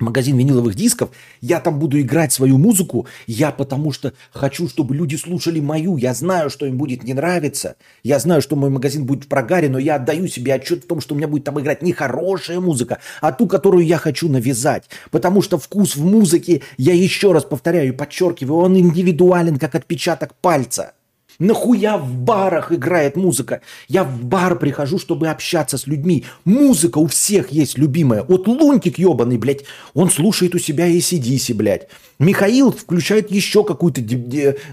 [0.00, 1.10] магазин виниловых дисков,
[1.40, 6.14] я там буду играть свою музыку, я потому что хочу, чтобы люди слушали мою, я
[6.14, 9.78] знаю, что им будет не нравиться, я знаю, что мой магазин будет в прогаре, но
[9.78, 12.98] я отдаю себе отчет в том, что у меня будет там играть не хорошая музыка,
[13.20, 17.88] а ту, которую я хочу навязать, потому что вкус в музыке, я еще раз повторяю
[17.88, 20.92] и подчеркиваю, он индивидуален, как отпечаток пальца.
[21.38, 23.60] Нахуя в барах играет музыка?
[23.86, 26.24] Я в бар прихожу, чтобы общаться с людьми.
[26.44, 28.24] Музыка у всех есть любимая.
[28.24, 29.62] Вот Лунтик ебаный, блядь,
[29.94, 31.86] он слушает у себя ACDC, блядь.
[32.18, 34.00] Михаил включает еще какую-то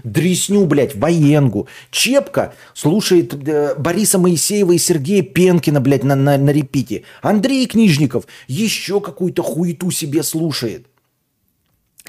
[0.02, 1.68] дресню, блядь, военгу.
[1.92, 7.04] Чепка слушает э, Бориса Моисеева и Сергея Пенкина, блядь, на, на, на репите.
[7.22, 10.88] Андрей Книжников еще какую-то хуету себе слушает.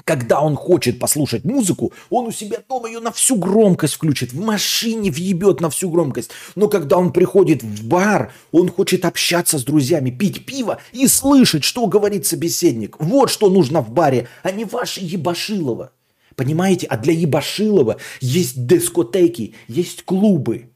[0.08, 4.40] Когда он хочет послушать музыку, он у себя дома ее на всю громкость включит, в
[4.40, 6.30] машине въебет на всю громкость.
[6.54, 11.62] Но когда он приходит в бар, он хочет общаться с друзьями, пить пиво и слышать,
[11.62, 12.96] что говорит собеседник.
[12.98, 15.92] Вот что нужно в баре, а не ваше ебашилово.
[16.36, 16.86] Понимаете?
[16.86, 20.70] А для ебашилова есть дискотеки, есть клубы.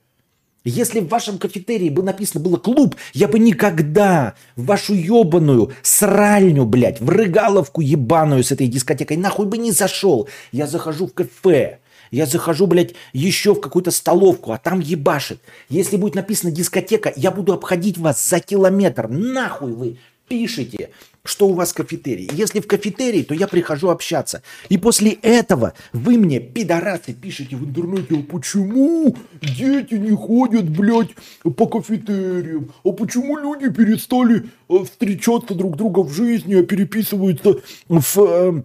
[0.64, 6.64] Если в вашем кафетерии бы написано было клуб, я бы никогда в вашу ебаную сральню,
[6.64, 10.28] блядь, в рыгаловку ебаную с этой дискотекой нахуй бы не зашел.
[10.52, 11.80] Я захожу в кафе,
[12.12, 15.40] я захожу, блядь, еще в какую-то столовку, а там ебашит.
[15.68, 19.08] Если будет написано дискотека, я буду обходить вас за километр.
[19.08, 20.90] Нахуй вы пишите,
[21.24, 22.28] что у вас в кафетерии.
[22.32, 24.42] Если в кафетерии, то я прихожу общаться.
[24.68, 31.10] И после этого вы мне, пидорасы, пишете в интернете, а почему дети не ходят, блядь,
[31.56, 32.72] по кафетериям?
[32.84, 38.62] А почему люди перестали э, встречаться друг друга в жизни, а переписываются в э,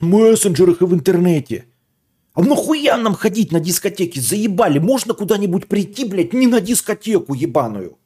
[0.00, 1.66] мессенджерах и в интернете?
[2.32, 4.20] А нахуя нам ходить на дискотеки?
[4.20, 4.78] Заебали.
[4.78, 7.98] Можно куда-нибудь прийти, блядь, не на дискотеку ебаную.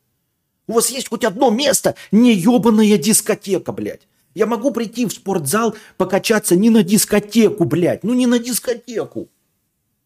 [0.66, 4.06] У вас есть хоть одно место, не ебаная дискотека, блядь.
[4.34, 8.02] Я могу прийти в спортзал, покачаться не на дискотеку, блядь.
[8.04, 9.28] Ну не на дискотеку.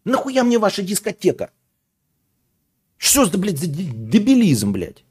[0.05, 1.51] Нахуя мне ваша дискотека?
[2.97, 5.05] Что за, блядь, за де- дебилизм, блядь?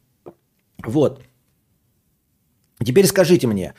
[0.83, 1.21] Вот.
[2.83, 3.73] Теперь скажите мне,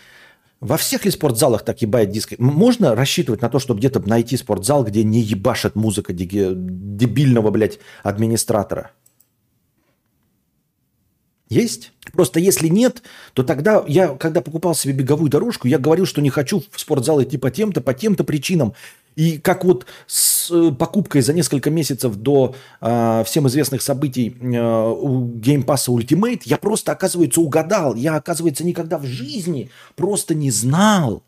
[0.61, 2.35] Во всех ли спортзалах так ебает диско?
[2.37, 7.79] М- Можно рассчитывать на то, чтобы где-то найти спортзал, где не ебашит музыка дебильного, блядь,
[8.03, 8.93] администратора?
[11.49, 11.93] Есть?
[12.13, 13.03] Просто если нет,
[13.33, 17.23] то тогда я, когда покупал себе беговую дорожку, я говорил, что не хочу в спортзал
[17.23, 18.75] идти по тем-то, по тем-то причинам.
[19.15, 24.91] И как вот с э, покупкой за несколько месяцев до э, всем известных событий э,
[24.91, 27.95] у Pass Ultimate, я просто, оказывается, угадал.
[27.95, 31.23] Я, оказывается, никогда в жизни просто не знал,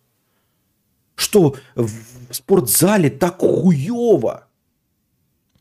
[1.14, 1.90] что в
[2.30, 4.47] спортзале так хуево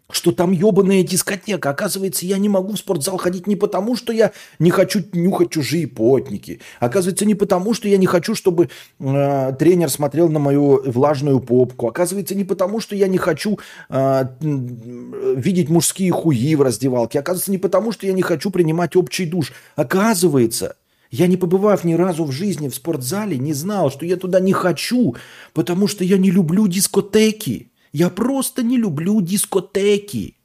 [0.10, 1.70] что там ебаная дискотека.
[1.70, 5.88] Оказывается, я не могу в спортзал ходить не потому, что я не хочу нюхать чужие
[5.88, 6.62] потники.
[6.80, 8.70] Оказывается, не потому, что я не хочу, чтобы
[9.00, 11.88] э, тренер смотрел на мою влажную попку.
[11.88, 13.60] Оказывается, не потому, что я не хочу
[13.90, 17.20] э, видеть мужские хуи в раздевалке.
[17.20, 19.52] Оказывается, не потому, что я не хочу принимать общий душ.
[19.76, 20.78] Оказывается,
[21.12, 24.54] я не побывав ни разу в жизни в спортзале, не знал, что я туда не
[24.54, 25.16] хочу,
[25.54, 27.72] потому что я не люблю дискотеки.
[27.98, 30.38] Я просто не люблю дискотеки.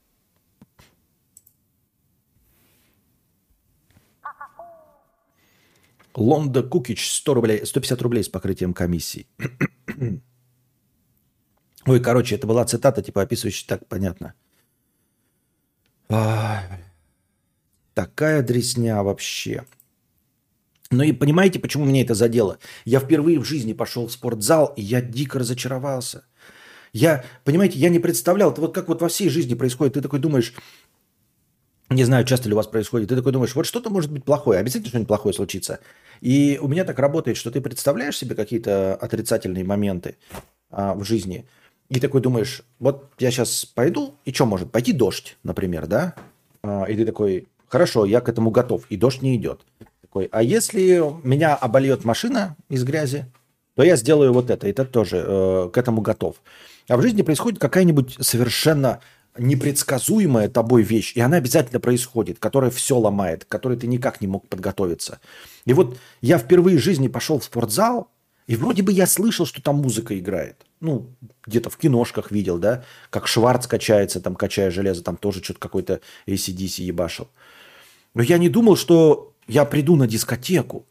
[6.15, 9.27] Лонда Кукич 100 рублей, 150 рублей с покрытием комиссии.
[11.87, 14.33] Ой, короче, это была цитата, типа описывающая так понятно.
[16.09, 16.81] Бля.
[17.93, 19.67] такая дресня вообще.
[20.91, 22.59] Ну и понимаете, почему меня это задело?
[22.87, 26.25] Я впервые в жизни пошел в спортзал, и я дико разочаровался.
[26.93, 30.19] Я, понимаете, я не представлял, это вот как вот во всей жизни происходит, ты такой
[30.19, 30.53] думаешь,
[31.89, 34.61] не знаю, часто ли у вас происходит, ты такой думаешь, вот что-то может быть плохое,
[34.61, 35.81] обязательно что-нибудь плохое случится.
[36.21, 40.17] И у меня так работает, что ты представляешь себе какие-то отрицательные моменты
[40.71, 41.47] а, в жизни,
[41.89, 44.71] и такой думаешь, вот я сейчас пойду, и что может?
[44.71, 46.15] Пойти дождь, например, да?
[46.63, 49.63] А, и ты такой, хорошо, я к этому готов, и дождь не идет.
[50.03, 53.27] Такой, а если меня обольет машина из грязи,
[53.75, 56.37] то я сделаю вот это, это тоже э, к этому готов.
[56.93, 59.01] А в жизни происходит какая-нибудь совершенно
[59.39, 64.27] непредсказуемая тобой вещь, и она обязательно происходит, которая все ломает, к которой ты никак не
[64.27, 65.19] мог подготовиться.
[65.65, 68.11] И вот я впервые в жизни пошел в спортзал,
[68.47, 70.67] и вроде бы я слышал, что там музыка играет.
[70.81, 71.09] Ну,
[71.47, 76.03] где-то в киношках видел, да, как Шварц качается, там, качая железо, там тоже что-то какой-то
[76.27, 77.29] ACDC ебашил.
[78.13, 80.85] Но я не думал, что я приду на дискотеку.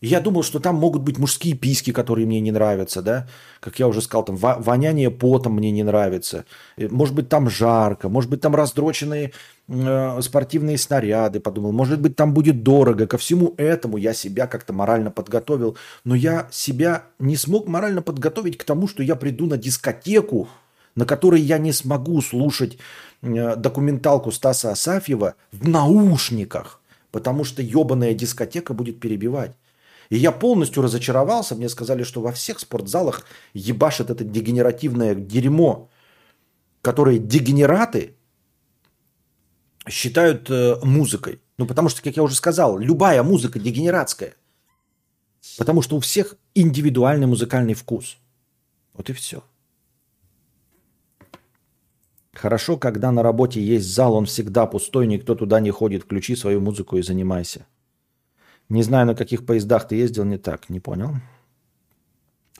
[0.00, 3.26] Я думал, что там могут быть мужские писки, которые мне не нравятся, да,
[3.58, 6.44] как я уже сказал, там во- воняние потом мне не нравится,
[6.76, 9.32] Э, может быть там жарко, может быть там раздроченные
[9.68, 14.72] э, спортивные снаряды, подумал, может быть там будет дорого, ко всему этому я себя как-то
[14.72, 19.56] морально подготовил, но я себя не смог морально подготовить к тому, что я приду на
[19.56, 20.48] дискотеку,
[20.94, 22.78] на которой я не смогу слушать
[23.22, 26.80] э, документалку Стаса Асафьева в наушниках,
[27.10, 29.52] потому что ебаная дискотека будет перебивать.
[30.10, 31.54] И я полностью разочаровался.
[31.54, 33.24] Мне сказали, что во всех спортзалах
[33.54, 35.90] ебашит это дегенеративное дерьмо,
[36.82, 38.14] которое дегенераты
[39.88, 41.40] считают э, музыкой.
[41.58, 44.34] Ну, потому что, как я уже сказал, любая музыка дегенератская.
[45.58, 48.16] Потому что у всех индивидуальный музыкальный вкус.
[48.94, 49.42] Вот и все.
[52.32, 56.04] Хорошо, когда на работе есть зал, он всегда пустой, никто туда не ходит.
[56.04, 57.66] Включи свою музыку и занимайся.
[58.68, 61.14] Не знаю, на каких поездах ты ездил, не так, не понял.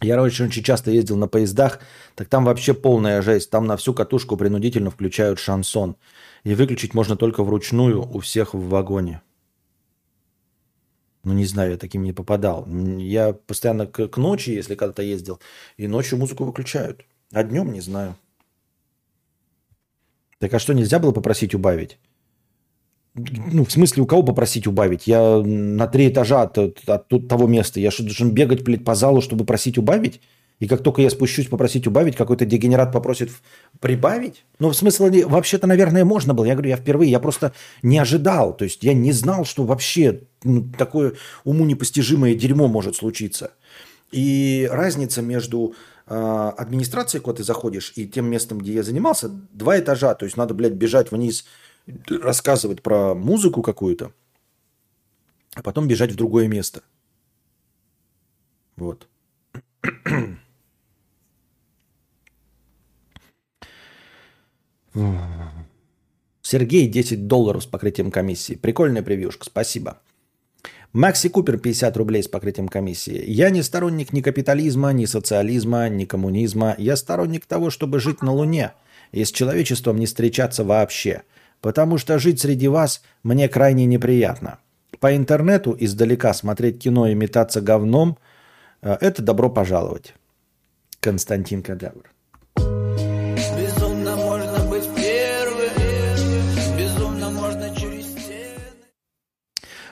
[0.00, 1.80] Я раньше очень часто ездил на поездах,
[2.14, 3.50] так там вообще полная жесть.
[3.50, 5.96] Там на всю катушку принудительно включают шансон.
[6.44, 9.22] И выключить можно только вручную у всех в вагоне.
[11.24, 12.66] Ну, не знаю, я таким не попадал.
[12.66, 15.40] Я постоянно к, к ночи, если когда-то ездил,
[15.76, 17.04] и ночью музыку выключают.
[17.32, 18.16] А днем не знаю.
[20.38, 21.98] Так а что, нельзя было попросить убавить?
[23.52, 25.06] Ну, в смысле, у кого попросить убавить?
[25.06, 27.80] Я на три этажа от, от- от того места.
[27.80, 30.20] Я что, должен бегать, блядь, по залу, чтобы просить убавить?
[30.60, 33.30] И как только я спущусь попросить убавить, какой-то дегенерат попросит
[33.80, 34.44] прибавить?
[34.58, 36.46] Ну, в смысле, вообще-то, наверное, можно было.
[36.46, 38.56] Я говорю, я впервые, я просто не ожидал.
[38.56, 41.12] То есть я не знал, что вообще ну, такое
[41.44, 43.52] уму непостижимое дерьмо может случиться.
[44.10, 45.74] И разница между
[46.06, 50.14] э, администрацией, куда ты заходишь, и тем местом, где я занимался, два этажа.
[50.14, 51.44] То есть надо, блядь, бежать вниз,
[52.08, 54.12] рассказывать про музыку какую-то,
[55.54, 56.82] а потом бежать в другое место.
[58.76, 59.08] Вот.
[66.42, 68.54] Сергей, 10 долларов с покрытием комиссии.
[68.54, 70.00] Прикольная превьюшка, спасибо.
[70.92, 73.22] Макси Купер, 50 рублей с покрытием комиссии.
[73.26, 76.74] Я не сторонник ни капитализма, ни социализма, ни коммунизма.
[76.78, 78.72] Я сторонник того, чтобы жить на Луне
[79.12, 81.22] и с человечеством не встречаться вообще.
[81.60, 84.58] Потому что жить среди вас мне крайне неприятно.
[85.00, 88.18] По интернету издалека смотреть кино и метаться говном
[88.82, 90.14] Э, Это добро пожаловать.
[91.00, 92.10] Константин Кадавр.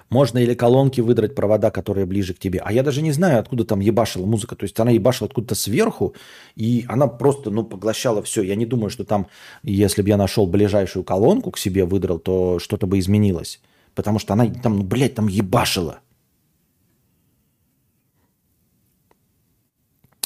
[0.09, 2.61] Можно или колонки выдрать провода, которые ближе к тебе.
[2.65, 4.55] А я даже не знаю, откуда там ебашила музыка.
[4.55, 6.15] То есть она ебашила откуда-то сверху,
[6.55, 8.43] и она просто, ну, поглощала все.
[8.43, 9.27] Я не думаю, что там,
[9.65, 13.61] если бы я нашел ближайшую колонку к себе, выдрал, то что-то бы изменилось.
[13.95, 16.01] Потому что она там, ну, блядь, там ебашила.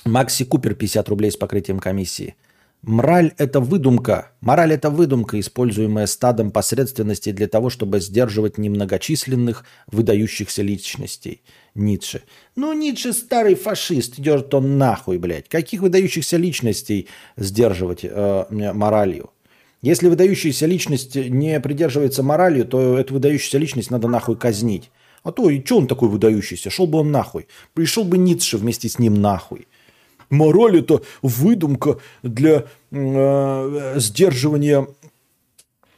[0.04, 2.36] Макси Купер 50 рублей с покрытием комиссии.
[2.82, 4.32] Мораль– это выдумка.
[4.40, 11.42] Мораль– это выдумка, используемая стадом посредственности для того, чтобы сдерживать немногочисленных выдающихся личностей.
[11.74, 12.22] Ницше.
[12.56, 15.48] Ну, Ницше старый фашист, идет он нахуй, блядь.
[15.50, 19.30] Каких выдающихся личностей сдерживать э, моралью?
[19.82, 24.90] Если выдающаяся личность не придерживается моралью, то эту выдающуюся личность надо нахуй казнить.
[25.22, 26.70] А то и что он такой выдающийся?
[26.70, 27.46] Шел бы он нахуй.
[27.74, 29.68] Пришел бы Ницше вместе с ним нахуй.
[30.30, 34.86] Мораль это выдумка для э, сдерживания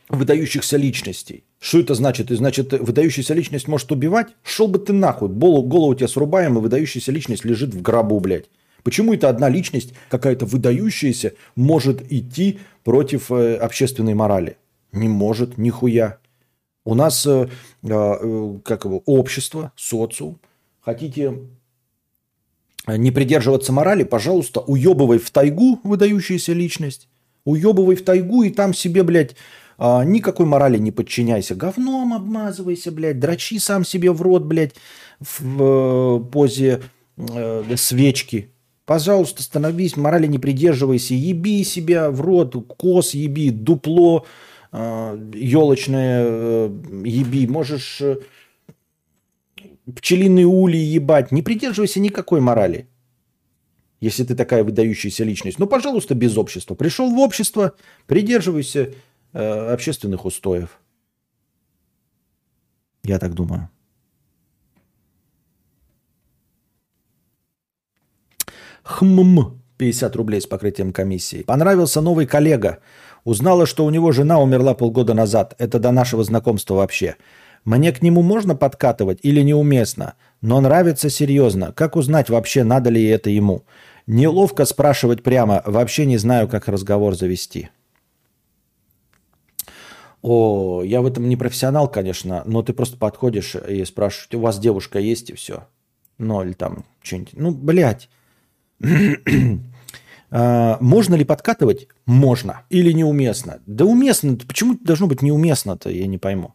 [0.08, 1.44] выдающихся личностей.
[1.58, 2.30] Что это значит?
[2.30, 4.28] И значит, выдающаяся личность может убивать?
[4.42, 5.28] Шел бы ты нахуй.
[5.28, 8.46] Голову, голову тебе срубаем, и выдающаяся личность лежит в гробу, блядь.
[8.82, 14.56] Почему это одна личность, какая-то выдающаяся, может идти против э, общественной морали?
[14.92, 16.18] Не может, нихуя.
[16.84, 17.48] У нас э,
[17.84, 20.40] э, как его, общество, социум.
[20.80, 21.38] Хотите
[22.86, 27.08] не придерживаться морали, пожалуйста, уебывай в тайгу выдающаяся личность.
[27.44, 29.36] Уебывай в тайгу и там себе, блядь,
[29.78, 31.54] а, никакой морали не подчиняйся.
[31.54, 34.74] Говном обмазывайся, блядь, дрочи сам себе в рот, блядь,
[35.20, 36.82] в э, позе
[37.16, 38.50] э, свечки.
[38.84, 44.26] Пожалуйста, становись, морали не придерживайся, еби себя в рот, кос еби, дупло
[44.72, 46.70] э, елочное э,
[47.04, 47.46] еби.
[47.46, 48.18] Можешь э,
[49.86, 51.32] пчелиные ульи ебать.
[51.32, 52.88] Не придерживайся никакой морали.
[54.00, 55.58] Если ты такая выдающаяся личность.
[55.58, 56.74] Ну, пожалуйста, без общества.
[56.74, 57.74] Пришел в общество,
[58.06, 58.94] придерживайся
[59.32, 60.80] э, общественных устоев.
[63.04, 63.68] Я так думаю.
[68.82, 69.62] Хмм.
[69.78, 71.42] 50 рублей с покрытием комиссии.
[71.42, 72.78] Понравился новый коллега.
[73.24, 75.54] Узнала, что у него жена умерла полгода назад.
[75.58, 77.16] Это до нашего знакомства вообще.
[77.64, 80.14] Мне к нему можно подкатывать или неуместно?
[80.40, 81.72] Но нравится серьезно.
[81.72, 83.64] Как узнать вообще, надо ли это ему?
[84.06, 85.62] Неловко спрашивать прямо.
[85.64, 87.68] Вообще не знаю, как разговор завести.
[90.22, 94.58] О, я в этом не профессионал, конечно, но ты просто подходишь и спрашиваешь, у вас
[94.58, 95.66] девушка есть и все.
[96.18, 97.34] Ну, или там что-нибудь.
[97.34, 98.08] Ну, блядь.
[100.34, 101.88] А, можно ли подкатывать?
[102.06, 102.62] Можно.
[102.70, 103.60] Или неуместно?
[103.66, 104.34] Да уместно.
[104.34, 106.54] Почему должно быть неуместно-то, я не пойму.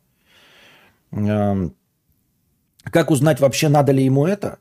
[1.12, 4.60] Как узнать вообще, надо ли ему это?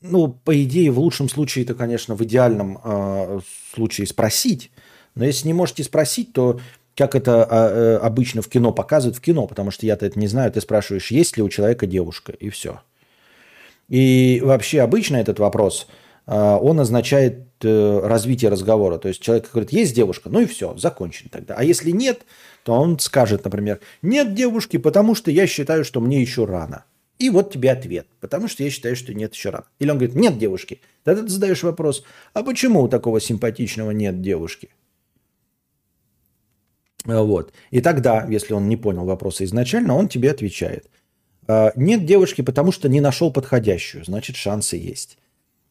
[0.00, 3.40] Ну, по идее, в лучшем случае это, конечно, в идеальном э,
[3.74, 4.70] случае спросить.
[5.14, 6.60] Но если не можете спросить, то
[6.96, 10.50] как это э, обычно в кино показывают, в кино, потому что я-то это не знаю,
[10.50, 12.80] ты спрашиваешь, есть ли у человека девушка, и все.
[13.88, 15.86] И вообще обычно этот вопрос,
[16.26, 18.98] он означает э, развитие разговора.
[18.98, 21.54] То есть человек говорит, есть девушка, ну и все, закончен тогда.
[21.56, 22.22] А если нет,
[22.64, 26.84] то он скажет, например, нет девушки, потому что я считаю, что мне еще рано.
[27.18, 29.66] И вот тебе ответ, потому что я считаю, что нет еще рано.
[29.78, 30.80] Или он говорит, нет девушки.
[31.04, 32.04] Тогда ты задаешь вопрос,
[32.34, 34.70] а почему у такого симпатичного нет девушки?
[37.04, 37.52] Вот.
[37.70, 40.88] И тогда, если он не понял вопроса изначально, он тебе отвечает.
[41.48, 45.18] «А, Нет девушки, потому что не нашел подходящую, значит шансы есть.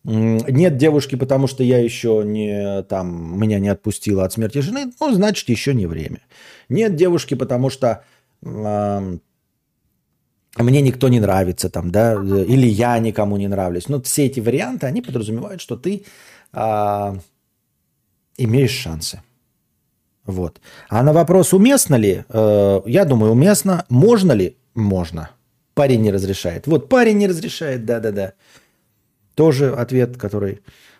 [0.03, 5.13] Нет девушки, потому что я еще не там меня не отпустила от смерти жены, ну
[5.13, 6.21] значит еще не время.
[6.69, 8.03] Нет девушки, потому что
[8.43, 9.21] ам,
[10.57, 13.89] мне никто не нравится там, да, или я никому не нравлюсь.
[13.89, 16.03] Но все эти варианты, они подразумевают, что ты
[16.51, 17.15] а,
[18.37, 19.21] имеешь шансы.
[20.25, 20.59] Вот.
[20.89, 23.85] А на вопрос, уместно ли, э, я думаю, уместно.
[23.89, 24.57] Можно ли?
[24.75, 25.29] Можно.
[25.73, 26.67] Парень не разрешает.
[26.67, 28.33] Вот парень не разрешает, да-да-да.
[29.41, 30.59] Тоже ответ, который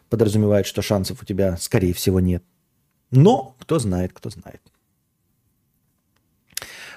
[0.09, 2.43] подразумевает, что шансов у тебя, скорее всего, нет.
[3.11, 4.61] Но кто знает, кто знает.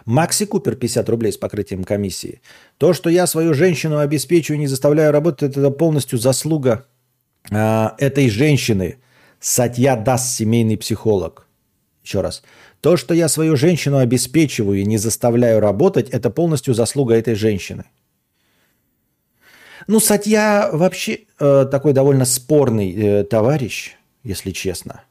[0.06, 2.40] Макси Купер 50 рублей с покрытием комиссии.
[2.78, 6.86] То, что я свою женщину обеспечиваю и не заставляю работать, это полностью заслуга
[7.50, 8.96] э, этой женщины.
[9.38, 11.46] Сатья даст семейный психолог.
[12.02, 12.42] Еще раз.
[12.80, 17.84] То, что я свою женщину обеспечиваю и не заставляю работать, это полностью заслуга этой женщины.
[19.86, 25.02] Ну, Сатья вообще э, такой довольно спорный э, товарищ, если честно.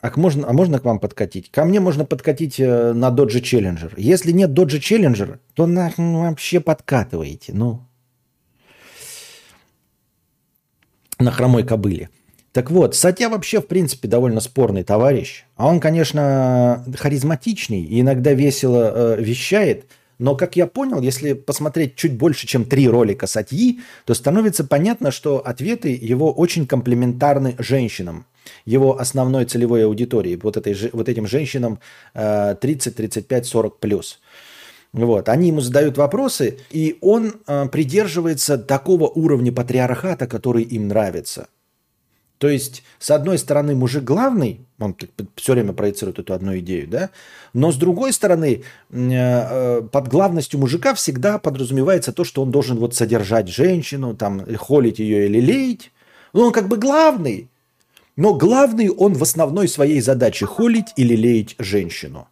[0.00, 1.50] А можно, а можно к вам подкатить?
[1.50, 3.92] Ко мне можно подкатить э, на Dodge Challenger.
[3.96, 7.52] Если нет Dodge Challenger, то нахрен вообще подкатываете.
[7.54, 7.82] Ну,
[11.18, 12.10] на хромой кобыле.
[12.52, 15.44] Так вот, Сатья вообще, в принципе, довольно спорный товарищ.
[15.56, 19.90] А он, конечно, харизматичный и иногда весело э, вещает.
[20.18, 25.10] Но, как я понял, если посмотреть чуть больше, чем три ролика Сатьи, то становится понятно,
[25.10, 28.26] что ответы его очень комплементарны женщинам.
[28.64, 31.80] Его основной целевой аудитории, вот, этой, вот этим женщинам
[32.14, 34.20] э, 30, 35, 40 плюс.
[34.92, 35.28] Вот.
[35.28, 41.48] Они ему задают вопросы, и он э, придерживается такого уровня патриархата, который им нравится.
[42.38, 44.94] То есть, с одной стороны, мужик главный, он
[45.36, 47.10] все время проецирует эту одну идею, да,
[47.54, 52.78] но с другой стороны, м, э, под главностью мужика всегда подразумевается то, что он должен
[52.78, 55.92] вот содержать женщину, там, холить ее или леять.
[56.34, 57.48] Ну, он как бы главный,
[58.16, 62.28] но главный он в основной своей задаче холить или леять женщину.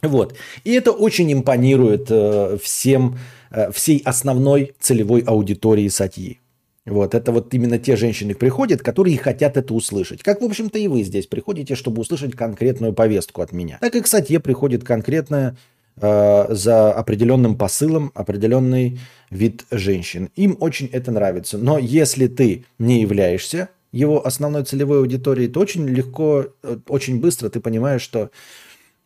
[0.00, 0.34] Вот.
[0.64, 3.18] И это очень импонирует э, всем,
[3.50, 6.40] э, всей основной целевой аудитории Сатьи.
[6.86, 10.22] Вот, это вот именно те женщины приходят, которые хотят это услышать.
[10.22, 13.78] Как, в общем-то, и вы здесь приходите, чтобы услышать конкретную повестку от меня.
[13.80, 15.56] Так и к Сатье приходит конкретная
[15.96, 18.98] э, за определенным посылом определенный
[19.30, 20.30] вид женщин.
[20.36, 21.56] Им очень это нравится.
[21.56, 27.48] Но если ты не являешься его основной целевой аудиторией, то очень легко, э, очень быстро
[27.48, 28.30] ты понимаешь, что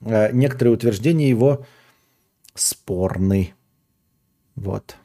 [0.01, 1.65] э, некоторые утверждения его
[2.55, 3.55] спорны.
[4.57, 4.97] Вот.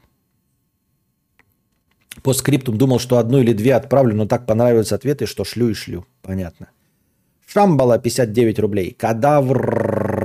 [2.22, 5.74] По скриптум думал, что одну или две отправлю, но так понравились ответы, что шлю и
[5.74, 6.06] шлю.
[6.22, 6.68] Понятно.
[7.46, 8.96] Шамбала 59 рублей.
[8.98, 10.24] Кадавр.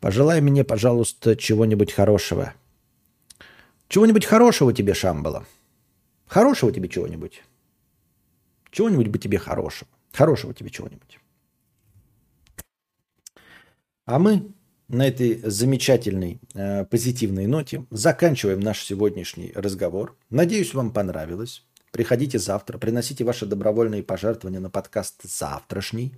[0.00, 2.54] Пожелай мне, пожалуйста, чего-нибудь хорошего.
[3.88, 5.44] Чего-нибудь хорошего тебе, Шамбала.
[6.28, 7.42] Хорошего тебе чего-нибудь.
[8.76, 9.88] Чего-нибудь бы тебе хорошего.
[10.12, 11.18] Хорошего тебе чего-нибудь.
[14.04, 14.52] А мы
[14.88, 20.14] на этой замечательной э, позитивной ноте заканчиваем наш сегодняшний разговор.
[20.28, 21.64] Надеюсь, вам понравилось.
[21.90, 26.14] Приходите завтра, приносите ваши добровольные пожертвования на подкаст завтрашний.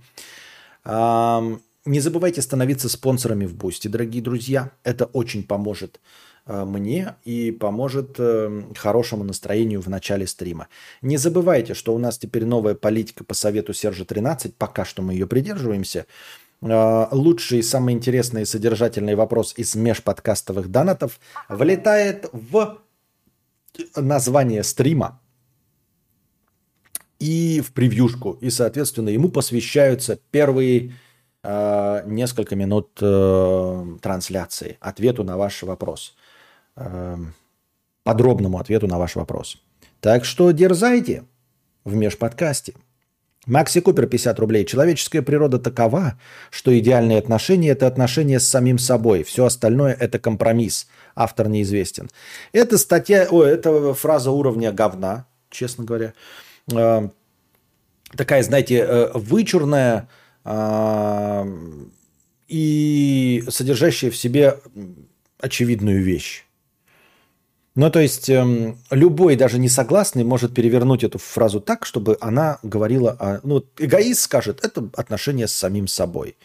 [0.83, 4.71] Не забывайте становиться спонсорами в Boosty, дорогие друзья.
[4.83, 6.01] Это очень поможет
[6.49, 10.67] мне и поможет э, хорошему настроению в начале стрима.
[11.03, 14.55] Не забывайте, что у нас теперь новая политика по совету Сержа 13.
[14.55, 16.07] Пока что мы ее придерживаемся.
[16.61, 21.19] Э, Лучший, самый интересный и содержательный вопрос из межподкастовых донатов
[21.49, 22.79] влетает в
[23.95, 25.21] название стрима
[27.19, 28.37] и в превьюшку.
[28.41, 30.93] И, соответственно, ему посвящаются первые
[31.43, 36.15] э, несколько минут э, трансляции, ответу на ваш вопрос.
[36.79, 37.17] Э,
[38.03, 39.57] подробному ответу на ваш вопрос.
[39.99, 41.23] Так что дерзайте
[41.83, 42.73] в межподкасте.
[43.45, 44.65] Макси Купер, 50 рублей.
[44.65, 46.19] Человеческая природа такова,
[46.49, 49.23] что идеальные отношения– это отношения с самим собой.
[49.23, 50.87] Все остальное– это компромисс.
[51.15, 52.09] Автор неизвестен.
[52.53, 56.13] Это статья, о, это фраза уровня говна, честно говоря.
[56.71, 57.09] Э,
[58.15, 60.07] такая, знаете, э, вычурная
[60.45, 61.45] э,
[62.47, 64.59] и содержащая в себе
[65.39, 66.45] очевидную вещь.
[67.75, 72.59] Ну, то есть, эм, любой, даже не согласный, может перевернуть эту фразу так, чтобы она
[72.63, 73.39] говорила о...
[73.43, 76.35] Ну, эгоист скажет, это отношение с самим собой.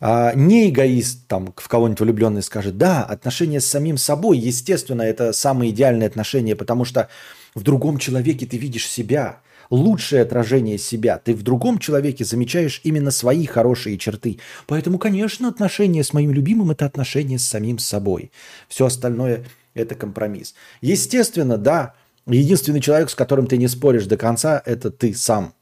[0.00, 5.32] А не эгоист, там, в кого-нибудь влюбленный скажет, да, отношения с самим собой, естественно, это
[5.32, 7.08] самые идеальные отношения, потому что
[7.54, 11.18] в другом человеке ты видишь себя, лучшее отражение себя.
[11.18, 14.40] Ты в другом человеке замечаешь именно свои хорошие черты.
[14.66, 18.32] Поэтому, конечно, отношения с моим любимым– это отношения с самим собой.
[18.68, 19.44] Все остальное–
[19.74, 20.54] это компромисс.
[20.80, 21.94] Естественно, да,
[22.26, 25.54] единственный человек, с которым ты не споришь до конца, это ты сам.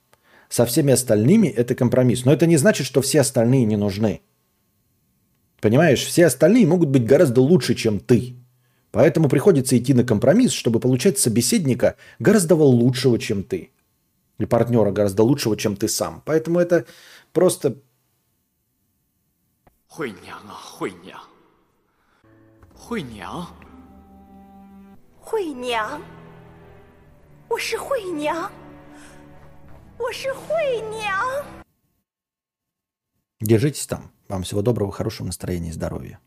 [0.49, 2.25] Со всеми остальными это компромисс.
[2.25, 4.23] Но это не значит, что все остальные не нужны.
[5.61, 8.37] Понимаешь, все остальные могут быть гораздо лучше, чем ты.
[8.91, 13.71] Поэтому приходится идти на компромисс, чтобы получать собеседника гораздо лучшего, чем ты.
[14.39, 16.23] И партнера гораздо лучшего, чем ты сам.
[16.25, 16.87] Поэтому это
[17.33, 17.77] просто...
[19.89, 21.21] Хуйня, хуйня.
[22.75, 23.49] Хуйня.
[25.28, 26.02] 惠娘，
[27.50, 28.52] 我是惠娘，
[29.98, 31.46] 我是惠娘。
[33.40, 34.12] держитесь там.
[34.30, 36.20] Вам всего доброго, хорошего настроения и здоровья.